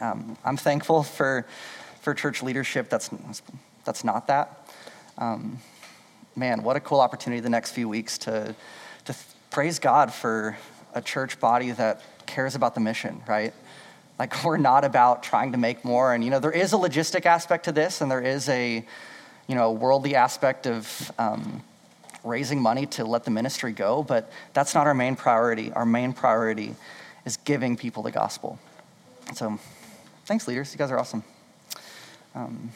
Um, 0.00 0.36
I'm 0.44 0.56
thankful 0.56 1.02
for, 1.02 1.46
for 2.00 2.14
church 2.14 2.42
leadership 2.42 2.88
that's, 2.88 3.10
that's 3.84 4.04
not 4.04 4.26
that. 4.26 4.68
Um, 5.18 5.58
man, 6.36 6.62
what 6.62 6.76
a 6.76 6.80
cool 6.80 7.00
opportunity 7.00 7.40
the 7.40 7.48
next 7.48 7.72
few 7.72 7.88
weeks 7.88 8.18
to, 8.18 8.54
to 9.04 9.14
praise 9.50 9.78
God 9.78 10.12
for 10.12 10.58
a 10.94 11.00
church 11.00 11.40
body 11.40 11.70
that 11.70 12.02
cares 12.26 12.54
about 12.54 12.74
the 12.74 12.80
mission, 12.80 13.22
right? 13.26 13.54
Like, 14.18 14.44
we're 14.44 14.56
not 14.56 14.84
about 14.84 15.22
trying 15.22 15.52
to 15.52 15.58
make 15.58 15.84
more. 15.84 16.14
And, 16.14 16.24
you 16.24 16.30
know, 16.30 16.38
there 16.38 16.52
is 16.52 16.72
a 16.72 16.76
logistic 16.76 17.26
aspect 17.26 17.64
to 17.64 17.72
this, 17.72 18.00
and 18.00 18.10
there 18.10 18.22
is 18.22 18.48
a, 18.48 18.84
you 19.46 19.54
know, 19.54 19.72
worldly 19.72 20.14
aspect 20.14 20.66
of 20.66 21.12
um, 21.18 21.62
raising 22.22 22.60
money 22.60 22.86
to 22.86 23.04
let 23.04 23.24
the 23.24 23.30
ministry 23.30 23.72
go, 23.72 24.02
but 24.02 24.30
that's 24.52 24.74
not 24.74 24.86
our 24.86 24.94
main 24.94 25.16
priority. 25.16 25.72
Our 25.72 25.86
main 25.86 26.12
priority 26.12 26.74
is 27.24 27.36
giving 27.38 27.76
people 27.76 28.02
the 28.02 28.10
gospel. 28.10 28.58
So, 29.34 29.58
thanks, 30.26 30.46
leaders. 30.48 30.72
You 30.72 30.78
guys 30.78 30.90
are 30.90 30.98
awesome. 30.98 31.24
Um, 32.34 32.70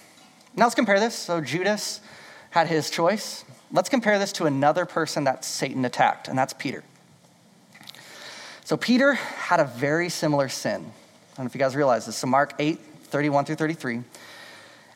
now, 0.57 0.65
let's 0.65 0.75
compare 0.75 1.01
this. 1.01 1.15
So, 1.15 1.41
Judas 1.41 2.01
had 2.51 2.69
his 2.69 2.91
choice. 2.91 3.45
Let's 3.71 3.89
compare 3.89 4.19
this 4.19 4.33
to 4.33 4.47
another 4.47 4.87
person 4.87 5.25
that 5.25 5.45
Satan 5.45 5.85
attacked, 5.85 6.29
and 6.29 6.39
that's 6.39 6.53
Peter. 6.55 6.83
So, 8.65 8.77
Peter 8.77 9.15
had 9.15 9.61
a 9.61 9.65
very 9.65 10.09
similar 10.09 10.49
sin 10.49 10.93
don't 11.39 11.45
know 11.45 11.51
if 11.51 11.55
you 11.55 11.61
guys 11.61 11.77
realize 11.77 12.05
this. 12.05 12.17
So, 12.17 12.27
Mark 12.27 12.55
8, 12.59 12.81
31 13.05 13.45
through 13.45 13.55
33. 13.55 14.03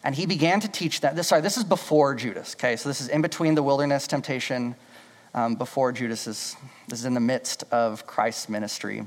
And 0.03 0.13
he 0.13 0.27
began 0.27 0.59
to 0.59 0.67
teach 0.67 1.01
them. 1.01 1.15
This, 1.15 1.29
sorry, 1.29 1.41
this 1.41 1.57
is 1.57 1.63
before 1.63 2.17
Judas, 2.17 2.57
okay? 2.57 2.75
So, 2.75 2.89
this 2.89 3.01
is 3.01 3.07
in 3.07 3.23
between 3.23 3.55
the 3.55 3.63
wilderness 3.63 4.09
temptation, 4.09 4.75
um, 5.35 5.55
before 5.55 5.93
Judas 5.93 6.27
is, 6.27 6.57
this 6.89 6.99
is 6.99 7.05
in 7.05 7.15
the 7.15 7.21
midst 7.21 7.63
of 7.71 8.09
Christ's 8.09 8.49
ministry. 8.49 9.07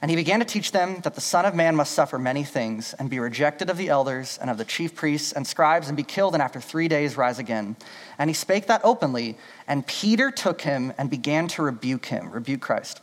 And 0.00 0.10
he 0.10 0.16
began 0.16 0.38
to 0.38 0.44
teach 0.44 0.70
them 0.70 1.00
that 1.02 1.16
the 1.16 1.20
Son 1.20 1.44
of 1.44 1.56
Man 1.56 1.74
must 1.74 1.92
suffer 1.92 2.20
many 2.20 2.44
things 2.44 2.94
and 2.94 3.10
be 3.10 3.18
rejected 3.18 3.68
of 3.68 3.76
the 3.76 3.88
elders 3.88 4.38
and 4.40 4.48
of 4.48 4.58
the 4.58 4.64
chief 4.64 4.94
priests 4.94 5.32
and 5.32 5.44
scribes 5.44 5.88
and 5.88 5.96
be 5.96 6.04
killed 6.04 6.34
and 6.34 6.42
after 6.42 6.60
three 6.60 6.86
days 6.86 7.16
rise 7.16 7.40
again. 7.40 7.74
And 8.16 8.30
he 8.30 8.34
spake 8.34 8.68
that 8.68 8.80
openly. 8.84 9.38
And 9.66 9.84
Peter 9.86 10.30
took 10.30 10.62
him 10.62 10.92
and 10.98 11.10
began 11.10 11.48
to 11.48 11.62
rebuke 11.62 12.06
him, 12.06 12.30
rebuke 12.30 12.60
Christ. 12.60 13.00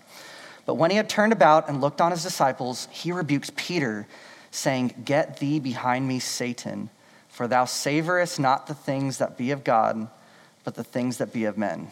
But 0.69 0.75
when 0.75 0.91
he 0.91 0.97
had 0.97 1.09
turned 1.09 1.33
about 1.33 1.67
and 1.67 1.81
looked 1.81 1.99
on 1.99 2.11
his 2.11 2.21
disciples, 2.21 2.87
he 2.91 3.11
rebuked 3.11 3.55
Peter, 3.55 4.05
saying, 4.51 4.93
Get 5.03 5.39
thee 5.39 5.59
behind 5.59 6.07
me, 6.07 6.19
Satan, 6.19 6.91
for 7.27 7.47
thou 7.47 7.65
savorest 7.65 8.37
not 8.37 8.67
the 8.67 8.75
things 8.75 9.17
that 9.17 9.35
be 9.35 9.49
of 9.49 9.63
God, 9.63 10.07
but 10.63 10.75
the 10.75 10.83
things 10.83 11.17
that 11.17 11.33
be 11.33 11.45
of 11.45 11.57
men. 11.57 11.87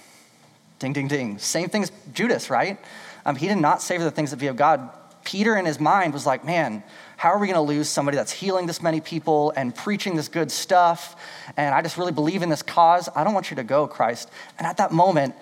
Ding, 0.78 0.94
ding, 0.94 1.08
ding. 1.08 1.40
Same 1.40 1.70
thing 1.70 1.82
as 1.82 1.92
Judas, 2.14 2.52
right? 2.52 2.78
Um, 3.26 3.36
he 3.36 3.48
did 3.48 3.58
not 3.58 3.82
savor 3.82 4.04
the 4.04 4.12
things 4.12 4.30
that 4.30 4.38
be 4.38 4.46
of 4.46 4.58
God. 4.58 4.92
Peter, 5.24 5.58
in 5.58 5.66
his 5.66 5.80
mind, 5.80 6.14
was 6.14 6.28
like, 6.28 6.46
man, 6.46 6.84
how 7.16 7.30
are 7.30 7.40
we 7.40 7.48
going 7.48 7.56
to 7.56 7.62
lose 7.62 7.90
somebody 7.90 8.16
that's 8.16 8.32
healing 8.32 8.68
this 8.68 8.80
many 8.80 9.02
people 9.02 9.54
and 9.56 9.74
preaching 9.74 10.16
this 10.16 10.28
good 10.28 10.52
stuff? 10.52 11.16
And 11.58 11.74
I 11.74 11.82
just 11.82 11.98
really 11.98 12.12
believe 12.12 12.44
in 12.44 12.50
this 12.50 12.62
cause. 12.62 13.10
I 13.16 13.24
don't 13.24 13.34
want 13.34 13.50
you 13.50 13.56
to 13.56 13.64
go, 13.64 13.88
Christ. 13.88 14.30
And 14.60 14.68
at 14.68 14.78
that 14.78 14.92
moment, 14.92 15.34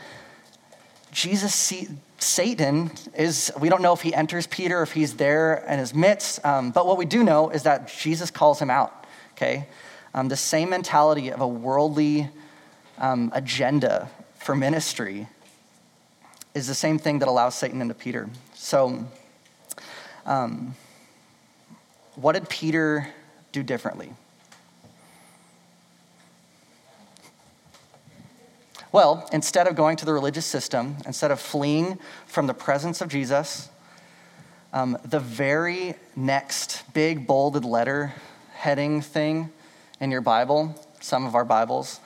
Jesus 1.12 1.54
Satan 2.18 2.91
is, 3.18 3.51
we 3.59 3.70
don't 3.70 3.82
know 3.82 3.93
if 3.93 4.01
he 4.01 4.13
enters 4.13 4.47
Peter, 4.47 4.82
if 4.82 4.93
he's 4.93 5.16
there 5.16 5.66
in 5.68 5.80
his 5.80 5.93
midst, 5.93 6.43
um, 6.45 6.72
but 6.72 6.86
what 6.86 6.97
we 6.97 7.05
do 7.05 7.24
know 7.24 7.49
is 7.49 7.63
that 7.63 7.88
Jesus 7.88 8.32
calls 8.32 8.61
him 8.61 8.70
out, 8.70 9.05
okay? 9.34 9.68
Um, 10.13 10.30
the 10.30 10.38
same 10.38 10.70
mentality 10.70 11.30
of 11.30 11.41
a 11.41 11.47
worldly 11.47 12.30
um, 12.97 13.32
agenda 13.34 14.09
for 14.38 14.55
ministry 14.55 15.28
is 16.53 16.68
the 16.68 16.74
same 16.76 16.97
thing 16.97 17.20
that 17.20 17.28
allows 17.28 17.53
Satan 17.55 17.82
into 17.82 17.93
Peter. 17.93 18.30
So, 18.53 19.05
um, 20.26 20.76
what 22.16 22.32
did 22.32 22.47
Peter 22.47 23.09
do 23.51 23.61
differently? 23.61 24.13
Well, 28.96 29.28
instead 29.34 29.68
of 29.68 29.76
going 29.76 29.98
to 29.98 30.06
the 30.06 30.14
religious 30.14 30.46
system, 30.46 30.96
instead 31.06 31.30
of 31.30 31.41
fleeing 31.41 32.00
from 32.28 32.48
the 32.48 32.54
presence 32.54 33.02
of 33.02 33.10
Jesus, 33.10 33.68
um, 34.72 34.98
the 35.04 35.20
very 35.20 35.96
next 36.16 36.82
big 36.93 37.28
bolded 37.28 37.66
letter 37.66 38.14
heading 38.54 39.02
thing 39.02 39.50
in 40.00 40.12
your 40.12 40.22
Bible, 40.22 40.82
some 41.02 41.26
of 41.26 41.36
our 41.36 41.43
Bibles, 41.43 42.00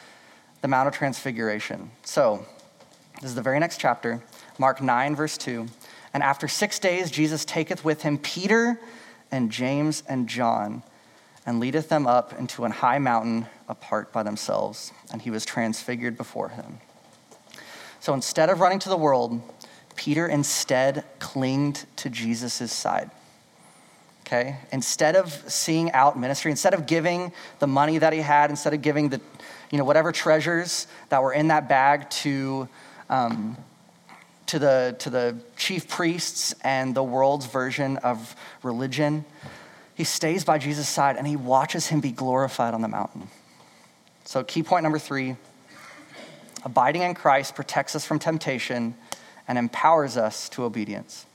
the 0.61 0.67
Mount 0.67 0.87
of 0.87 0.95
Transfiguration. 0.95 1.91
So, 2.03 2.43
this 3.21 3.29
is 3.29 3.35
the 3.35 3.43
very 3.43 3.59
next 3.59 3.79
chapter, 3.79 4.23
Mark 4.57 4.81
9, 4.81 5.15
verse 5.15 5.37
2. 5.37 5.67
And 6.15 6.23
after 6.23 6.47
six 6.47 6.79
days, 6.79 7.11
Jesus 7.11 7.45
taketh 7.45 7.85
with 7.85 8.01
him 8.01 8.17
Peter 8.17 8.79
and 9.31 9.51
James 9.51 10.01
and 10.09 10.27
John 10.27 10.81
and 11.49 11.59
leadeth 11.59 11.89
them 11.89 12.05
up 12.05 12.37
into 12.37 12.63
an 12.63 12.69
high 12.69 12.99
mountain 12.99 13.47
apart 13.67 14.11
by 14.11 14.21
themselves, 14.21 14.93
and 15.11 15.19
he 15.19 15.31
was 15.31 15.43
transfigured 15.43 16.15
before 16.15 16.49
him. 16.49 16.77
So 17.99 18.13
instead 18.13 18.51
of 18.51 18.59
running 18.59 18.77
to 18.77 18.89
the 18.89 18.95
world, 18.95 19.41
Peter 19.95 20.27
instead 20.27 21.03
clinged 21.17 21.87
to 21.95 22.09
Jesus' 22.11 22.71
side. 22.71 23.09
Okay? 24.27 24.57
Instead 24.71 25.15
of 25.15 25.31
seeing 25.51 25.91
out 25.91 26.19
ministry, 26.19 26.51
instead 26.51 26.75
of 26.75 26.85
giving 26.85 27.33
the 27.57 27.65
money 27.65 27.97
that 27.97 28.13
he 28.13 28.19
had, 28.19 28.51
instead 28.51 28.75
of 28.75 28.83
giving 28.83 29.09
the, 29.09 29.19
you 29.71 29.79
know, 29.79 29.85
whatever 29.85 30.11
treasures 30.11 30.85
that 31.09 31.23
were 31.23 31.33
in 31.33 31.47
that 31.47 31.67
bag 31.67 32.11
to, 32.11 32.69
um, 33.09 33.57
to, 34.45 34.59
the, 34.59 34.95
to 34.99 35.09
the 35.09 35.35
chief 35.57 35.87
priests 35.87 36.53
and 36.63 36.93
the 36.93 37.01
world's 37.03 37.47
version 37.47 37.97
of 37.97 38.35
religion, 38.61 39.25
he 39.99 40.05
stays 40.05 40.45
by 40.45 40.57
Jesus' 40.57 40.87
side 40.87 41.17
and 41.17 41.27
he 41.27 41.35
watches 41.35 41.87
him 41.87 41.99
be 41.99 42.13
glorified 42.13 42.73
on 42.73 42.81
the 42.81 42.87
mountain. 42.87 43.27
So, 44.23 44.45
key 44.45 44.63
point 44.63 44.83
number 44.83 44.97
three 44.97 45.35
abiding 46.63 47.01
in 47.01 47.13
Christ 47.13 47.53
protects 47.53 47.97
us 47.97 48.05
from 48.05 48.17
temptation 48.17 48.95
and 49.45 49.57
empowers 49.57 50.15
us 50.15 50.47
to 50.49 50.63
obedience. 50.63 51.25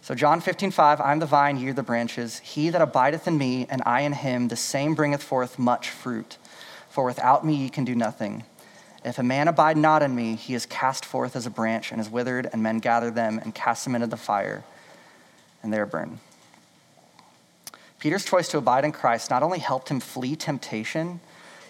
So, 0.00 0.16
John 0.16 0.40
15, 0.40 0.72
5, 0.72 1.00
I'm 1.00 1.20
the 1.20 1.26
vine, 1.26 1.58
ye 1.58 1.68
are 1.68 1.72
the 1.72 1.84
branches. 1.84 2.40
He 2.40 2.70
that 2.70 2.82
abideth 2.82 3.28
in 3.28 3.38
me, 3.38 3.68
and 3.70 3.84
I 3.86 4.00
in 4.00 4.14
him, 4.14 4.48
the 4.48 4.56
same 4.56 4.96
bringeth 4.96 5.22
forth 5.22 5.60
much 5.60 5.90
fruit. 5.90 6.38
For 6.90 7.04
without 7.04 7.46
me 7.46 7.54
ye 7.54 7.68
can 7.68 7.84
do 7.84 7.94
nothing. 7.94 8.42
If 9.04 9.20
a 9.20 9.22
man 9.22 9.46
abide 9.46 9.76
not 9.76 10.02
in 10.02 10.12
me, 10.12 10.34
he 10.34 10.54
is 10.54 10.66
cast 10.66 11.04
forth 11.04 11.36
as 11.36 11.46
a 11.46 11.50
branch 11.50 11.92
and 11.92 12.00
is 12.00 12.10
withered, 12.10 12.48
and 12.52 12.64
men 12.64 12.80
gather 12.80 13.12
them 13.12 13.38
and 13.38 13.54
cast 13.54 13.84
them 13.84 13.94
into 13.94 14.08
the 14.08 14.16
fire, 14.16 14.64
and 15.62 15.72
they 15.72 15.78
are 15.78 15.86
burned. 15.86 16.18
Peter's 18.02 18.24
choice 18.24 18.48
to 18.48 18.58
abide 18.58 18.84
in 18.84 18.90
Christ 18.90 19.30
not 19.30 19.44
only 19.44 19.60
helped 19.60 19.88
him 19.88 20.00
flee 20.00 20.34
temptation, 20.34 21.20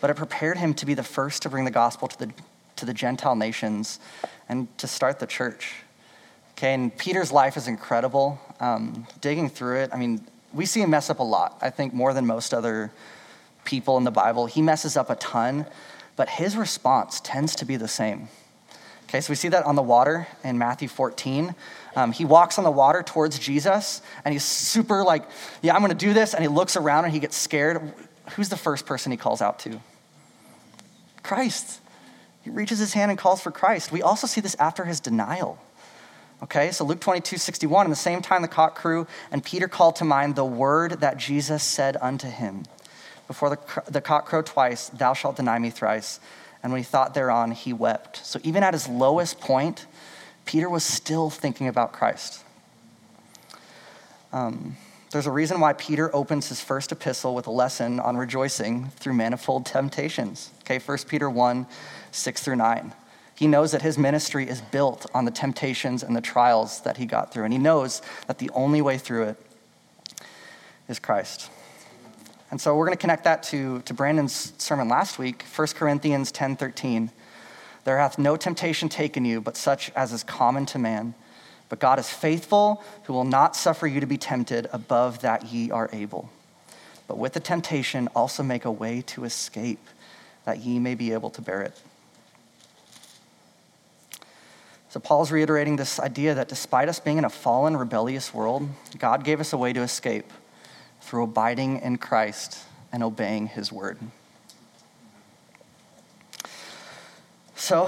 but 0.00 0.08
it 0.08 0.16
prepared 0.16 0.56
him 0.56 0.72
to 0.72 0.86
be 0.86 0.94
the 0.94 1.02
first 1.02 1.42
to 1.42 1.50
bring 1.50 1.66
the 1.66 1.70
gospel 1.70 2.08
to 2.08 2.18
the, 2.18 2.32
to 2.76 2.86
the 2.86 2.94
Gentile 2.94 3.36
nations 3.36 4.00
and 4.48 4.66
to 4.78 4.86
start 4.86 5.18
the 5.18 5.26
church. 5.26 5.74
Okay, 6.52 6.72
and 6.72 6.96
Peter's 6.96 7.32
life 7.32 7.58
is 7.58 7.68
incredible. 7.68 8.40
Um, 8.60 9.06
digging 9.20 9.50
through 9.50 9.80
it, 9.82 9.90
I 9.92 9.98
mean, 9.98 10.26
we 10.54 10.64
see 10.64 10.80
him 10.80 10.88
mess 10.88 11.10
up 11.10 11.18
a 11.18 11.22
lot. 11.22 11.58
I 11.60 11.68
think 11.68 11.92
more 11.92 12.14
than 12.14 12.24
most 12.24 12.54
other 12.54 12.90
people 13.66 13.98
in 13.98 14.04
the 14.04 14.10
Bible. 14.10 14.46
He 14.46 14.62
messes 14.62 14.96
up 14.96 15.10
a 15.10 15.16
ton, 15.16 15.66
but 16.16 16.30
his 16.30 16.56
response 16.56 17.20
tends 17.20 17.54
to 17.56 17.66
be 17.66 17.76
the 17.76 17.88
same. 17.88 18.28
Okay, 19.04 19.20
so 19.20 19.30
we 19.30 19.34
see 19.34 19.48
that 19.48 19.66
on 19.66 19.76
the 19.76 19.82
water 19.82 20.26
in 20.42 20.56
Matthew 20.56 20.88
14. 20.88 21.54
Um, 21.94 22.12
he 22.12 22.24
walks 22.24 22.58
on 22.58 22.64
the 22.64 22.70
water 22.70 23.02
towards 23.02 23.38
Jesus, 23.38 24.02
and 24.24 24.32
he's 24.32 24.44
super 24.44 25.02
like, 25.02 25.24
Yeah, 25.60 25.74
I'm 25.74 25.80
gonna 25.80 25.94
do 25.94 26.12
this. 26.14 26.34
And 26.34 26.42
he 26.42 26.48
looks 26.48 26.76
around 26.76 27.04
and 27.04 27.12
he 27.12 27.20
gets 27.20 27.36
scared. 27.36 27.92
Who's 28.36 28.48
the 28.48 28.56
first 28.56 28.86
person 28.86 29.12
he 29.12 29.18
calls 29.18 29.42
out 29.42 29.58
to? 29.60 29.80
Christ. 31.22 31.80
He 32.42 32.50
reaches 32.50 32.78
his 32.78 32.92
hand 32.92 33.10
and 33.10 33.18
calls 33.18 33.40
for 33.40 33.50
Christ. 33.50 33.92
We 33.92 34.02
also 34.02 34.26
see 34.26 34.40
this 34.40 34.56
after 34.56 34.84
his 34.84 35.00
denial. 35.00 35.58
Okay, 36.42 36.72
so 36.72 36.84
Luke 36.84 36.98
22, 36.98 37.36
61, 37.36 37.86
in 37.86 37.90
the 37.90 37.96
same 37.96 38.20
time 38.20 38.42
the 38.42 38.48
cock 38.48 38.74
crew, 38.74 39.06
and 39.30 39.44
Peter 39.44 39.68
called 39.68 39.94
to 39.96 40.04
mind 40.04 40.34
the 40.34 40.44
word 40.44 41.00
that 41.00 41.16
Jesus 41.16 41.62
said 41.62 41.96
unto 42.00 42.28
him 42.28 42.64
Before 43.28 43.48
the, 43.48 43.58
the 43.88 44.00
cock 44.00 44.26
crowed 44.26 44.46
twice, 44.46 44.88
thou 44.88 45.14
shalt 45.14 45.36
deny 45.36 45.58
me 45.60 45.70
thrice. 45.70 46.18
And 46.62 46.72
when 46.72 46.80
he 46.80 46.84
thought 46.84 47.14
thereon, 47.14 47.52
he 47.52 47.72
wept. 47.72 48.24
So 48.24 48.40
even 48.42 48.62
at 48.62 48.72
his 48.72 48.88
lowest 48.88 49.40
point, 49.40 49.86
Peter 50.44 50.68
was 50.68 50.84
still 50.84 51.30
thinking 51.30 51.68
about 51.68 51.92
Christ. 51.92 52.44
Um, 54.32 54.76
there's 55.10 55.26
a 55.26 55.30
reason 55.30 55.60
why 55.60 55.74
Peter 55.74 56.14
opens 56.16 56.48
his 56.48 56.62
first 56.62 56.90
epistle 56.90 57.34
with 57.34 57.46
a 57.46 57.50
lesson 57.50 58.00
on 58.00 58.16
rejoicing 58.16 58.88
through 58.96 59.12
manifold 59.12 59.66
temptations. 59.66 60.50
Okay, 60.60 60.78
1 60.78 60.98
Peter 61.06 61.28
1 61.28 61.66
6 62.12 62.42
through 62.42 62.56
9. 62.56 62.94
He 63.34 63.46
knows 63.46 63.72
that 63.72 63.82
his 63.82 63.98
ministry 63.98 64.48
is 64.48 64.60
built 64.60 65.04
on 65.14 65.24
the 65.24 65.30
temptations 65.30 66.02
and 66.02 66.16
the 66.16 66.20
trials 66.20 66.80
that 66.82 66.96
he 66.96 67.06
got 67.06 67.32
through, 67.32 67.44
and 67.44 67.52
he 67.52 67.58
knows 67.58 68.00
that 68.26 68.38
the 68.38 68.50
only 68.50 68.80
way 68.80 68.98
through 68.98 69.24
it 69.24 69.36
is 70.88 70.98
Christ. 70.98 71.50
And 72.50 72.60
so 72.60 72.76
we're 72.76 72.86
going 72.86 72.96
to 72.96 73.00
connect 73.00 73.24
that 73.24 73.42
to, 73.44 73.80
to 73.80 73.94
Brandon's 73.94 74.52
sermon 74.58 74.88
last 74.88 75.18
week, 75.18 75.42
1 75.56 75.68
Corinthians 75.68 76.30
10 76.32 76.56
13. 76.56 77.10
There 77.84 77.98
hath 77.98 78.18
no 78.18 78.36
temptation 78.36 78.88
taken 78.88 79.24
you, 79.24 79.40
but 79.40 79.56
such 79.56 79.90
as 79.96 80.12
is 80.12 80.22
common 80.22 80.66
to 80.66 80.78
man. 80.78 81.14
But 81.68 81.80
God 81.80 81.98
is 81.98 82.10
faithful, 82.10 82.82
who 83.04 83.12
will 83.12 83.24
not 83.24 83.56
suffer 83.56 83.86
you 83.86 84.00
to 84.00 84.06
be 84.06 84.18
tempted 84.18 84.68
above 84.72 85.22
that 85.22 85.46
ye 85.46 85.70
are 85.70 85.88
able. 85.92 86.30
But 87.08 87.18
with 87.18 87.32
the 87.32 87.40
temptation, 87.40 88.08
also 88.14 88.42
make 88.42 88.64
a 88.64 88.70
way 88.70 89.02
to 89.08 89.24
escape, 89.24 89.84
that 90.44 90.60
ye 90.60 90.78
may 90.78 90.94
be 90.94 91.12
able 91.12 91.30
to 91.30 91.42
bear 91.42 91.62
it. 91.62 91.80
So, 94.90 95.00
Paul's 95.00 95.32
reiterating 95.32 95.76
this 95.76 95.98
idea 95.98 96.34
that 96.34 96.50
despite 96.50 96.90
us 96.90 97.00
being 97.00 97.16
in 97.16 97.24
a 97.24 97.30
fallen, 97.30 97.76
rebellious 97.76 98.34
world, 98.34 98.68
God 98.98 99.24
gave 99.24 99.40
us 99.40 99.54
a 99.54 99.56
way 99.56 99.72
to 99.72 99.80
escape 99.80 100.30
through 101.00 101.24
abiding 101.24 101.80
in 101.80 101.96
Christ 101.96 102.58
and 102.92 103.02
obeying 103.02 103.46
his 103.46 103.72
word. 103.72 103.98
So, 107.62 107.84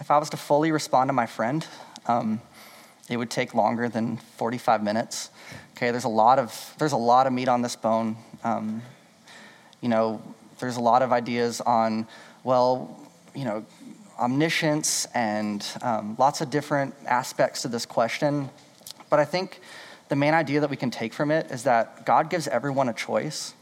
if 0.00 0.10
I 0.10 0.18
was 0.18 0.28
to 0.28 0.36
fully 0.36 0.70
respond 0.70 1.08
to 1.08 1.14
my 1.14 1.24
friend, 1.24 1.66
um, 2.04 2.42
it 3.08 3.16
would 3.16 3.30
take 3.30 3.54
longer 3.54 3.88
than 3.88 4.18
45 4.36 4.82
minutes. 4.82 5.30
Okay, 5.74 5.90
there's 5.92 6.04
a 6.04 6.10
lot 6.10 6.38
of 6.38 6.74
there's 6.76 6.92
a 6.92 6.98
lot 6.98 7.26
of 7.26 7.32
meat 7.32 7.48
on 7.48 7.62
this 7.62 7.74
bone. 7.74 8.18
Um, 8.44 8.82
you 9.80 9.88
know, 9.88 10.20
there's 10.58 10.76
a 10.76 10.82
lot 10.82 11.00
of 11.00 11.10
ideas 11.10 11.62
on, 11.62 12.06
well, 12.44 13.00
you 13.34 13.46
know, 13.46 13.64
omniscience 14.18 15.06
and 15.14 15.66
um, 15.80 16.14
lots 16.18 16.42
of 16.42 16.50
different 16.50 16.94
aspects 17.06 17.62
to 17.62 17.68
this 17.68 17.86
question. 17.86 18.50
But 19.08 19.20
I 19.20 19.24
think 19.24 19.62
the 20.10 20.16
main 20.16 20.34
idea 20.34 20.60
that 20.60 20.68
we 20.68 20.76
can 20.76 20.90
take 20.90 21.14
from 21.14 21.30
it 21.30 21.50
is 21.50 21.62
that 21.62 22.04
God 22.04 22.28
gives 22.28 22.46
everyone 22.46 22.90
a 22.90 22.92
choice. 22.92 23.54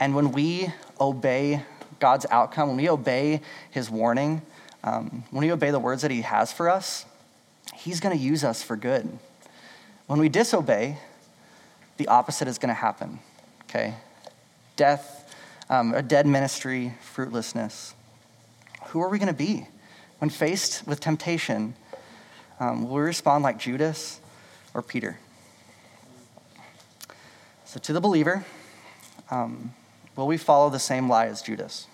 And 0.00 0.14
when 0.14 0.32
we 0.32 0.72
obey 0.98 1.62
God's 1.98 2.26
outcome, 2.30 2.68
when 2.68 2.76
we 2.76 2.88
obey 2.88 3.40
his 3.70 3.90
warning, 3.90 4.42
um, 4.82 5.24
when 5.30 5.44
we 5.44 5.52
obey 5.52 5.70
the 5.70 5.78
words 5.78 6.02
that 6.02 6.10
he 6.10 6.22
has 6.22 6.52
for 6.52 6.68
us, 6.68 7.06
He's 7.74 8.00
going 8.00 8.16
to 8.16 8.22
use 8.22 8.44
us 8.44 8.62
for 8.62 8.76
good. 8.76 9.18
When 10.06 10.20
we 10.20 10.28
disobey, 10.28 10.98
the 11.96 12.08
opposite 12.08 12.48
is 12.48 12.58
going 12.58 12.68
to 12.68 12.74
happen, 12.74 13.18
okay? 13.64 13.94
Death, 14.76 15.34
um, 15.70 15.94
a 15.94 16.02
dead 16.02 16.26
ministry, 16.26 16.94
fruitlessness. 17.00 17.94
Who 18.86 19.00
are 19.00 19.08
we 19.08 19.18
going 19.18 19.28
to 19.28 19.34
be? 19.34 19.66
When 20.18 20.30
faced 20.30 20.86
with 20.86 21.00
temptation, 21.00 21.74
um, 22.60 22.84
will 22.84 22.96
we 22.96 23.02
respond 23.02 23.42
like 23.42 23.58
Judas 23.58 24.20
or 24.72 24.82
Peter? 24.82 25.18
So, 27.64 27.80
to 27.80 27.92
the 27.92 28.00
believer, 28.00 28.44
um, 29.30 29.74
will 30.16 30.26
we 30.26 30.36
follow 30.36 30.70
the 30.70 30.78
same 30.78 31.08
lie 31.08 31.26
as 31.26 31.42
Judas? 31.42 31.86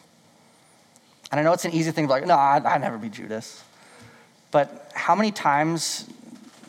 And 1.30 1.38
I 1.38 1.42
know 1.42 1.52
it's 1.52 1.64
an 1.64 1.72
easy 1.72 1.90
thing 1.90 2.08
like, 2.08 2.26
no, 2.26 2.36
I'd, 2.36 2.64
I'd 2.64 2.80
never 2.80 2.98
be 2.98 3.08
Judas. 3.08 3.62
But 4.50 4.90
how 4.94 5.14
many 5.14 5.30
times 5.30 6.08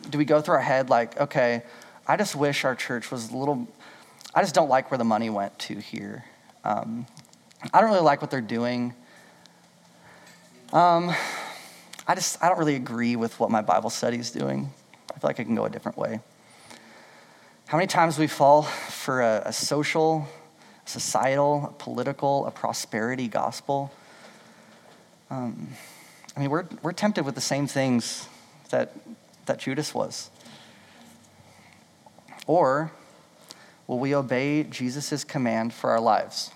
do 0.09 0.17
we 0.17 0.25
go 0.25 0.41
through 0.41 0.55
our 0.55 0.61
head 0.61 0.89
like, 0.89 1.19
okay, 1.19 1.63
I 2.07 2.17
just 2.17 2.35
wish 2.35 2.63
our 2.63 2.75
church 2.75 3.11
was 3.11 3.31
a 3.31 3.37
little, 3.37 3.67
I 4.35 4.41
just 4.41 4.53
don't 4.53 4.69
like 4.69 4.91
where 4.91 4.97
the 4.97 5.03
money 5.03 5.29
went 5.29 5.57
to 5.59 5.75
here. 5.75 6.25
Um, 6.63 7.07
I 7.73 7.81
don't 7.81 7.89
really 7.89 8.03
like 8.03 8.21
what 8.21 8.29
they're 8.29 8.41
doing. 8.41 8.93
Um, 10.73 11.13
I 12.07 12.15
just, 12.15 12.41
I 12.43 12.49
don't 12.49 12.57
really 12.57 12.75
agree 12.75 13.15
with 13.15 13.39
what 13.39 13.49
my 13.49 13.61
Bible 13.61 13.89
study 13.89 14.17
is 14.17 14.31
doing. 14.31 14.71
I 15.09 15.19
feel 15.19 15.27
like 15.29 15.39
I 15.39 15.43
can 15.43 15.55
go 15.55 15.65
a 15.65 15.69
different 15.69 15.97
way. 15.97 16.19
How 17.67 17.77
many 17.77 17.87
times 17.87 18.19
we 18.19 18.27
fall 18.27 18.63
for 18.63 19.21
a, 19.21 19.43
a 19.45 19.53
social, 19.53 20.27
societal, 20.85 21.67
a 21.69 21.73
political, 21.73 22.45
a 22.45 22.51
prosperity 22.51 23.27
gospel? 23.27 23.91
Um, 25.29 25.69
I 26.35 26.39
mean, 26.39 26.49
we're, 26.49 26.65
we're 26.81 26.93
tempted 26.93 27.25
with 27.25 27.35
the 27.35 27.41
same 27.41 27.67
things 27.67 28.27
that, 28.69 28.93
that 29.45 29.59
Judas 29.59 29.93
was. 29.93 30.29
Or 32.47 32.91
will 33.87 33.99
we 33.99 34.15
obey 34.15 34.63
Jesus' 34.63 35.23
command 35.23 35.73
for 35.73 35.91
our 35.91 35.99
lives? 35.99 36.51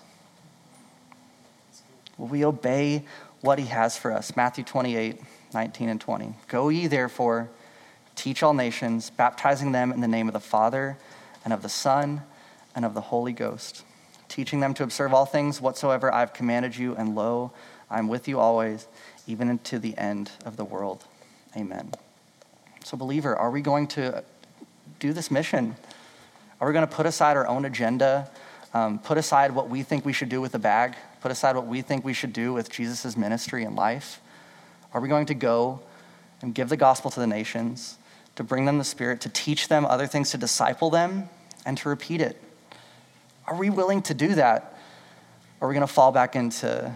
Will 2.17 2.27
we 2.27 2.45
obey 2.45 3.03
what 3.41 3.59
he 3.59 3.65
has 3.65 3.97
for 3.97 4.11
us? 4.11 4.35
Matthew 4.35 4.63
28, 4.63 5.21
19 5.53 5.89
and 5.89 6.01
20. 6.01 6.33
Go 6.47 6.69
ye 6.69 6.87
therefore, 6.87 7.49
teach 8.15 8.41
all 8.41 8.53
nations, 8.53 9.09
baptizing 9.09 9.71
them 9.71 9.91
in 9.91 10.01
the 10.01 10.07
name 10.07 10.27
of 10.27 10.33
the 10.33 10.39
Father 10.39 10.97
and 11.43 11.53
of 11.53 11.61
the 11.61 11.69
Son 11.69 12.21
and 12.75 12.85
of 12.85 12.93
the 12.93 13.01
Holy 13.01 13.33
Ghost, 13.33 13.83
teaching 14.35 14.59
them 14.59 14.73
to 14.73 14.83
observe 14.83 15.13
all 15.13 15.25
things 15.25 15.61
whatsoever 15.61 16.13
I've 16.13 16.33
commanded 16.33 16.75
you, 16.75 16.93
and 16.93 17.15
lo, 17.15 17.53
I'm 17.89 18.09
with 18.09 18.27
you 18.27 18.37
always 18.37 18.85
even 19.27 19.49
into 19.49 19.79
the 19.79 19.97
end 19.97 20.29
of 20.45 20.57
the 20.57 20.65
world. 20.65 21.05
Amen. 21.55 21.93
So, 22.83 22.97
believer, 22.97 23.33
are 23.33 23.49
we 23.49 23.61
going 23.61 23.87
to 23.87 24.25
do 24.99 25.13
this 25.13 25.31
mission? 25.31 25.77
Are 26.59 26.67
we 26.67 26.73
going 26.73 26.85
to 26.85 26.93
put 26.93 27.05
aside 27.05 27.37
our 27.37 27.47
own 27.47 27.63
agenda, 27.63 28.29
um, 28.73 28.99
put 28.99 29.17
aside 29.17 29.53
what 29.53 29.69
we 29.69 29.83
think 29.83 30.03
we 30.03 30.11
should 30.11 30.27
do 30.27 30.41
with 30.41 30.51
the 30.51 30.59
bag, 30.59 30.95
put 31.21 31.31
aside 31.31 31.55
what 31.55 31.65
we 31.65 31.81
think 31.81 32.03
we 32.03 32.13
should 32.13 32.33
do 32.33 32.51
with 32.51 32.69
Jesus' 32.69 33.15
ministry 33.15 33.63
and 33.63 33.73
life? 33.77 34.19
Are 34.93 34.99
we 34.99 35.07
going 35.07 35.27
to 35.27 35.33
go 35.33 35.79
and 36.41 36.53
give 36.53 36.67
the 36.67 36.77
gospel 36.77 37.09
to 37.09 37.21
the 37.21 37.27
nations, 37.27 37.97
to 38.35 38.43
bring 38.43 38.65
them 38.65 38.79
the 38.79 38.83
Spirit, 38.83 39.21
to 39.21 39.29
teach 39.29 39.69
them 39.69 39.85
other 39.85 40.07
things, 40.07 40.31
to 40.31 40.37
disciple 40.37 40.89
them, 40.89 41.29
and 41.65 41.77
to 41.77 41.87
repeat 41.87 42.19
it? 42.19 42.41
Are 43.47 43.55
we 43.55 43.69
willing 43.69 44.01
to 44.03 44.13
do 44.13 44.35
that? 44.35 44.77
Or 45.59 45.65
are 45.65 45.69
we 45.69 45.75
going 45.75 45.87
to 45.87 45.93
fall 45.93 46.11
back 46.11 46.35
into 46.35 46.93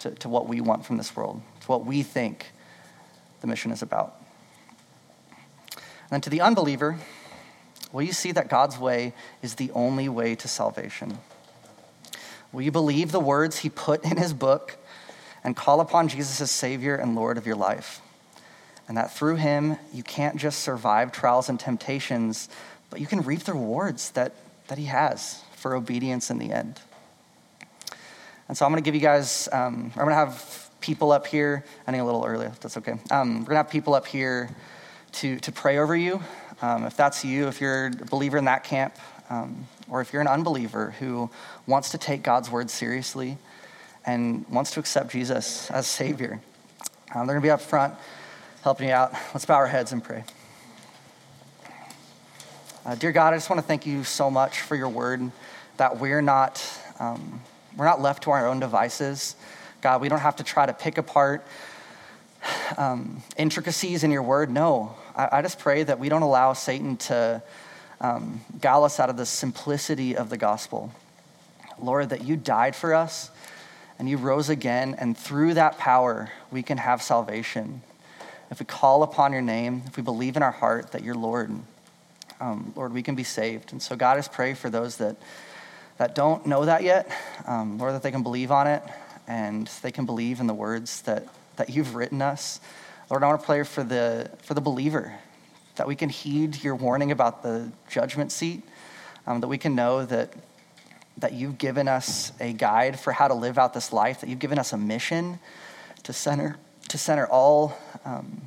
to, 0.00 0.10
to 0.10 0.28
what 0.28 0.48
we 0.48 0.60
want 0.60 0.84
from 0.84 0.96
this 0.96 1.14
world, 1.14 1.40
to 1.60 1.66
what 1.66 1.86
we 1.86 2.02
think 2.02 2.52
the 3.40 3.46
mission 3.46 3.70
is 3.70 3.82
about. 3.82 4.16
And 5.72 6.10
then 6.10 6.20
to 6.22 6.30
the 6.30 6.40
unbeliever, 6.40 6.98
will 7.92 8.02
you 8.02 8.12
see 8.12 8.32
that 8.32 8.48
God's 8.48 8.78
way 8.78 9.14
is 9.42 9.54
the 9.54 9.70
only 9.72 10.08
way 10.08 10.34
to 10.34 10.48
salvation? 10.48 11.18
Will 12.52 12.62
you 12.62 12.72
believe 12.72 13.12
the 13.12 13.20
words 13.20 13.58
he 13.58 13.70
put 13.70 14.04
in 14.04 14.16
his 14.16 14.32
book 14.32 14.76
and 15.44 15.56
call 15.56 15.80
upon 15.80 16.08
Jesus 16.08 16.40
as 16.40 16.50
Savior 16.50 16.96
and 16.96 17.14
Lord 17.14 17.38
of 17.38 17.46
your 17.46 17.56
life? 17.56 18.00
And 18.88 18.96
that 18.96 19.14
through 19.14 19.36
him, 19.36 19.76
you 19.92 20.02
can't 20.02 20.36
just 20.36 20.60
survive 20.60 21.12
trials 21.12 21.48
and 21.48 21.60
temptations, 21.60 22.48
but 22.88 23.00
you 23.00 23.06
can 23.06 23.20
reap 23.20 23.40
the 23.40 23.52
rewards 23.52 24.10
that, 24.12 24.34
that 24.70 24.78
he 24.78 24.86
has 24.86 25.42
for 25.56 25.74
obedience 25.74 26.30
in 26.30 26.38
the 26.38 26.52
end. 26.52 26.80
And 28.48 28.56
so 28.56 28.64
I'm 28.64 28.72
going 28.72 28.82
to 28.82 28.84
give 28.84 28.94
you 28.94 29.00
guys, 29.00 29.48
um, 29.52 29.92
I'm 29.94 30.04
going 30.04 30.08
to 30.08 30.14
have 30.14 30.70
people 30.80 31.12
up 31.12 31.26
here. 31.26 31.64
I 31.86 31.90
think 31.90 32.00
a 32.00 32.04
little 32.04 32.24
early, 32.24 32.48
that's 32.60 32.76
okay. 32.78 32.94
Um, 33.10 33.40
we're 33.40 33.46
going 33.46 33.46
to 33.46 33.54
have 33.56 33.70
people 33.70 33.94
up 33.94 34.06
here 34.06 34.48
to, 35.12 35.38
to 35.40 35.52
pray 35.52 35.78
over 35.78 35.94
you. 35.94 36.22
Um, 36.62 36.84
if 36.84 36.96
that's 36.96 37.24
you, 37.24 37.48
if 37.48 37.60
you're 37.60 37.86
a 37.86 37.90
believer 37.90 38.38
in 38.38 38.44
that 38.44 38.64
camp, 38.64 38.94
um, 39.28 39.66
or 39.90 40.00
if 40.00 40.12
you're 40.12 40.22
an 40.22 40.28
unbeliever 40.28 40.92
who 41.00 41.30
wants 41.66 41.90
to 41.90 41.98
take 41.98 42.22
God's 42.22 42.50
word 42.50 42.70
seriously 42.70 43.38
and 44.06 44.48
wants 44.48 44.70
to 44.72 44.80
accept 44.80 45.10
Jesus 45.10 45.70
as 45.70 45.86
Savior, 45.86 46.40
um, 47.14 47.26
they're 47.26 47.34
going 47.34 47.42
to 47.42 47.46
be 47.46 47.50
up 47.50 47.60
front 47.60 47.94
helping 48.62 48.88
you 48.88 48.94
out. 48.94 49.12
Let's 49.34 49.46
bow 49.46 49.54
our 49.54 49.66
heads 49.66 49.92
and 49.92 50.02
pray. 50.02 50.22
Uh, 52.82 52.94
dear 52.94 53.12
God, 53.12 53.34
I 53.34 53.36
just 53.36 53.50
want 53.50 53.60
to 53.60 53.66
thank 53.66 53.84
you 53.84 54.04
so 54.04 54.30
much 54.30 54.62
for 54.62 54.74
your 54.74 54.88
word 54.88 55.30
that 55.76 55.98
we're 55.98 56.22
not, 56.22 56.66
um, 56.98 57.42
we're 57.76 57.84
not 57.84 58.00
left 58.00 58.22
to 58.22 58.30
our 58.30 58.46
own 58.46 58.58
devices. 58.58 59.36
God, 59.82 60.00
we 60.00 60.08
don't 60.08 60.20
have 60.20 60.36
to 60.36 60.44
try 60.44 60.64
to 60.64 60.72
pick 60.72 60.96
apart 60.96 61.46
um, 62.78 63.22
intricacies 63.36 64.02
in 64.02 64.10
your 64.10 64.22
word. 64.22 64.50
No, 64.50 64.94
I, 65.14 65.28
I, 65.30 65.42
just 65.42 65.58
pray 65.58 65.82
that 65.82 65.98
we 65.98 66.08
don't 66.08 66.22
allow 66.22 66.54
Satan 66.54 66.96
to 66.96 67.42
um, 68.00 68.40
guile 68.62 68.84
us 68.84 68.98
out 68.98 69.10
of 69.10 69.18
the 69.18 69.26
simplicity 69.26 70.16
of 70.16 70.30
the 70.30 70.38
gospel. 70.38 70.90
Lord, 71.78 72.08
that 72.08 72.24
you 72.24 72.34
died 72.34 72.74
for 72.74 72.94
us 72.94 73.30
and 73.98 74.08
you 74.08 74.16
rose 74.16 74.48
again, 74.48 74.96
and 74.98 75.14
through 75.14 75.52
that 75.52 75.76
power, 75.76 76.30
we 76.50 76.62
can 76.62 76.78
have 76.78 77.02
salvation. 77.02 77.82
If 78.50 78.58
we 78.58 78.64
call 78.64 79.02
upon 79.02 79.34
your 79.34 79.42
name, 79.42 79.82
if 79.86 79.98
we 79.98 80.02
believe 80.02 80.34
in 80.34 80.42
our 80.42 80.50
heart 80.50 80.92
that 80.92 81.04
you're 81.04 81.14
Lord, 81.14 81.50
um, 82.40 82.72
Lord, 82.74 82.92
we 82.92 83.02
can 83.02 83.14
be 83.14 83.24
saved. 83.24 83.72
And 83.72 83.82
so, 83.82 83.94
God, 83.94 84.18
I 84.18 84.22
pray 84.22 84.54
for 84.54 84.70
those 84.70 84.96
that, 84.96 85.16
that 85.98 86.14
don't 86.14 86.46
know 86.46 86.64
that 86.64 86.82
yet, 86.82 87.10
um, 87.46 87.78
Lord, 87.78 87.94
that 87.94 88.02
they 88.02 88.10
can 88.10 88.22
believe 88.22 88.50
on 88.50 88.66
it 88.66 88.82
and 89.28 89.66
they 89.82 89.92
can 89.92 90.06
believe 90.06 90.40
in 90.40 90.46
the 90.46 90.54
words 90.54 91.02
that, 91.02 91.28
that 91.56 91.70
you've 91.70 91.94
written 91.94 92.22
us. 92.22 92.60
Lord, 93.10 93.22
I 93.22 93.26
want 93.26 93.40
to 93.40 93.46
pray 93.46 93.62
for 93.62 93.84
the, 93.84 94.30
for 94.42 94.54
the 94.54 94.60
believer, 94.60 95.14
that 95.76 95.86
we 95.86 95.94
can 95.94 96.08
heed 96.08 96.62
your 96.64 96.74
warning 96.74 97.12
about 97.12 97.42
the 97.42 97.70
judgment 97.88 98.32
seat, 98.32 98.62
um, 99.26 99.40
that 99.40 99.48
we 99.48 99.58
can 99.58 99.74
know 99.74 100.04
that, 100.04 100.32
that 101.18 101.32
you've 101.32 101.58
given 101.58 101.88
us 101.88 102.32
a 102.40 102.52
guide 102.52 102.98
for 102.98 103.12
how 103.12 103.28
to 103.28 103.34
live 103.34 103.58
out 103.58 103.74
this 103.74 103.92
life, 103.92 104.20
that 104.20 104.28
you've 104.28 104.38
given 104.38 104.58
us 104.58 104.72
a 104.72 104.76
mission 104.76 105.38
to 106.02 106.12
center, 106.12 106.56
to 106.88 106.98
center 106.98 107.26
all 107.26 107.76
um, 108.04 108.42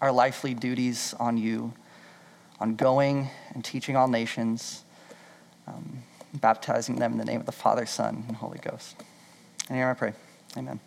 our 0.00 0.12
lifely 0.12 0.54
duties 0.54 1.14
on 1.18 1.36
you 1.36 1.72
on 2.60 2.74
going 2.74 3.30
and 3.54 3.64
teaching 3.64 3.96
all 3.96 4.08
nations, 4.08 4.84
um, 5.66 6.02
baptizing 6.34 6.96
them 6.96 7.12
in 7.12 7.18
the 7.18 7.24
name 7.24 7.40
of 7.40 7.46
the 7.46 7.52
Father, 7.52 7.86
Son, 7.86 8.24
and 8.26 8.36
Holy 8.36 8.58
Ghost. 8.58 8.96
And 9.68 9.76
here 9.76 9.88
I 9.88 9.94
pray. 9.94 10.12
Amen. 10.56 10.80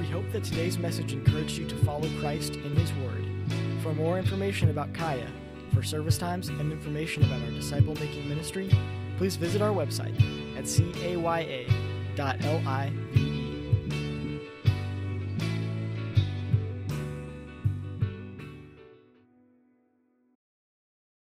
We 0.00 0.06
hope 0.06 0.30
that 0.32 0.44
today's 0.44 0.78
message 0.78 1.12
encouraged 1.12 1.58
you 1.58 1.66
to 1.68 1.76
follow 1.84 2.08
Christ 2.20 2.56
in 2.56 2.74
His 2.76 2.92
Word. 2.94 3.26
For 3.82 3.92
more 3.92 4.18
information 4.18 4.70
about 4.70 4.94
Kaya, 4.94 5.28
for 5.72 5.82
service 5.82 6.18
times, 6.18 6.48
and 6.48 6.72
information 6.72 7.24
about 7.24 7.42
our 7.42 7.50
disciple 7.50 7.94
making 7.96 8.28
ministry, 8.28 8.70
please 9.18 9.36
visit 9.36 9.60
our 9.60 9.72
website 9.72 10.14
at 10.56 10.64
caya.live 10.64 11.74